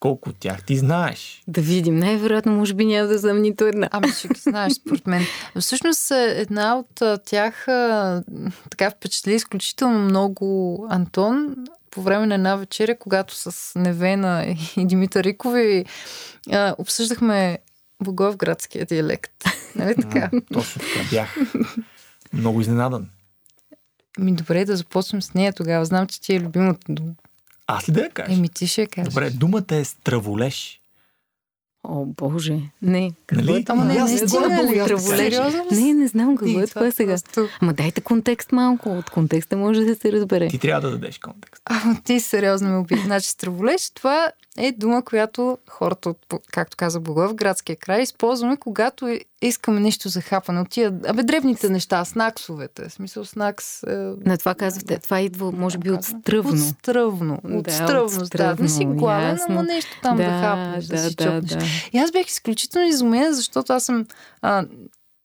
колко 0.00 0.28
от 0.28 0.36
тях 0.38 0.62
ти 0.62 0.76
знаеш. 0.76 1.42
Да 1.48 1.60
видим. 1.60 1.98
Най-вероятно, 1.98 2.52
може 2.52 2.74
би 2.74 2.84
няма 2.84 3.08
да 3.08 3.18
знам 3.18 3.42
нито 3.42 3.64
една. 3.64 3.88
Ами 3.92 4.08
ще 4.08 4.28
ги 4.28 4.40
знаеш, 4.40 4.72
според 4.72 5.06
мен. 5.06 5.22
Всъщност 5.60 6.10
е, 6.10 6.34
една 6.38 6.76
от 6.76 7.02
а, 7.02 7.18
тях 7.18 7.68
а, 7.68 8.22
така 8.70 8.90
впечатли 8.90 9.34
изключително 9.34 9.98
много 9.98 10.86
Антон 10.90 11.56
по 11.90 12.02
време 12.02 12.26
на 12.26 12.34
една 12.34 12.56
вечеря, 12.56 12.98
когато 12.98 13.34
с 13.34 13.72
Невена 13.78 14.56
и 14.76 14.86
Димитър 14.86 15.24
Рикови 15.24 15.84
а, 16.52 16.74
обсъждахме 16.78 17.58
Благоевградския 18.02 18.86
диалект. 18.86 19.32
Нали 19.76 19.94
така? 19.94 20.30
М, 20.32 20.40
Точно 20.52 20.80
така 20.80 21.08
бях. 21.10 21.36
Много 22.32 22.60
изненадан. 22.60 23.06
Ми 24.18 24.32
добре 24.32 24.64
да 24.64 24.76
започнем 24.76 25.22
с 25.22 25.34
нея 25.34 25.52
тогава. 25.52 25.84
Знам, 25.84 26.06
че 26.06 26.20
ти 26.20 26.34
е 26.34 26.40
любимата 26.40 26.80
дума. 26.88 27.10
Аз 27.66 27.88
ли 27.88 27.92
да 27.92 28.00
я 28.00 28.10
кажа? 28.10 28.32
Еми 28.32 28.48
ти 28.48 28.66
ще 28.66 28.80
я 28.80 28.86
кажеш. 28.88 29.08
Добре, 29.08 29.30
думата 29.30 29.64
е 29.70 29.84
страволеш. 29.84 30.80
О, 31.84 32.04
Боже. 32.06 32.58
Не. 32.82 33.12
Какво 33.26 33.44
Нали? 33.44 33.60
е 33.60 33.64
това? 33.64 33.72
Ама 33.74 33.84
не, 33.84 33.94
не, 33.94 34.00
не 34.02 34.08
стига 34.08 34.28
знам, 34.28 34.50
ли? 34.64 34.78
аз 34.78 34.88
така. 34.88 34.98
Сериозно 34.98 35.64
ли? 35.72 35.76
Не, 35.76 35.94
не 35.94 36.08
знам 36.08 36.36
какво 36.36 36.60
е 36.60 36.66
това 36.66 36.90
сега. 36.90 37.12
просто- 37.14 37.48
Ама 37.60 37.72
дайте 37.74 38.00
контекст 38.00 38.52
малко. 38.52 38.88
От 38.90 39.10
контекста 39.10 39.56
може 39.56 39.80
да 39.80 39.94
се 39.94 40.12
разбере. 40.12 40.48
Ти 40.48 40.58
трябва 40.58 40.80
да 40.80 40.90
дадеш 40.90 41.18
контекст. 41.18 41.62
Ама 41.64 42.00
ти 42.04 42.20
сериозно 42.20 42.68
ме 42.68 42.78
уби. 42.78 42.96
Значи 42.96 43.28
страволеж, 43.28 43.90
това 43.90 44.30
е 44.58 44.72
дума, 44.72 45.02
която 45.02 45.58
хората, 45.68 46.08
от, 46.08 46.18
както 46.46 46.76
каза 46.76 47.00
Богов, 47.00 47.30
в 47.30 47.34
градския 47.34 47.76
край, 47.76 48.02
използваме, 48.02 48.56
когато 48.56 49.06
е- 49.08 49.20
искаме 49.42 49.80
нещо 49.80 50.08
за 50.08 50.20
хапане. 50.20 50.60
От 50.60 50.70
тия, 50.70 50.94
абе, 51.06 51.22
древните 51.22 51.68
неща, 51.68 52.04
снаксовете. 52.04 52.88
В 52.88 52.92
смисъл 52.92 53.24
снакс... 53.24 53.82
Е, 53.82 53.96
На 54.26 54.38
това 54.38 54.54
казвате. 54.54 54.98
Това 54.98 55.20
идва, 55.20 55.52
може 55.52 55.78
би, 55.78 55.90
от 55.90 56.04
стръвно. 56.04 56.52
От 56.52 56.58
стръвно. 56.58 57.38
От 57.44 57.64
Да, 57.64 57.72
стръвно, 57.72 58.22
от 58.22 58.30
да. 58.30 58.56
Не 58.60 58.68
си 58.68 58.84
гладен, 58.84 59.28
ясно. 59.28 59.46
ама 59.48 59.62
нещо 59.62 59.90
там 60.02 60.16
да, 60.16 60.22
да 60.22 60.30
хапнеш, 60.30 60.84
да, 60.84 60.96
да, 60.96 61.08
си 61.08 61.14
да, 61.14 61.24
чопнеш. 61.24 61.50
да. 61.52 61.64
И 61.92 61.98
аз 61.98 62.12
бях 62.12 62.26
изключително 62.26 62.88
изумена, 62.88 63.34
защото 63.34 63.72
аз 63.72 63.84
съм... 63.84 64.06
А, 64.42 64.64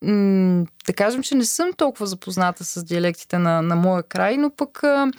м- 0.04 0.66
да 0.86 0.94
кажем, 0.94 1.24
че 1.24 1.36
не 1.36 1.46
съм 1.46 1.70
толкова 1.74 2.06
запозната 2.06 2.64
с 2.64 2.84
диалектите 2.84 3.38
на, 3.38 3.62
на 3.62 3.76
моя 3.76 4.04
край, 4.04 4.38
но 4.38 4.50
пък 4.50 4.84
а, 4.84 5.12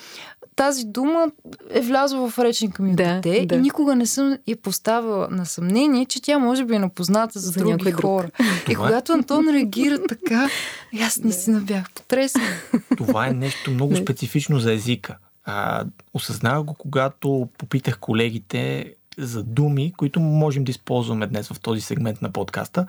тази 0.57 0.85
дума 0.85 1.27
е 1.71 1.81
влязла 1.81 2.31
в 2.31 2.39
речника 2.39 2.83
ми 2.83 2.95
Да, 2.95 3.15
дете 3.15 3.47
да. 3.47 3.55
и 3.55 3.59
никога 3.59 3.95
не 3.95 4.07
съм 4.07 4.39
я 4.47 4.57
поставила 4.57 5.29
на 5.31 5.47
съмнение, 5.47 6.07
че 6.07 6.23
тя 6.23 6.39
може 6.39 6.65
би 6.65 6.75
е 6.75 6.79
напозната 6.79 7.39
за, 7.39 7.47
За 7.47 7.53
други 7.53 7.73
някой 7.73 7.91
друг. 7.93 8.01
хора. 8.01 8.29
И 8.39 8.41
Това 8.65 8.85
е- 8.85 8.89
когато 8.89 9.13
Антон 9.13 9.49
реагира 9.49 9.99
така, 10.01 10.49
и 10.93 11.03
аз 11.03 11.17
наистина 11.17 11.61
бях 11.61 11.91
потресена. 11.91 12.45
Това 12.97 13.27
е 13.27 13.33
нещо 13.33 13.71
много 13.71 13.97
специфично 13.97 14.59
за 14.59 14.73
езика. 14.73 15.17
А, 15.45 15.85
осъзнах 16.15 16.63
го, 16.63 16.75
когато 16.75 17.49
попитах 17.59 17.99
колегите 17.99 18.95
за 19.19 19.43
думи, 19.43 19.93
които 19.97 20.21
можем 20.21 20.65
да 20.65 20.71
използваме 20.71 21.27
днес 21.27 21.49
в 21.49 21.61
този 21.61 21.81
сегмент 21.81 22.23
на 22.23 22.33
подкаста. 22.33 22.87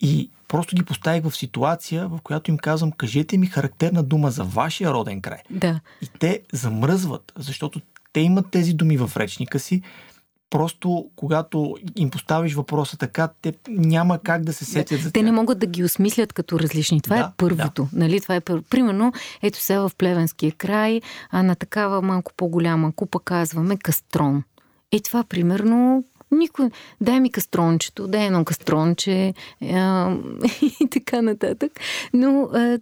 И 0.00 0.30
просто 0.48 0.76
ги 0.76 0.82
поставих 0.84 1.24
в 1.24 1.36
ситуация, 1.36 2.08
в 2.08 2.18
която 2.22 2.50
им 2.50 2.58
казвам, 2.58 2.92
кажете 2.92 3.38
ми 3.38 3.46
характерна 3.46 4.02
дума 4.02 4.30
за 4.30 4.44
вашия 4.44 4.90
роден 4.90 5.20
край. 5.20 5.38
Да. 5.50 5.80
И 6.02 6.08
те 6.18 6.40
замръзват, 6.52 7.32
защото 7.36 7.80
те 8.12 8.20
имат 8.20 8.50
тези 8.50 8.72
думи 8.72 8.96
в 8.96 9.10
речника 9.16 9.58
си. 9.58 9.82
Просто 10.50 11.10
когато 11.16 11.76
им 11.96 12.10
поставиш 12.10 12.54
въпроса 12.54 12.96
така, 12.96 13.28
те 13.42 13.54
няма 13.68 14.18
как 14.18 14.44
да 14.44 14.52
се 14.52 14.64
сетят 14.64 15.00
за 15.00 15.12
Те 15.12 15.12
тях. 15.12 15.24
не 15.24 15.32
могат 15.32 15.58
да 15.58 15.66
ги 15.66 15.84
осмислят 15.84 16.32
като 16.32 16.58
различни. 16.58 17.00
Това 17.00 17.16
Да, 17.16 17.22
е 17.22 17.26
първото. 17.36 17.88
Нали? 17.92 18.20
Това 18.20 18.34
е 18.34 18.40
пър... 18.40 18.62
Примерно, 18.70 19.12
ето 19.42 19.60
сега 19.60 19.80
в 19.80 19.90
Плевенския 19.98 20.52
край, 20.52 21.00
а 21.30 21.42
на 21.42 21.54
такава 21.54 22.02
малко 22.02 22.32
по-голяма 22.36 22.92
купа 22.92 23.20
казваме 23.20 23.76
кастрон. 23.76 24.44
Е 24.92 25.00
това, 25.00 25.24
примерно, 25.24 26.04
никой... 26.30 26.70
Дай 27.00 27.20
ми 27.20 27.32
кастрончето, 27.32 28.08
дай 28.08 28.26
едно 28.26 28.44
кастронче 28.44 29.34
а, 29.62 30.16
и 30.80 30.88
така 30.90 31.22
нататък. 31.22 31.72
Но 32.12 32.42
а, 32.42 32.78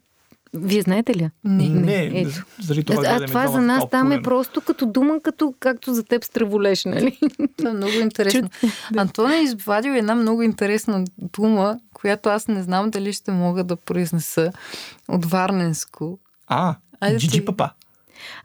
вие 0.55 0.83
знаете 0.83 1.15
ли? 1.15 1.31
Не, 1.45 1.69
Не, 1.69 2.11
ето. 2.15 2.45
заради 2.61 2.85
това, 2.85 3.03
а 3.07 3.27
това 3.27 3.47
за 3.47 3.61
нас 3.61 3.85
там 3.91 4.13
е 4.13 4.23
просто 4.23 4.61
като 4.61 4.87
дума, 4.87 5.21
като, 5.23 5.55
както 5.61 5.95
за 5.95 6.05
теб 6.05 6.25
страволеш, 6.25 6.85
нали? 6.85 7.19
Това 7.57 7.71
е 7.71 7.73
много 7.73 7.93
интересно. 7.93 8.49
Антон 8.97 9.33
е 9.33 9.43
извадил 9.43 9.93
една 9.93 10.15
много 10.15 10.43
интересна 10.43 11.05
дума, 11.19 11.79
която 11.95 12.29
аз 12.29 12.49
не 12.49 12.63
знам 12.63 12.91
дали 12.91 13.13
ще 13.13 13.31
мога 13.31 13.65
да 13.65 13.77
произнеса 13.77 14.53
от 15.09 15.25
Варненско. 15.25 16.19
А, 16.47 16.75
Айде 17.01 17.19
Джиджи 17.19 17.39
ти. 17.39 17.45
Папа. 17.45 17.71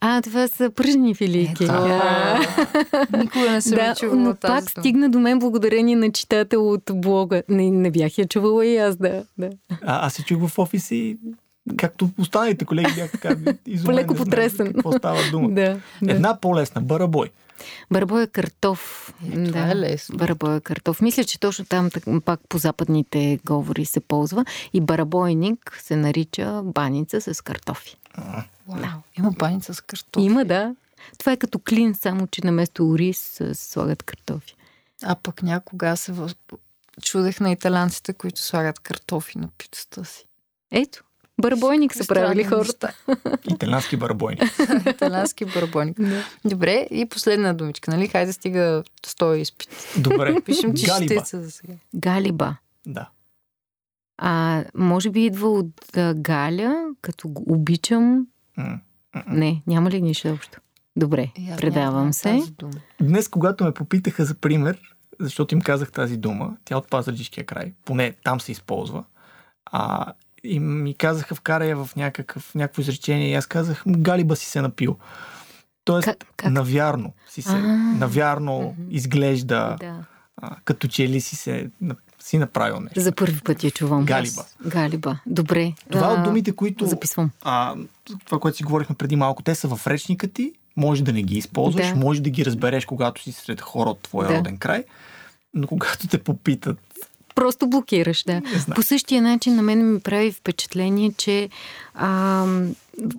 А, 0.01 0.21
това 0.21 0.47
са 0.47 0.69
пръжни 0.69 1.15
филийки. 1.15 1.63
Никога 3.17 3.51
не 3.51 3.61
съм 3.61 3.75
Да, 3.75 3.88
да, 3.88 3.95
чувала 3.95 4.21
но 4.21 4.34
тази 4.36 4.51
пак 4.51 4.59
дума. 4.59 4.82
стигна 4.82 5.09
до 5.09 5.19
мен 5.19 5.39
благодарение 5.39 5.95
на 5.95 6.11
читател 6.11 6.69
от 6.69 6.84
блога. 6.93 7.43
Не, 7.49 7.71
не 7.71 7.91
бях 7.91 8.17
я 8.17 8.27
чувала 8.27 8.65
и 8.65 8.77
аз, 8.77 8.95
да. 8.95 9.23
да. 9.38 9.49
А, 9.82 10.05
аз 10.05 10.13
се 10.13 10.23
чух 10.23 10.47
в 10.47 10.59
офис 10.59 10.91
и 10.91 11.17
както 11.77 12.09
останалите 12.19 12.65
колеги 12.65 12.91
бях 12.95 13.11
така 13.11 13.36
изумен. 13.67 13.95
Леко 13.95 14.13
не 14.13 14.17
знаех 14.17 14.25
потресен. 14.25 14.73
Какво 14.73 14.91
става 14.91 15.19
дума? 15.32 15.49
да, 15.51 15.77
да. 16.01 16.13
Една 16.13 16.38
по-лесна, 16.41 16.82
барабой. 16.82 17.29
Барабоя 17.91 18.28
картоф. 18.28 19.14
Е, 19.26 19.43
това 19.43 19.62
да. 19.62 19.72
е 19.72 19.76
лесно. 19.76 20.18
Барабоя 20.18 20.62
картоф. 20.62 21.01
Мисля, 21.01 21.24
че 21.24 21.39
точно 21.39 21.66
там 21.66 21.89
пак 22.26 22.39
по 22.49 22.57
западните 22.57 23.39
говори 23.45 23.86
се 23.86 23.99
ползва. 23.99 24.45
И 24.74 24.82
барабойник 24.82 25.78
се 25.82 25.95
нарича 25.95 26.62
баница 26.64 27.22
с 27.22 27.41
картофи. 27.41 27.97
Вау, 28.68 28.99
има 29.18 29.32
баница 29.32 29.74
с 29.74 29.82
картофи. 29.82 30.26
Има, 30.26 30.45
да. 30.45 30.76
Това 31.18 31.32
е 31.32 31.38
като 31.38 31.59
клин, 31.59 31.95
само 31.95 32.28
че 32.28 32.45
на 32.45 32.51
место 32.51 32.89
ориз 32.89 33.18
се 33.18 33.55
слагат 33.55 34.03
картофи. 34.03 34.55
А 35.03 35.16
пък 35.16 35.43
някога 35.43 35.88
аз 35.88 35.99
се 35.99 36.12
въз... 36.12 36.36
чудех 37.03 37.39
на 37.39 37.51
италянците, 37.51 38.14
които 38.14 38.41
слагат 38.41 38.80
картофи 38.80 39.38
на 39.38 39.49
пицата 39.57 40.05
си. 40.05 40.26
Ето, 40.72 41.03
барабойник 41.41 41.95
са 41.95 42.07
правили 42.07 42.43
хората. 42.43 42.93
неща. 43.07 43.37
Италиански 43.53 43.97
барабойни. 43.97 44.39
Италянски 44.89 45.45
барабоник. 45.45 45.97
Да. 46.01 46.23
Добре, 46.45 46.87
и 46.91 47.05
последна 47.05 47.53
думичка, 47.53 47.91
нали? 47.91 48.07
Хайде 48.07 48.33
стига 48.33 48.83
с 49.05 49.15
този 49.15 49.41
изпит. 49.41 49.69
Добре. 49.97 50.41
Пишем, 50.45 50.73
че 50.75 50.85
Галиба. 50.85 51.25
ще 51.25 51.41
за 51.41 51.51
сега. 51.51 51.73
Галиба. 51.95 52.55
Да. 52.87 53.09
А, 54.17 54.63
може 54.75 55.09
би 55.09 55.25
идва 55.25 55.49
от 55.49 55.97
а, 55.97 56.13
Галя, 56.13 56.85
като 57.01 57.27
го 57.27 57.43
обичам. 57.53 58.27
Не, 59.27 59.61
няма 59.67 59.89
ли 59.91 60.01
нищо 60.01 60.27
общо? 60.29 60.59
Добре, 60.95 61.31
аз 61.51 61.57
предавам 61.57 62.13
се. 62.13 62.41
Днес, 63.01 63.27
когато 63.27 63.63
ме 63.63 63.71
попитаха 63.73 64.25
за 64.25 64.35
пример, 64.35 64.79
защото 65.19 65.55
им 65.55 65.61
казах 65.61 65.91
тази 65.91 66.17
дума, 66.17 66.57
тя 66.65 66.77
от 66.77 66.89
Пазарджишкия 66.89 67.45
край, 67.45 67.73
поне 67.85 68.13
там 68.23 68.41
се 68.41 68.51
използва, 68.51 69.03
а, 69.65 70.13
и 70.43 70.59
ми 70.59 70.93
казаха 70.93 71.35
вкарай 71.35 71.69
я 71.69 71.75
в 71.75 71.95
някакъв, 71.95 72.55
някакво 72.55 72.81
изречение 72.81 73.29
и 73.29 73.35
аз 73.35 73.45
казах, 73.45 73.85
«М, 73.85 73.93
галиба 73.97 74.35
си 74.35 74.45
се 74.45 74.61
напил. 74.61 74.97
Тоест, 75.85 76.05
Как- 76.05 76.25
как? 76.37 76.51
навярно 76.51 77.13
си 77.29 77.41
се, 77.41 77.51
А. 77.51 77.57
навярно 77.97 78.61
Мгм. 78.61 78.87
изглежда, 78.89 79.75
Да. 79.79 79.95
а, 80.41 80.55
като 80.65 80.87
че 80.87 81.09
ли 81.09 81.21
си 81.21 81.35
се 81.35 81.69
си 82.19 82.37
направил 82.37 82.79
нещо. 82.79 83.01
За 83.01 83.11
първи 83.11 83.39
път 83.39 83.63
я 83.63 83.71
чувам. 83.71 84.05
Галиба. 84.05 84.43
Галиба. 84.67 85.19
Добре. 85.25 85.73
Това 85.91 86.07
А, 86.07 86.11
от 86.11 86.23
думите, 86.23 86.51
които 86.51 86.85
Записвам. 86.85 87.31
а, 87.41 87.75
това, 88.25 88.39
което 88.39 88.57
си 88.57 88.63
говорихме 88.63 88.95
преди 88.95 89.15
малко, 89.15 89.43
те 89.43 89.55
са 89.55 89.67
в 89.67 89.87
речника 89.87 90.27
ти, 90.27 90.53
може 90.77 91.03
да 91.03 91.13
не 91.13 91.23
ги 91.23 91.37
използваш, 91.37 91.87
Да. 91.87 91.95
може 91.95 92.21
да 92.21 92.29
ги 92.29 92.45
разбереш, 92.45 92.85
когато 92.85 93.21
си 93.23 93.31
сред 93.31 93.61
хора 93.61 93.89
от 93.89 93.99
твоя 93.99 94.27
Да. 94.27 94.35
роден 94.37 94.57
край, 94.57 94.83
но 95.53 95.67
когато 95.67 96.07
те 96.07 96.17
попитат, 96.17 96.77
Просто 97.36 97.67
блокираш, 97.67 98.23
да. 98.23 98.41
По 98.75 98.82
същия 98.82 99.21
начин 99.21 99.55
на 99.55 99.61
мен 99.61 99.93
ми 99.93 99.99
прави 99.99 100.32
впечатление, 100.32 101.11
че 101.17 101.49
а, 101.93 102.45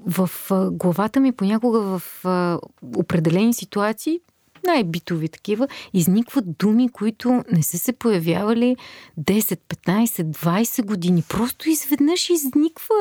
в 0.07 0.31
главата 0.71 1.21
ми 1.21 1.33
понякога 1.33 1.81
в 1.81 2.03
а, 2.25 2.59
определени 2.97 3.55
ситуации, 3.55 4.21
най-битови 4.67 5.29
такива, 5.29 5.69
изникват 5.95 6.45
думи, 6.59 6.89
които 6.89 7.45
не 7.53 7.63
са 7.63 7.79
се 7.79 7.93
появявали 7.93 8.77
10, 9.21 9.59
15, 9.87 10.07
20 10.07 10.85
години. 10.85 11.23
Просто 11.29 11.69
изведнъж 11.69 12.31
изниква. 12.31 12.95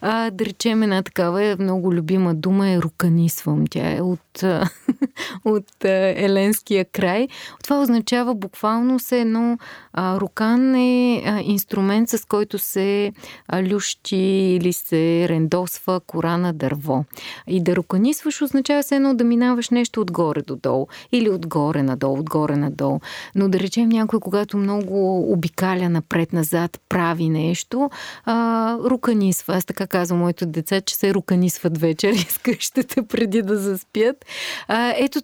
А, 0.00 0.30
да 0.30 0.44
речем 0.44 0.82
една 0.82 1.02
такава 1.02 1.44
е 1.44 1.56
много 1.56 1.94
любима 1.94 2.34
дума 2.34 2.70
е 2.70 2.78
руканисвам. 2.78 3.64
Тя 3.70 3.96
е 3.96 4.00
от, 4.00 4.42
от 5.44 5.84
еленския 5.84 6.84
край. 6.84 7.28
Това 7.62 7.82
означава 7.82 8.34
буквално 8.34 8.98
се 8.98 9.20
едно 9.20 9.58
а, 9.92 10.20
рукан 10.20 10.74
е 10.74 11.22
а, 11.26 11.40
инструмент, 11.40 12.08
с 12.08 12.24
който 12.24 12.58
се 12.58 13.12
а, 13.48 13.62
лющи 13.62 14.16
или 14.16 14.72
се 14.72 15.26
рендосва 15.28 16.00
кора 16.00 16.36
на 16.36 16.52
дърво. 16.52 17.04
И 17.46 17.62
да 17.62 17.76
руканисваш 17.76 18.42
означава 18.42 18.82
се 18.82 18.96
едно 18.96 19.14
да 19.14 19.24
минаваш 19.24 19.70
нещо 19.70 20.00
отгоре 20.00 20.42
до 20.42 20.56
долу 20.56 20.86
или 21.12 21.30
отгоре 21.30 21.82
надолу, 21.82 22.18
отгоре 22.18 22.56
надолу. 22.56 23.00
Но 23.34 23.48
да 23.48 23.60
речем 23.60 23.88
някой, 23.88 24.20
когато 24.20 24.56
много 24.56 25.18
обикаля 25.32 25.88
напред-назад, 25.88 26.80
прави 26.88 27.28
нещо, 27.28 27.90
а, 28.24 28.76
руканисва. 28.84 29.54
Аз 29.54 29.64
така 29.64 29.86
казвам 29.86 30.18
моите 30.18 30.46
деца, 30.46 30.80
че 30.80 30.94
се 30.94 31.14
руканисват 31.14 31.78
вечер 31.78 32.12
из 32.12 32.38
къщата 32.38 33.06
преди 33.08 33.42
да 33.42 33.58
заспят. 33.58 34.24
А, 34.68 34.94
ето, 34.96 35.20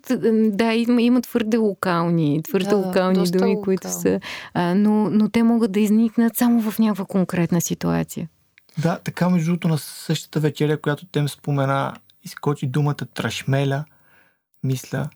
да, 0.51 0.73
има, 0.75 1.03
има 1.03 1.21
твърде 1.21 1.57
локални, 1.57 2.43
твърде 2.43 2.71
Да, 2.71 2.77
локални 2.77 3.19
доста 3.19 3.39
думи, 3.39 3.57
които 3.63 3.89
локални. 3.89 4.03
са 4.03 4.21
а, 4.55 4.75
но, 4.75 5.11
но 5.11 5.29
те 5.29 5.43
могат 5.43 5.73
да 5.73 5.81
изникнат 5.81 6.37
само 6.37 6.71
в 6.71 6.79
някаква 6.79 7.05
конкретна 7.05 7.61
ситуация. 7.61 8.29
Да, 8.79 8.99
така 9.05 9.29
между 9.29 9.47
другото 9.51 9.69
на 9.69 9.79
същата 9.79 10.41
вечеря, 10.41 10.81
която 10.81 11.07
тем 11.07 11.29
спомена, 11.29 11.95
изкочи 12.25 12.67
думата 12.67 12.95
трашмеля, 13.15 13.85
мисля, 14.65 15.09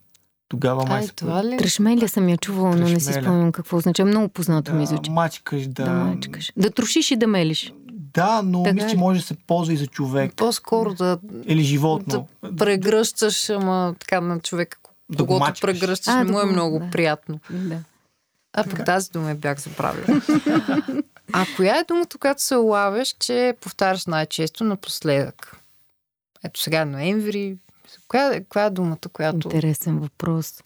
тогава 0.53 0.85
май 0.87 0.97
Ай, 0.97 1.07
се 1.07 1.13
това 1.13 1.45
ли? 1.45 1.57
Трашмеля 1.57 2.09
съм 2.09 2.29
я 2.29 2.37
чувала, 2.37 2.77
но 2.77 2.89
не 2.89 3.01
си 3.01 3.13
спомням 3.13 3.53
какво 3.53 3.77
означава. 3.77 4.09
Много 4.09 4.29
познато 4.29 4.73
ми 4.73 4.81
да 4.81 4.87
звучи. 4.87 5.11
мачкаш, 5.11 5.63
да... 5.63 5.85
Да 5.85 5.91
мачкаш. 5.91 6.53
Да 6.57 6.71
трошиш 6.71 7.11
и 7.11 7.17
да 7.17 7.27
мелиш. 7.27 7.73
Да, 7.93 8.43
но 8.45 8.63
Така 8.63 8.75
мисля, 8.75 8.89
че 8.89 8.95
е. 8.95 8.99
може 8.99 9.21
да 9.21 9.27
се 9.27 9.35
ползва 9.37 9.73
и 9.73 9.77
за 9.77 9.87
човек 9.87 10.33
По-скоро 10.35 10.95
да, 10.95 11.19
или 11.45 11.63
животно. 11.63 12.29
прегръщаш, 12.59 13.51
ама 13.51 13.95
така 13.99 14.21
на 14.21 14.41
човека, 14.41 14.79
Да 15.11 15.17
го 15.19 15.27
когато 15.27 15.41
мачкаш. 15.43 15.61
прегръщаш, 15.63 16.09
А, 16.09 16.19
не 16.19 16.25
да 16.25 16.33
му 16.33 16.41
е 16.41 16.45
го- 16.45 16.53
много 16.53 16.79
да. 16.79 16.91
приятно. 16.91 17.41
Да. 17.51 17.77
А 18.53 18.65
пък 18.65 18.85
тази 18.85 19.11
дума 19.11 19.29
я 19.29 19.35
бях 19.35 19.59
забравила. 19.61 20.21
а 21.33 21.47
коя 21.57 21.77
е 21.77 21.85
думата, 21.85 22.07
която 22.21 22.43
се 22.43 22.57
улавяш, 22.57 23.15
че 23.21 23.55
повтаряш 23.61 24.07
най-често 24.07 24.65
напоследък? 24.65 25.57
Ето 26.45 26.61
сега 26.61 26.81
е 26.81 26.85
ноември. 26.87 27.57
Коя, 28.13 28.45
коя 28.49 28.65
е 28.65 28.71
думата, 28.71 28.97
която... 29.13 29.49
Интересен 29.49 29.99
въпрос. 29.99 30.63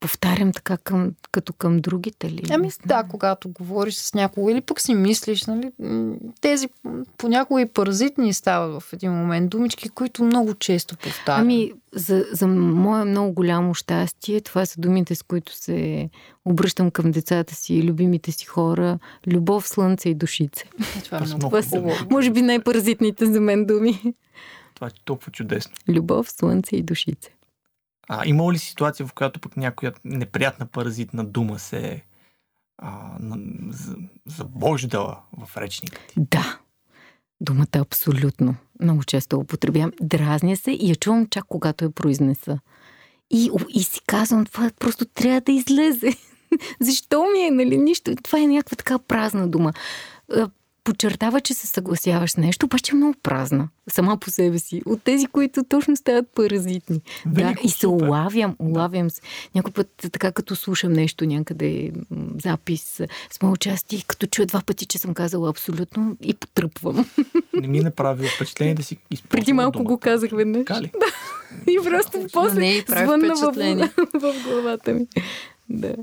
Повтарям 0.00 0.52
така 0.52 0.76
към, 0.76 1.12
като 1.32 1.52
към 1.52 1.80
другите 1.80 2.30
ли? 2.32 2.42
Ами 2.50 2.70
да, 2.86 3.04
когато 3.10 3.48
говориш 3.48 3.94
с 3.94 4.14
някого 4.14 4.50
или 4.50 4.60
пък 4.60 4.80
си 4.80 4.94
мислиш, 4.94 5.44
нали, 5.44 5.70
тези 6.40 6.68
понякога 7.18 7.60
и 7.60 7.66
паразитни 7.66 8.32
стават 8.32 8.82
в 8.82 8.92
един 8.92 9.12
момент 9.12 9.50
думички, 9.50 9.88
които 9.88 10.24
много 10.24 10.54
често 10.54 10.96
повтарям. 10.96 11.40
Ами, 11.40 11.72
за, 11.92 12.24
за 12.32 12.46
мое 12.46 13.04
много 13.04 13.32
голямо 13.32 13.74
щастие, 13.74 14.40
това 14.40 14.66
са 14.66 14.80
думите, 14.80 15.14
с 15.14 15.22
които 15.22 15.56
се 15.56 16.10
обръщам 16.44 16.90
към 16.90 17.10
децата 17.10 17.54
си 17.54 17.74
и 17.74 17.82
любимите 17.82 18.32
си 18.32 18.46
хора. 18.46 18.98
Любов, 19.26 19.68
слънце 19.68 20.08
и 20.08 20.14
душице. 20.14 20.64
Е, 20.98 21.00
това 21.00 21.18
е 21.18 21.20
много 21.20 21.40
Това 21.40 21.62
са, 21.62 21.82
може 22.10 22.30
би, 22.30 22.42
най-паразитните 22.42 23.26
за 23.26 23.40
мен 23.40 23.66
думи. 23.66 24.14
Това 24.74 24.86
е 24.86 24.90
толкова 25.04 25.32
чудесно. 25.32 25.74
Любов, 25.88 26.30
слънце 26.30 26.76
и 26.76 26.82
душице. 26.82 27.30
А, 28.08 28.26
има 28.26 28.52
ли 28.52 28.58
ситуация, 28.58 29.06
в 29.06 29.12
която 29.12 29.40
пък 29.40 29.56
някоя 29.56 29.92
неприятна 30.04 30.66
паразитна 30.66 31.24
дума 31.24 31.58
се 31.58 31.88
е 31.88 32.02
а, 32.78 33.18
забождала 34.26 35.20
в 35.38 35.56
речника 35.56 36.00
ти? 36.08 36.14
Да. 36.16 36.58
Думата 37.40 37.66
абсолютно. 37.74 38.56
Много 38.80 39.04
често 39.04 39.38
употребявам. 39.38 39.92
Дразня 40.00 40.56
се 40.56 40.70
и 40.70 40.88
я 40.88 40.96
чувам 40.96 41.26
чак 41.26 41.44
когато 41.48 41.84
я 41.84 41.90
произнеса. 41.90 42.58
И, 43.30 43.50
и 43.68 43.82
си 43.82 44.00
казвам, 44.06 44.46
това 44.46 44.70
просто 44.78 45.04
трябва 45.04 45.40
да 45.40 45.52
излезе. 45.52 46.10
Защо 46.80 47.26
ми 47.32 47.40
е, 47.40 47.50
нали, 47.50 47.76
нищо? 47.76 48.14
Това 48.22 48.38
е 48.38 48.46
някаква 48.46 48.76
така 48.76 48.98
празна 48.98 49.48
дума. 49.48 49.72
Подчертава, 50.84 51.40
че 51.40 51.54
се 51.54 51.66
съгласяваш 51.66 52.30
с 52.30 52.36
нещо, 52.36 52.66
обаче 52.66 52.92
е 52.92 52.96
много 52.96 53.14
празна. 53.22 53.68
Сама 53.88 54.16
по 54.16 54.30
себе 54.30 54.58
си. 54.58 54.82
От 54.86 55.02
тези, 55.02 55.26
които 55.26 55.64
точно 55.64 55.96
стават 55.96 56.28
паразитни. 56.34 57.00
да, 57.26 57.42
Велико, 57.44 57.66
и 57.66 57.68
се 57.70 57.86
улавям, 57.86 58.56
улавям 58.58 59.10
се. 59.10 59.20
Някой 59.54 59.72
път, 59.72 59.88
така 60.12 60.32
като 60.32 60.56
слушам 60.56 60.92
нещо 60.92 61.26
някъде, 61.26 61.92
запис 62.44 62.82
с 63.30 63.42
мое 63.42 63.52
участие, 63.52 64.02
като 64.06 64.26
чуя 64.26 64.46
два 64.46 64.60
пъти, 64.66 64.86
че 64.86 64.98
съм 64.98 65.14
казала 65.14 65.50
абсолютно 65.50 66.16
и 66.22 66.34
потръпвам. 66.34 67.06
Не 67.54 67.68
ми 67.68 67.78
е 67.78 67.82
направило 67.82 68.28
впечатление 68.28 68.74
да 68.74 68.82
си 68.82 68.98
използвам 69.10 69.30
Преди 69.30 69.52
малко 69.52 69.78
думата. 69.78 69.88
го 69.88 69.98
казах 69.98 70.30
веднъж. 70.30 70.64
Така 70.66 70.82
ли? 70.82 70.92
И 71.68 71.78
просто 71.84 72.26
после 72.32 72.60
не 72.60 72.84
звънна 72.88 73.34
в, 73.36 73.52
в 74.14 74.34
главата 74.48 74.92
ми. 74.94 75.06
Да. 75.68 75.94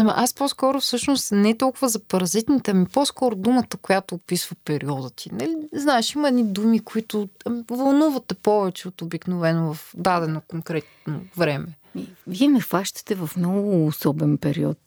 Ама 0.00 0.14
аз 0.16 0.34
по-скоро 0.34 0.80
всъщност 0.80 1.32
не 1.32 1.56
толкова 1.56 1.88
за 1.88 1.98
паразитните, 1.98 2.70
ами 2.70 2.86
по-скоро 2.86 3.36
думата, 3.36 3.64
която 3.82 4.14
описва 4.14 4.56
периода 4.64 5.10
ти. 5.10 5.34
Нали? 5.34 5.56
Знаеш, 5.72 6.14
има 6.14 6.28
едни 6.28 6.44
думи, 6.44 6.80
които 6.80 7.28
ам, 7.46 7.64
вълнуват 7.70 8.24
те 8.26 8.34
повече 8.34 8.88
от 8.88 9.02
обикновено 9.02 9.74
в 9.74 9.94
дадено 9.96 10.40
конкретно 10.48 11.20
време. 11.36 11.66
Вие 12.26 12.48
ме 12.48 12.60
хващате 12.60 13.14
в 13.14 13.30
много 13.36 13.86
особен 13.86 14.38
период 14.38 14.78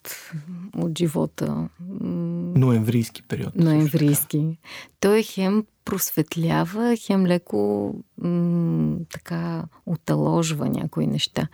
от 0.78 0.98
живота. 0.98 1.68
Ноемврийски 2.00 3.22
период. 3.22 3.56
ноемврийски. 3.56 4.58
Той 5.00 5.18
е 5.18 5.22
хем 5.22 5.64
просветлява, 5.84 6.96
хем 6.96 7.26
леко 7.26 7.94
м- 8.18 8.96
така 9.12 9.64
оталожва 9.86 10.68
някои 10.68 11.06
неща. 11.06 11.48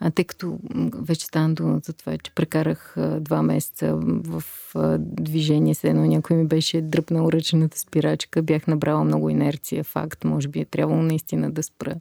А 0.00 0.10
тъй 0.10 0.24
като 0.24 0.58
вече 0.98 1.26
стана 1.26 1.54
дума 1.54 1.80
за 1.84 1.92
това, 1.92 2.18
че 2.18 2.34
прекарах 2.34 2.96
а, 2.96 3.20
два 3.20 3.42
месеца 3.42 3.98
в 4.04 4.42
а, 4.74 4.98
движение, 5.00 5.74
се 5.74 5.88
едно 5.88 6.04
някой 6.04 6.36
ми 6.36 6.46
беше 6.46 6.80
дръпнал 6.80 7.28
ръчната 7.28 7.78
спирачка, 7.78 8.42
бях 8.42 8.66
набрала 8.66 9.04
много 9.04 9.30
инерция, 9.30 9.84
факт, 9.84 10.24
може 10.24 10.48
би 10.48 10.60
е 10.60 10.64
трябвало 10.64 11.02
наистина 11.02 11.50
да 11.50 11.62
спра. 11.62 11.94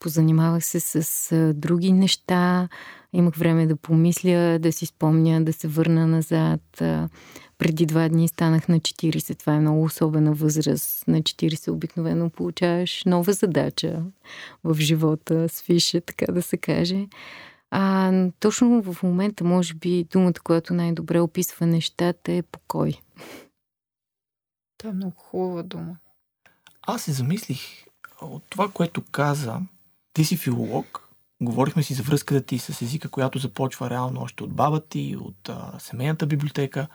Позанимавах 0.00 0.64
се 0.64 0.80
с 0.80 1.32
а, 1.32 1.54
други 1.54 1.92
неща, 1.92 2.68
имах 3.12 3.36
време 3.36 3.66
да 3.66 3.76
помисля, 3.76 4.58
да 4.60 4.72
си 4.72 4.86
спомня, 4.86 5.44
да 5.44 5.52
се 5.52 5.68
върна 5.68 6.06
назад. 6.06 6.80
А, 6.80 7.08
преди 7.58 7.86
два 7.86 8.08
дни 8.08 8.28
станах 8.28 8.68
на 8.68 8.80
40. 8.80 9.38
Това 9.38 9.54
е 9.54 9.60
много 9.60 9.82
особена 9.84 10.34
възраст. 10.34 11.08
На 11.08 11.22
40 11.22 11.70
обикновено 11.70 12.30
получаваш 12.30 13.04
нова 13.04 13.32
задача 13.32 14.02
в 14.64 14.74
живота, 14.74 15.48
свише, 15.48 16.00
така 16.00 16.32
да 16.32 16.42
се 16.42 16.56
каже. 16.56 17.06
А 17.70 18.12
точно 18.40 18.82
в 18.82 19.02
момента, 19.02 19.44
може 19.44 19.74
би, 19.74 20.04
думата, 20.12 20.40
която 20.44 20.74
най-добре 20.74 21.20
описва 21.20 21.66
нещата 21.66 22.32
е 22.32 22.42
покой. 22.42 22.92
Това 24.78 24.90
е 24.90 24.94
много 24.94 25.14
хубава 25.16 25.62
дума. 25.62 25.96
Аз 26.82 27.02
се 27.02 27.12
замислих 27.12 27.60
от 28.20 28.42
това, 28.50 28.68
което 28.68 29.02
каза. 29.12 29.60
Ти 30.12 30.24
си 30.24 30.36
филолог. 30.36 31.08
Говорихме 31.42 31.82
си 31.82 31.94
за 31.94 32.02
връзката 32.02 32.46
ти 32.46 32.58
с 32.58 32.82
езика, 32.82 33.08
която 33.08 33.38
започва 33.38 33.90
реално 33.90 34.20
още 34.20 34.44
от 34.44 34.52
баба 34.52 34.80
ти, 34.80 35.16
от 35.20 35.48
а, 35.48 35.72
семейната 35.78 36.26
библиотека. 36.26 36.88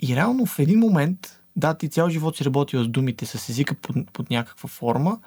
И 0.00 0.16
реално 0.16 0.46
в 0.46 0.58
един 0.58 0.78
момент, 0.78 1.40
да, 1.56 1.74
ти 1.74 1.88
цял 1.88 2.08
живот 2.08 2.36
си 2.36 2.44
работила 2.44 2.84
с 2.84 2.88
думите, 2.88 3.26
с 3.26 3.48
езика 3.48 3.74
под, 3.74 4.10
под 4.12 4.30
някаква 4.30 4.68
форма, 4.68 5.18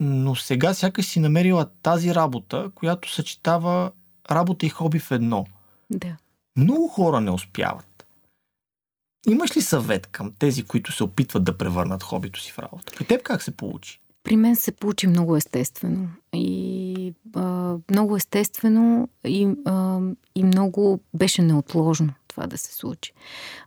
но 0.00 0.36
сега 0.36 0.74
сякаш 0.74 1.06
си 1.06 1.20
намерила 1.20 1.66
тази 1.82 2.14
работа, 2.14 2.70
която 2.74 3.12
съчетава 3.12 3.92
работа 4.30 4.66
и 4.66 4.68
хоби 4.68 4.98
в 4.98 5.10
едно. 5.10 5.46
Да. 5.90 6.16
Много 6.56 6.88
хора 6.88 7.20
не 7.20 7.30
успяват. 7.30 8.06
Имаш 9.28 9.56
ли 9.56 9.62
съвет 9.62 10.06
към 10.06 10.32
тези, 10.38 10.62
които 10.62 10.92
се 10.92 11.04
опитват 11.04 11.44
да 11.44 11.58
превърнат 11.58 12.02
хобито 12.02 12.40
си 12.40 12.52
в 12.52 12.58
работа? 12.58 12.92
При 12.96 13.04
теб 13.04 13.22
как 13.22 13.42
се 13.42 13.56
получи? 13.56 14.00
При 14.22 14.36
мен 14.36 14.56
се 14.56 14.72
получи 14.72 15.06
много 15.06 15.36
естествено. 15.36 16.08
И 16.32 17.14
а, 17.34 17.76
много 17.90 18.16
естествено 18.16 19.08
и, 19.24 19.48
а, 19.66 20.00
и 20.34 20.44
много 20.44 21.00
беше 21.14 21.42
неотложно 21.42 22.12
това 22.40 22.46
да 22.46 22.58
се 22.58 22.74
случи. 22.74 23.12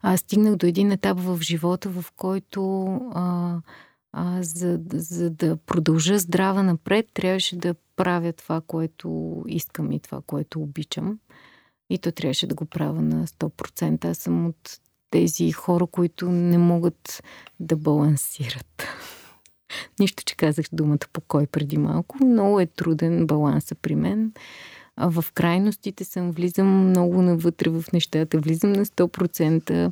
Аз 0.01 0.19
стигнах 0.19 0.55
до 0.55 0.65
един 0.65 0.91
етап 0.91 1.19
в 1.19 1.39
живота, 1.41 1.89
в 1.89 2.05
който 2.15 2.85
а, 3.13 3.57
а, 4.13 4.43
за, 4.43 4.79
за 4.93 5.29
да 5.29 5.57
продължа 5.57 6.19
здрава 6.19 6.63
напред, 6.63 7.09
трябваше 7.13 7.55
да 7.55 7.75
правя 7.95 8.33
това, 8.33 8.61
което 8.61 9.41
искам 9.47 9.91
и 9.91 9.99
това, 9.99 10.21
което 10.27 10.61
обичам. 10.61 11.19
И 11.89 11.97
то 11.97 12.11
трябваше 12.11 12.47
да 12.47 12.55
го 12.55 12.65
правя 12.65 13.01
на 13.01 13.27
100%. 13.27 14.05
Аз 14.05 14.17
съм 14.17 14.45
от 14.45 14.79
тези 15.09 15.51
хора, 15.51 15.87
които 15.87 16.31
не 16.31 16.57
могат 16.57 17.23
да 17.59 17.75
балансират. 17.75 18.83
Нищо, 19.99 20.23
че 20.25 20.35
казах 20.35 20.65
думата 20.71 21.07
покой 21.13 21.47
преди 21.47 21.77
малко. 21.77 22.25
Много 22.25 22.59
е 22.59 22.65
труден 22.65 23.27
баланса 23.27 23.75
при 23.75 23.95
мен. 23.95 24.31
В 24.97 25.25
крайностите 25.33 26.03
съм, 26.03 26.31
влизам 26.31 26.89
много 26.89 27.21
навътре 27.21 27.69
в 27.69 27.83
нещата, 27.93 28.39
влизам 28.39 28.71
на 28.71 28.85
100%. 28.85 29.91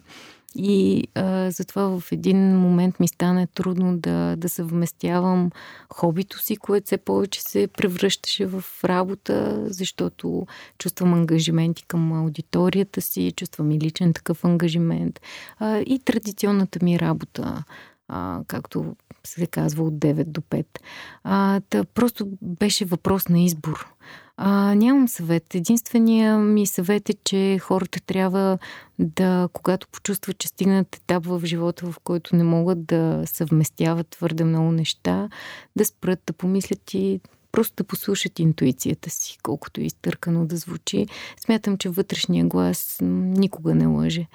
И 0.56 1.08
а, 1.16 1.52
затова 1.52 2.00
в 2.00 2.12
един 2.12 2.58
момент 2.58 3.00
ми 3.00 3.08
стана 3.08 3.48
трудно 3.48 3.98
да, 3.98 4.36
да 4.36 4.50
съвместявам 4.50 5.52
хобито 5.94 6.40
си, 6.40 6.56
което 6.56 6.86
все 6.86 6.98
повече 6.98 7.42
се 7.42 7.68
превръщаше 7.68 8.46
в 8.46 8.64
работа, 8.84 9.66
защото 9.68 10.48
чувствам 10.78 11.14
ангажименти 11.14 11.84
към 11.84 12.14
аудиторията 12.14 13.02
си, 13.02 13.34
чувствам 13.36 13.72
и 13.72 13.80
личен 13.80 14.14
такъв 14.14 14.46
ангажимент 14.46 15.22
а, 15.60 15.78
и 15.78 16.00
традиционната 16.00 16.80
ми 16.84 17.00
работа, 17.00 17.64
а, 18.08 18.42
както 18.48 18.96
се 19.28 19.48
казва 19.48 19.84
от 19.84 19.94
9 19.94 20.24
до 20.24 20.42
5. 20.42 20.66
А, 21.24 21.62
та 21.70 21.84
просто 21.84 22.28
беше 22.42 22.86
въпрос 22.86 23.30
на 23.30 23.40
избор. 23.40 23.88
А, 24.38 24.76
нямам 24.76 25.08
съвет. 25.08 25.56
Единствения 25.56 26.38
ми 26.38 26.68
съвет 26.68 27.10
е, 27.10 27.14
че 27.24 27.60
хората 27.60 28.02
трябва 28.02 28.58
да, 29.00 29.50
когато 29.54 29.88
почувстват, 29.88 30.38
че 30.38 30.48
стигнат 30.48 30.96
етап 30.96 31.26
в 31.26 31.42
живота, 31.46 31.92
в 31.92 32.00
който 32.04 32.36
не 32.36 32.44
могат 32.44 32.86
да 32.86 33.24
съвместяват 33.26 34.08
твърде 34.08 34.44
много 34.44 34.72
неща, 34.72 35.30
да 35.76 35.86
спрат, 35.86 36.20
да 36.26 36.34
помислят 36.34 36.94
и 36.94 37.20
просто 37.52 37.76
да 37.76 37.84
послушат 37.84 38.40
интуицията 38.40 39.10
си, 39.10 39.38
колкото 39.44 39.82
и 39.82 39.86
изтъркано 39.86 40.46
да 40.46 40.58
звучи. 40.58 41.08
Смятам, 41.46 41.78
че 41.78 41.90
вътрешния 41.90 42.46
глас 42.46 42.98
никога 43.02 43.76
не 43.76 43.86
лъже. 43.86 44.28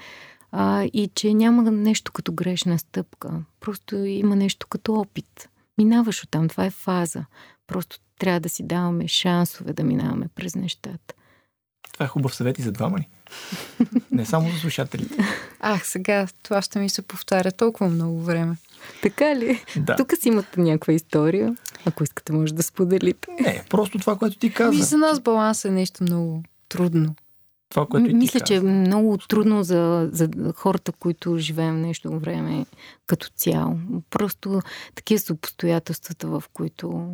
А, 0.52 0.82
и 0.92 1.10
че 1.14 1.34
няма 1.34 1.70
нещо 1.70 2.12
като 2.12 2.32
грешна 2.32 2.78
стъпка. 2.78 3.30
Просто 3.60 3.96
има 3.96 4.36
нещо 4.36 4.66
като 4.66 4.94
опит. 4.94 5.48
Минаваш 5.78 6.22
оттам, 6.24 6.48
това 6.48 6.64
е 6.64 6.70
фаза. 6.70 7.24
Просто 7.66 7.98
трябва 8.18 8.40
да 8.40 8.48
си 8.48 8.62
даваме 8.62 9.08
шансове 9.08 9.72
да 9.72 9.84
минаваме 9.84 10.28
през 10.34 10.54
нещата. 10.54 11.14
Това 11.92 12.06
е 12.06 12.08
хубав 12.08 12.34
съвет 12.34 12.58
и 12.58 12.62
за 12.62 12.72
двама 12.72 12.98
ни. 12.98 13.08
Не 14.10 14.26
само 14.26 14.50
за 14.50 14.58
слушателите. 14.58 15.16
Ах, 15.60 15.86
сега 15.86 16.26
това 16.42 16.62
ще 16.62 16.78
ми 16.78 16.90
се 16.90 17.02
повтаря 17.02 17.52
толкова 17.52 17.90
много 17.90 18.22
време. 18.22 18.56
Така 19.02 19.36
ли? 19.36 19.64
Да. 19.76 19.96
Тук 19.96 20.12
си 20.20 20.28
имате 20.28 20.60
някаква 20.60 20.92
история. 20.92 21.56
Ако 21.84 22.04
искате, 22.04 22.32
може 22.32 22.54
да 22.54 22.62
споделите. 22.62 23.28
Не, 23.40 23.64
просто 23.70 23.98
това, 23.98 24.18
което 24.18 24.38
ти 24.38 24.52
каза. 24.52 24.78
И 24.78 24.82
за 24.82 24.96
нас 24.96 25.20
баланс 25.20 25.64
е 25.64 25.70
нещо 25.70 26.02
много 26.02 26.42
трудно. 26.68 27.14
Това, 27.68 27.86
което 27.86 28.06
и 28.06 28.08
ти 28.08 28.14
Мисля, 28.14 28.40
че 28.40 28.54
е 28.54 28.60
много 28.60 29.18
трудно 29.18 29.62
за, 29.62 30.08
за 30.12 30.28
хората, 30.54 30.92
които 30.92 31.38
живеем 31.38 31.80
нещо 31.80 32.18
време 32.18 32.66
като 33.06 33.28
цяло. 33.36 33.78
Просто 34.10 34.62
такива 34.94 35.18
са 35.18 35.32
обстоятелствата, 35.32 36.28
в 36.28 36.44
които 36.52 37.12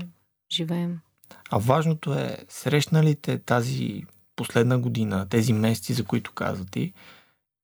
живеем. 0.53 0.99
А 1.51 1.59
важното 1.59 2.15
е, 2.15 2.39
срещна 2.49 3.03
ли 3.03 3.15
те 3.15 3.39
тази 3.39 4.05
последна 4.37 4.79
година, 4.79 5.27
тези 5.29 5.53
месеци, 5.53 5.93
за 5.93 6.05
които 6.05 6.33
каза 6.33 6.65
ти, 6.65 6.93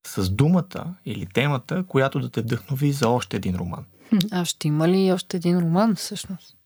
с 0.07 0.29
думата 0.29 0.95
или 1.05 1.25
темата, 1.33 1.83
която 1.87 2.19
да 2.19 2.29
те 2.29 2.41
вдъхнови 2.41 2.91
за 2.91 3.09
още 3.09 3.37
един 3.37 3.55
роман? 3.55 3.85
А 4.31 4.45
ще 4.45 4.67
има 4.67 4.87
ли 4.87 5.11
още 5.11 5.37
един 5.37 5.59
роман 5.59 5.95
всъщност? 5.95 6.58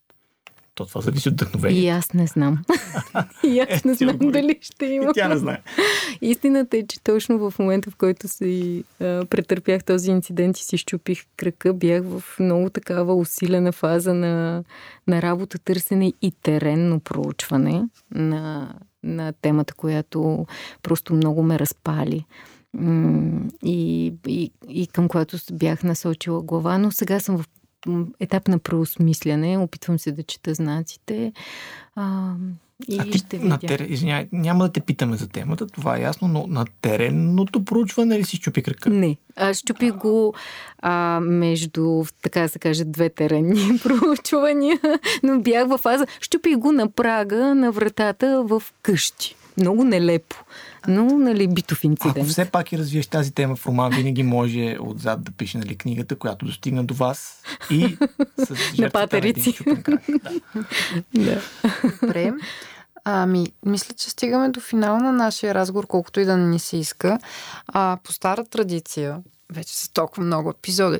То 0.76 0.86
това 0.86 1.02
зависи 1.02 1.30
от 1.30 1.34
вдъхновението. 1.34 1.86
И 1.86 1.90
аз 1.90 2.14
не 2.14 2.28
знам. 2.28 2.62
и 3.44 3.60
аз 3.60 3.84
не 3.84 3.92
Е, 3.92 3.96
ти 3.96 4.04
знам 4.04 4.32
дали 4.32 4.58
ще 4.62 4.86
има. 4.86 5.06
И 5.06 5.14
тя 5.14 5.28
не 5.28 5.38
знае. 5.38 5.62
Истината 6.22 6.78
е, 6.78 6.88
че 6.88 7.04
точно 7.04 7.50
в 7.50 7.60
момента, 7.60 7.92
в 7.92 7.96
който 7.96 8.28
си 8.28 8.84
а, 9.00 9.26
претърпях 9.26 9.84
този 9.84 10.12
инцидент 10.12 10.58
и 10.58 10.64
си 10.64 10.78
щупих 10.78 11.26
кръка, 11.38 11.74
бях 11.74 12.04
в 12.04 12.24
много 12.40 12.70
такава 12.70 13.16
усилена 13.16 13.72
фаза 13.72 14.14
на, 14.14 14.64
на 15.08 15.22
работа, 15.22 15.60
търсене 15.60 16.14
и 16.22 16.32
теренно 16.32 17.00
проучване 17.00 17.84
на, 18.12 18.74
на 19.04 19.34
темата, 19.42 19.74
която 19.74 20.46
просто 20.84 21.14
много 21.14 21.44
ме 21.44 21.60
разпали. 21.60 22.26
И, 23.64 24.14
и, 24.28 24.52
и 24.70 24.88
към 24.88 25.08
която 25.08 25.38
бях 25.52 25.84
насочила 25.84 26.42
глава, 26.42 26.78
но 26.78 26.92
сега 26.92 27.20
съм 27.20 27.38
в 27.38 27.46
етап 28.20 28.48
на 28.48 28.60
преосмисляне, 28.60 29.58
опитвам 29.58 30.00
се 30.00 30.12
да 30.12 30.24
чета 30.24 30.54
знаците 30.54 31.34
а, 31.96 32.34
и 32.88 33.00
а 33.00 33.04
ти 33.04 33.18
ще 33.18 33.40
на 33.40 33.56
видя. 33.56 33.68
тер... 33.68 33.80
Извинявай, 33.90 34.28
няма 34.32 34.64
да 34.64 34.72
те 34.72 34.80
питаме 34.80 35.18
за 35.18 35.28
темата, 35.28 35.68
това 35.68 35.98
е 35.98 36.02
ясно, 36.02 36.28
но 36.28 36.48
на 36.48 36.66
теренното 36.82 37.66
проучване 37.66 38.20
ли 38.20 38.24
си 38.24 38.38
щупи 38.38 38.64
кръка? 38.64 38.90
Не. 38.90 39.18
Аз 39.36 39.58
щупих 39.58 39.94
го 39.94 40.34
а, 40.80 41.20
между, 41.24 42.04
така 42.22 42.48
се 42.48 42.60
каже, 42.60 42.86
две 42.86 43.10
теренни 43.10 43.80
проучвания, 43.84 44.80
но 45.24 45.40
бях 45.40 45.68
във 45.68 45.82
фаза. 45.82 46.06
Щупих 46.22 46.58
го 46.58 46.72
на 46.72 46.90
прага 46.90 47.56
на 47.56 47.72
вратата 47.72 48.44
в 48.46 48.64
къщи. 48.82 49.36
Много 49.58 49.84
нелепо. 49.84 50.36
Но, 50.88 51.06
нали, 51.06 51.48
битов 51.48 51.84
инцидент. 51.84 52.18
Ако 52.18 52.26
все 52.26 52.46
пак 52.46 52.72
и 52.72 52.78
развиеш 52.78 53.08
тази 53.08 53.34
тема 53.34 53.56
в 53.56 53.68
роман, 53.68 53.92
винаги 53.96 54.24
може 54.24 54.78
отзад 54.80 55.24
да 55.24 55.32
пише 55.32 55.58
нали, 55.58 55.78
книгата, 55.78 56.16
която 56.16 56.46
достигна 56.46 56.84
до 56.84 56.94
вас 56.94 57.42
и 57.72 57.98
с 58.38 58.78
на 58.78 58.90
патерици. 58.90 59.58
Да. 61.14 61.24
Да. 61.24 61.42
Добре. 62.02 62.34
Ами, 63.06 63.46
мисля, 63.66 63.94
че 63.94 64.10
стигаме 64.10 64.50
до 64.50 64.60
финала 64.60 65.00
на 65.00 65.12
нашия 65.12 65.54
разговор, 65.54 65.88
колкото 65.88 66.20
и 66.20 66.26
да 66.26 66.38
не 66.38 66.48
ни 66.48 66.60
се 66.60 66.78
иска. 66.78 67.20
А, 67.68 67.98
по 68.04 68.14
стара 68.14 68.46
традиция, 68.46 69.18
вече 69.54 69.76
са 69.76 69.92
толкова 69.92 70.24
много 70.24 70.50
епизоди, 70.50 71.00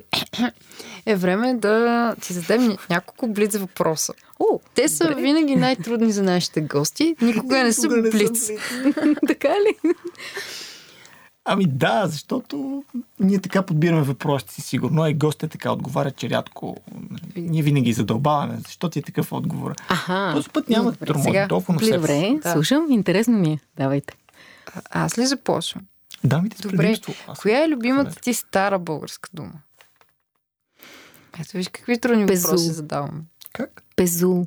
е 1.06 1.16
време 1.16 1.54
да 1.54 1.74
ти 2.16 2.32
зададем 2.32 2.62
ня- 2.62 2.90
няколко 2.90 3.28
блиц 3.28 3.56
въпроса. 3.56 4.12
О, 4.40 4.58
Те 4.74 4.88
са 4.88 5.08
добре. 5.08 5.22
винаги 5.22 5.56
най-трудни 5.56 6.12
за 6.12 6.22
нашите 6.22 6.60
гости. 6.60 7.16
Никога 7.22 7.62
не 7.62 7.72
са 7.72 7.82
Никога 7.82 8.02
не 8.02 8.10
съм 8.10 8.18
блиц. 8.18 8.50
така 9.28 9.48
ли? 9.50 9.90
Ами 11.44 11.66
да, 11.66 12.02
защото 12.06 12.84
ние 13.20 13.38
така 13.38 13.62
подбираме 13.62 14.02
въпросите 14.02 14.54
си 14.54 14.60
сигурно, 14.60 15.02
а 15.02 15.10
и 15.10 15.14
гостите 15.14 15.48
така 15.48 15.72
отговарят, 15.72 16.16
че 16.16 16.30
рядко 16.30 16.76
нали, 17.10 17.48
ние 17.48 17.62
винаги 17.62 17.92
задълбаваме. 17.92 18.58
Защо 18.66 18.88
ти 18.88 18.98
е 18.98 19.02
такъв 19.02 19.32
отговор? 19.32 19.74
Аха. 19.88 20.30
Този 20.34 20.48
път 20.48 20.68
няма 20.68 20.94
сега, 21.22 21.48
толкова, 21.48 21.78
Добре, 21.92 22.38
Да. 22.42 22.52
слушам. 22.52 22.86
Интересно 22.90 23.38
ми 23.38 23.48
е. 23.48 23.58
Давайте. 23.76 24.14
А- 24.74 25.04
Аз 25.04 25.18
ли 25.18 25.26
започвам? 25.26 25.82
Дамите 26.24 26.56
с 26.56 26.60
Добре. 26.60 26.76
предимство. 26.76 27.14
Аз- 27.28 27.38
Коя 27.38 27.64
е 27.64 27.68
любимата 27.68 28.14
ти 28.14 28.34
стара 28.34 28.78
българска 28.78 29.28
дума? 29.32 29.52
Ето 31.40 31.56
виж 31.56 31.68
какви 31.68 31.98
трудни 31.98 32.26
Безул. 32.26 32.48
въпроси 32.48 32.70
задаваме. 32.70 33.20
Как? 33.52 33.82
Пезул. 33.96 34.46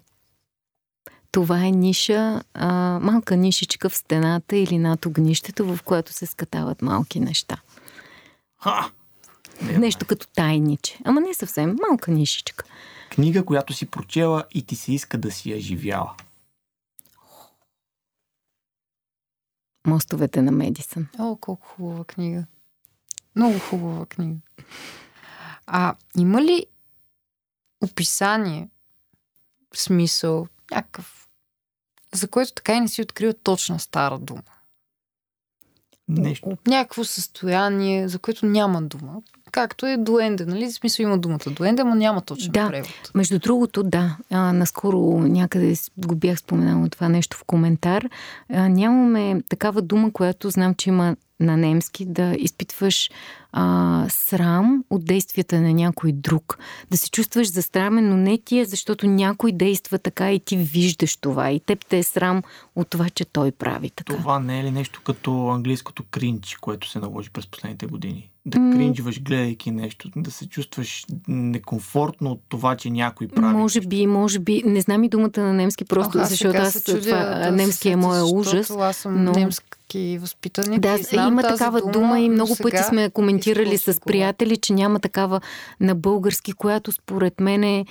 Това 1.32 1.59
е 1.59 1.71
ниша, 1.71 2.43
а, 2.53 2.67
малка 3.01 3.38
нишичка 3.38 3.89
в 3.89 3.97
стената 3.97 4.57
или 4.57 4.78
над 4.78 5.05
огнището, 5.05 5.75
в 5.75 5.84
която 5.84 6.13
се 6.13 6.25
скатават 6.25 6.82
малки 6.82 7.19
неща. 7.19 7.57
Ха! 8.59 8.91
Не, 9.61 9.78
Нещо 9.78 10.05
като 10.05 10.28
тайниче. 10.28 10.97
Ама 11.05 11.21
не 11.21 11.34
съвсем. 11.34 11.75
Малка 11.89 12.11
нишичка. 12.11 12.65
Книга, 13.09 13.45
която 13.45 13.73
си 13.73 13.86
прочела 13.86 14.43
и 14.51 14.61
ти 14.63 14.75
се 14.75 14.93
иска 14.93 15.17
да 15.17 15.32
си 15.32 15.51
я 15.51 15.59
живяла. 15.59 16.13
Мостовете 19.88 20.41
на 20.41 20.51
Медисън. 20.51 21.07
О, 21.19 21.35
колко 21.35 21.67
хубава 21.67 22.05
книга. 22.05 22.45
Много 23.35 23.59
хубава 23.59 24.05
книга. 24.05 24.39
А 25.67 25.95
има 26.17 26.41
ли 26.41 26.65
описание, 27.83 28.69
смисъл, 29.75 30.47
някакъв, 30.71 31.29
за 32.13 32.27
който 32.27 32.53
така 32.53 32.75
и 32.75 32.79
не 32.79 32.88
си 32.88 33.01
открила 33.01 33.33
точна 33.33 33.79
стара 33.79 34.19
дума? 34.19 34.43
Нещо. 36.07 36.57
Някакво 36.67 37.03
състояние, 37.03 38.07
за 38.07 38.19
което 38.19 38.45
няма 38.45 38.81
дума. 38.81 39.21
Както 39.57 39.85
е 39.85 39.97
дуенде, 39.97 40.45
нали? 40.45 40.67
В 40.67 40.73
смисъл 40.73 41.03
има 41.03 41.17
думата 41.17 41.49
дуенде, 41.51 41.83
но 41.83 41.95
няма 41.95 42.21
точно 42.21 42.51
Да. 42.51 42.67
превод. 42.67 43.11
Между 43.15 43.39
другото, 43.39 43.83
да. 43.83 44.17
А, 44.31 44.53
наскоро 44.53 45.19
някъде 45.19 45.75
го 45.97 46.15
бях 46.15 46.39
споменала 46.39 46.89
това 46.89 47.09
нещо 47.09 47.37
в 47.37 47.43
коментар. 47.43 48.09
А, 48.53 48.69
нямаме 48.69 49.41
такава 49.49 49.81
дума, 49.81 50.11
която 50.11 50.49
знам, 50.49 50.75
че 50.75 50.89
има 50.89 51.15
на 51.39 51.57
немски, 51.57 52.05
да 52.05 52.35
изпитваш 52.39 53.09
а, 53.51 54.05
срам 54.09 54.83
от 54.89 55.05
действията 55.05 55.61
на 55.61 55.73
някой 55.73 56.11
друг. 56.11 56.57
Да 56.91 56.97
се 56.97 57.09
чувстваш 57.09 57.51
застрамен, 57.51 58.09
но 58.09 58.17
не 58.17 58.37
ти 58.37 58.59
е, 58.59 58.65
защото 58.65 59.07
някой 59.07 59.51
действа 59.51 59.99
така 59.99 60.31
и 60.31 60.39
ти 60.39 60.57
виждаш 60.57 61.17
това. 61.17 61.51
И 61.51 61.59
теб 61.59 61.85
те 61.85 61.97
е 61.97 62.03
срам 62.03 62.43
от 62.75 62.89
това, 62.89 63.09
че 63.09 63.25
той 63.25 63.51
прави 63.51 63.89
така. 63.89 64.13
Това 64.13 64.39
не 64.39 64.59
е 64.59 64.63
ли 64.63 64.71
нещо 64.71 65.01
като 65.03 65.47
английското 65.47 66.03
кринч, 66.11 66.57
което 66.61 66.89
се 66.89 66.99
наложи 66.99 67.29
през 67.29 67.47
последните 67.47 67.85
години? 67.85 68.29
Да 68.47 68.59
М. 68.59 68.71
кринжваш, 68.73 69.23
гледайки 69.23 69.71
нещо, 69.71 70.09
да 70.15 70.31
се 70.31 70.47
чувстваш 70.47 71.05
некомфортно 71.27 72.31
от 72.31 72.41
това, 72.49 72.75
че 72.75 72.89
някой 72.89 73.27
прави. 73.27 73.53
Може 73.53 73.81
би, 73.81 74.07
може 74.07 74.39
би. 74.39 74.63
Не 74.65 74.81
знам 74.81 75.03
и 75.03 75.09
думата 75.09 75.37
на 75.37 75.53
немски, 75.53 75.85
просто 75.85 76.17
Ох, 76.17 76.23
аз 76.23 76.29
защото 76.29 76.57
аз 76.57 76.83
чудя 76.83 77.01
това, 77.01 77.25
да 77.25 77.51
немски 77.51 77.77
се 77.77 77.91
е 77.91 77.95
моя 77.95 78.25
ужас. 78.25 78.71
Аз 78.71 78.97
съм 78.97 79.23
но- 79.23 79.31
немски 79.95 80.17
възпитаник. 80.17 80.79
Да, 80.79 80.95
и 80.99 81.03
знам 81.03 81.33
има 81.33 81.41
тази 81.41 81.57
такава 81.57 81.81
дума, 81.91 82.19
и 82.19 82.27
но 82.29 82.33
много 82.33 82.55
пъти 82.61 82.83
сме 82.83 83.09
коментирали 83.09 83.77
с 83.77 84.01
приятели, 84.01 84.57
че 84.57 84.73
няма 84.73 84.99
такава 84.99 85.41
на 85.79 85.95
български, 85.95 86.53
която 86.53 86.91
според 86.91 87.39
мен 87.39 87.85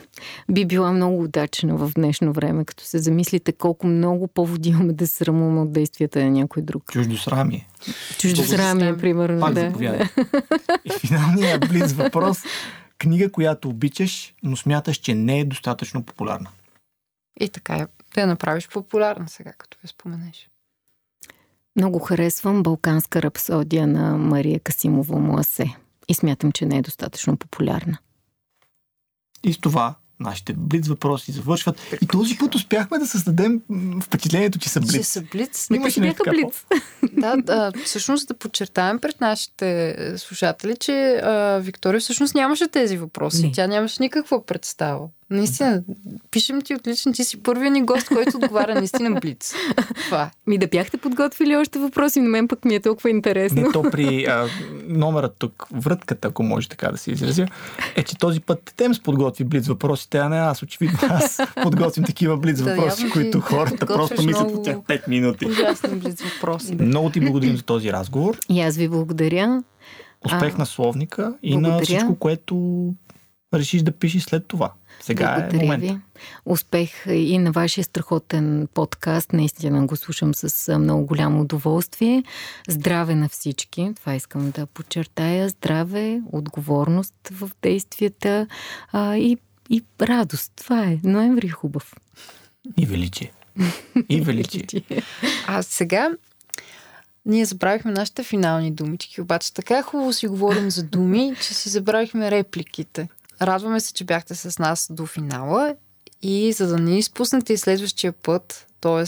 би 0.50 0.66
била 0.66 0.92
много 0.92 1.22
удачна 1.22 1.76
в 1.76 1.90
днешно 1.94 2.32
време, 2.32 2.64
като 2.64 2.84
се 2.84 2.98
замислите 2.98 3.52
колко 3.52 3.86
много 3.86 4.28
поводи 4.28 4.68
имаме 4.68 4.92
да 4.92 5.06
се 5.06 5.14
срамуваме 5.14 5.60
от 5.60 5.72
действията 5.72 6.24
на 6.24 6.30
някой 6.30 6.62
друг. 6.62 6.92
Чуждо 6.92 7.16
срамие. 7.16 7.68
Чуждосрамие, 8.18 8.44
Чуждосрамие. 8.44 8.96
примерно. 8.96 9.40
Пак 9.40 9.54
да. 9.54 9.66
И 10.84 10.90
финалният 11.00 11.68
близ 11.68 11.92
въпрос. 11.92 12.38
Книга, 12.98 13.32
която 13.32 13.68
обичаш, 13.68 14.34
но 14.42 14.56
смяташ, 14.56 14.96
че 14.96 15.14
не 15.14 15.40
е 15.40 15.44
достатъчно 15.44 16.02
популярна. 16.02 16.50
И 17.40 17.48
така 17.48 17.74
е. 17.74 17.86
Да 18.14 18.20
я 18.20 18.26
направиш 18.26 18.68
популярна 18.68 19.28
сега, 19.28 19.52
като 19.52 19.78
я 19.84 19.88
споменеш. 19.88 20.48
Много 21.76 21.98
харесвам 21.98 22.62
Балканска 22.62 23.22
рапсодия 23.22 23.86
на 23.86 24.16
Мария 24.16 24.60
Касимова 24.60 25.18
Муасе. 25.18 25.76
И 26.08 26.14
смятам, 26.14 26.52
че 26.52 26.66
не 26.66 26.78
е 26.78 26.82
достатъчно 26.82 27.36
популярна. 27.36 27.98
И 29.44 29.52
с 29.52 29.58
това 29.58 29.94
нашите 30.20 30.52
близ 30.52 30.88
въпроси 30.88 31.32
завършват. 31.32 31.80
И 32.02 32.06
този 32.06 32.38
път 32.38 32.54
успяхме 32.54 32.98
да 32.98 33.06
създадем 33.06 33.60
впечатлението, 34.02 34.58
че 34.58 34.68
са 34.68 34.80
Че 34.80 34.86
близ. 34.86 35.08
са 35.08 35.22
блиц. 35.22 35.66
Имаше 35.74 36.00
бяха 36.00 36.30
блиц. 36.30 36.64
да, 37.12 37.36
да, 37.36 37.72
всъщност 37.84 38.28
да 38.28 38.34
подчертаем 38.34 38.98
пред 38.98 39.20
нашите 39.20 39.94
е, 39.98 40.18
слушатели, 40.18 40.76
че 40.76 41.14
а, 41.16 41.58
Виктория 41.58 42.00
всъщност 42.00 42.34
нямаше 42.34 42.68
тези 42.68 42.96
въпроси. 42.96 43.46
Не. 43.46 43.52
Тя 43.52 43.66
нямаше 43.66 44.02
никаква 44.02 44.46
представа. 44.46 45.08
Наистина, 45.30 45.82
пишем 46.30 46.62
ти 46.62 46.74
отлично, 46.74 47.12
ти 47.12 47.24
си 47.24 47.42
първият 47.42 47.72
ни 47.72 47.82
гост, 47.82 48.08
който 48.08 48.36
отговаря 48.36 48.74
наистина 48.74 49.20
блиц. 49.20 49.54
Това 50.04 50.22
е. 50.22 50.30
Ми 50.46 50.58
да 50.58 50.66
бяхте 50.66 50.96
подготвили 50.96 51.56
още 51.56 51.78
въпроси, 51.78 52.20
на 52.20 52.28
мен 52.28 52.48
пък 52.48 52.64
ми 52.64 52.74
е 52.74 52.80
толкова 52.80 53.10
интересно. 53.10 53.62
Не, 53.62 53.72
то 53.72 53.82
при 53.82 54.24
а, 54.24 54.48
номера 54.88 55.28
тук, 55.28 55.66
вратката, 55.72 56.28
ако 56.28 56.42
може 56.42 56.68
така 56.68 56.90
да 56.90 56.98
се 56.98 57.10
изразя, 57.10 57.46
е, 57.96 58.02
че 58.02 58.18
този 58.18 58.40
път 58.40 58.72
Темс 58.76 59.02
подготви 59.02 59.44
близ 59.44 59.66
въпросите, 59.68 60.18
а 60.18 60.28
не 60.28 60.36
аз. 60.36 60.62
Очевидно 60.62 60.98
аз 61.02 61.40
подготвим 61.62 62.04
такива 62.04 62.36
близ 62.36 62.62
Да, 62.62 62.74
въпроси, 62.74 63.04
ти 63.04 63.10
които 63.10 63.40
хората 63.40 63.86
просто 63.86 64.22
мислят 64.22 64.52
по 64.52 64.62
тях 64.62 64.76
5 64.76 65.08
минути. 65.08 65.46
Ужасни 65.46 65.96
блиц 65.96 66.22
въпроси. 66.22 66.74
Много 66.80 67.10
ти 67.10 67.20
благодарим 67.20 67.56
за 67.56 67.62
този 67.62 67.92
разговор. 67.92 68.38
И 68.48 68.60
аз 68.60 68.76
ви 68.76 68.88
благодаря. 68.88 69.62
Успех 70.24 70.54
А, 70.54 70.58
на 70.58 70.66
словника 70.66 71.34
и 71.42 71.56
на 71.56 71.60
благодаря. 71.60 71.84
всичко, 71.84 72.14
което 72.16 72.84
решиш 73.54 73.82
да 73.82 73.92
пишеш 73.92 74.22
след 74.22 74.46
това. 74.46 74.72
Сега 75.00 75.30
е 75.30 75.40
Благодаря 75.40 75.62
момента. 75.62 75.94
ви. 75.94 76.00
Успех 76.44 77.06
и 77.06 77.38
на 77.38 77.52
вашия 77.52 77.84
страхотен 77.84 78.68
подкаст. 78.74 79.32
Наистина 79.32 79.86
го 79.86 79.96
слушам 79.96 80.34
с 80.34 80.78
много 80.78 81.06
голямо 81.06 81.40
удоволствие. 81.40 82.22
Здраве 82.68 83.14
на 83.14 83.28
всички. 83.28 83.92
Това 83.96 84.14
искам 84.14 84.50
да 84.50 84.66
подчертая. 84.66 85.48
Здраве, 85.48 86.20
отговорност 86.32 87.14
в 87.30 87.50
действията 87.62 88.46
а, 88.92 89.16
и, 89.16 89.36
и 89.70 89.82
радост. 90.00 90.52
Това 90.56 90.84
е. 90.84 90.98
Ноември 91.04 91.46
е 91.46 91.50
хубав. 91.50 91.94
И 92.76 92.86
величие. 92.86 93.32
И 94.08 94.20
величие. 94.20 94.82
А 95.46 95.62
сега 95.62 96.10
ние 97.26 97.44
забравихме 97.44 97.90
нашите 97.90 98.22
финални 98.22 98.70
думички, 98.70 99.20
обаче 99.20 99.54
така 99.54 99.82
хубаво 99.82 100.12
си 100.12 100.26
говорим 100.26 100.70
за 100.70 100.82
думи, 100.82 101.34
че 101.40 101.54
си 101.54 101.68
забравихме 101.68 102.30
репликите. 102.30 103.08
Радваме 103.42 103.80
се, 103.80 103.92
че 103.92 104.04
бяхте 104.04 104.34
с 104.34 104.58
нас 104.58 104.88
до 104.90 105.06
финала 105.06 105.76
и 106.22 106.52
за 106.52 106.66
да 106.66 106.78
не 106.78 106.98
изпуснете 106.98 107.52
и 107.52 107.56
следващия 107.56 108.12
път, 108.12 108.66
т.е. 108.80 109.06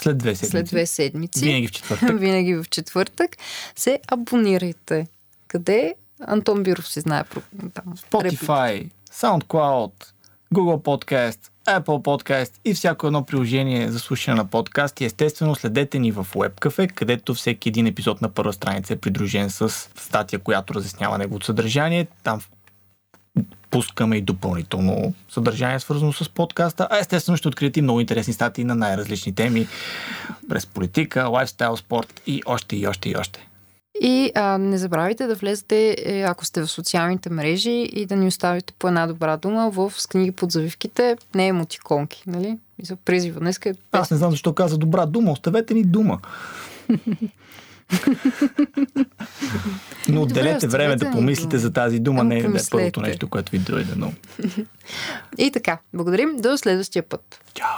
След 0.00 0.18
две 0.18 0.34
седмици. 0.34 0.50
след 0.50 0.66
две 0.66 0.86
седмици, 0.86 1.44
Винаги 1.44 1.68
в 1.68 1.72
четвъртък. 1.72 2.10
винаги 2.20 2.54
в 2.54 2.64
четвъртък, 2.70 3.36
се 3.76 4.00
абонирайте. 4.08 5.06
Къде? 5.48 5.94
Антон 6.20 6.62
Биров 6.62 6.88
си 6.88 7.00
знае 7.00 7.24
там. 7.74 7.94
Spotify, 8.10 8.90
SoundCloud, 9.12 9.92
Google 10.54 10.82
Podcast, 10.82 11.38
Apple 11.66 11.82
Podcast 11.82 12.52
и 12.64 12.74
всяко 12.74 13.06
едно 13.06 13.24
приложение 13.24 13.90
за 13.90 13.98
слушане 13.98 14.36
на 14.36 14.44
подкаст. 14.44 15.00
И 15.00 15.04
естествено 15.04 15.54
следете 15.54 15.98
ни 15.98 16.12
в 16.12 16.26
WebCafe, 16.34 16.92
където 16.92 17.34
всеки 17.34 17.68
един 17.68 17.86
епизод 17.86 18.22
на 18.22 18.28
първа 18.28 18.52
страница 18.52 18.92
е 18.92 18.96
придружен 18.96 19.50
с 19.50 19.68
статия, 19.96 20.38
която 20.38 20.74
разяснява 20.74 21.18
неговото 21.18 21.46
съдържание. 21.46 22.06
Там 22.24 22.40
пускаме 23.70 24.16
и 24.16 24.20
допълнително 24.20 25.14
съдържание, 25.28 25.80
свързано 25.80 26.12
с 26.12 26.28
подкаста. 26.28 26.88
А 26.90 26.98
естествено 26.98 27.36
ще 27.36 27.48
откриете 27.48 27.82
много 27.82 28.00
интересни 28.00 28.32
статии 28.32 28.64
на 28.64 28.74
най-различни 28.74 29.34
теми 29.34 29.66
през 30.48 30.66
политика, 30.66 31.28
лайфстайл, 31.28 31.76
спорт 31.76 32.22
и 32.26 32.42
още 32.46 32.76
и 32.76 32.86
още 32.86 33.08
и 33.08 33.16
още. 33.16 33.48
И 34.00 34.32
а, 34.34 34.58
не 34.58 34.78
забравяйте 34.78 35.26
да 35.26 35.34
влезете, 35.34 35.96
е, 36.04 36.22
ако 36.22 36.44
сте 36.44 36.60
в 36.60 36.66
социалните 36.66 37.30
мрежи 37.30 37.88
и 37.92 38.06
да 38.06 38.16
ни 38.16 38.26
оставите 38.26 38.72
по 38.78 38.88
една 38.88 39.06
добра 39.06 39.36
дума 39.36 39.70
в 39.70 39.92
с 39.96 40.06
книги 40.06 40.32
под 40.32 40.52
завивките, 40.52 41.16
не 41.34 41.46
емотиконки, 41.46 42.22
нали? 42.26 42.58
И 42.78 42.84
за 42.84 42.96
призива. 42.96 43.40
Днеска 43.40 43.68
е 43.68 43.72
Аз 43.92 44.10
не 44.10 44.16
знам 44.16 44.30
защо 44.30 44.52
каза 44.52 44.78
добра 44.78 45.06
дума. 45.06 45.32
Оставете 45.32 45.74
ни 45.74 45.84
дума. 45.84 46.18
Но 50.08 50.22
отделете 50.22 50.66
време 50.68 50.96
да 50.96 51.10
помислите 51.10 51.58
за 51.58 51.72
тази 51.72 51.98
дума. 51.98 52.20
Ама 52.20 52.28
Не 52.28 52.38
е 52.38 52.42
помислете. 52.42 52.70
първото 52.70 53.00
нещо, 53.00 53.28
което 53.28 53.52
ви 53.52 53.58
дойде. 53.58 53.92
Но... 53.96 54.12
И 55.38 55.50
така, 55.50 55.78
благодарим. 55.94 56.36
До 56.36 56.56
следващия 56.56 57.02
път. 57.02 57.40
Чао! 57.54 57.68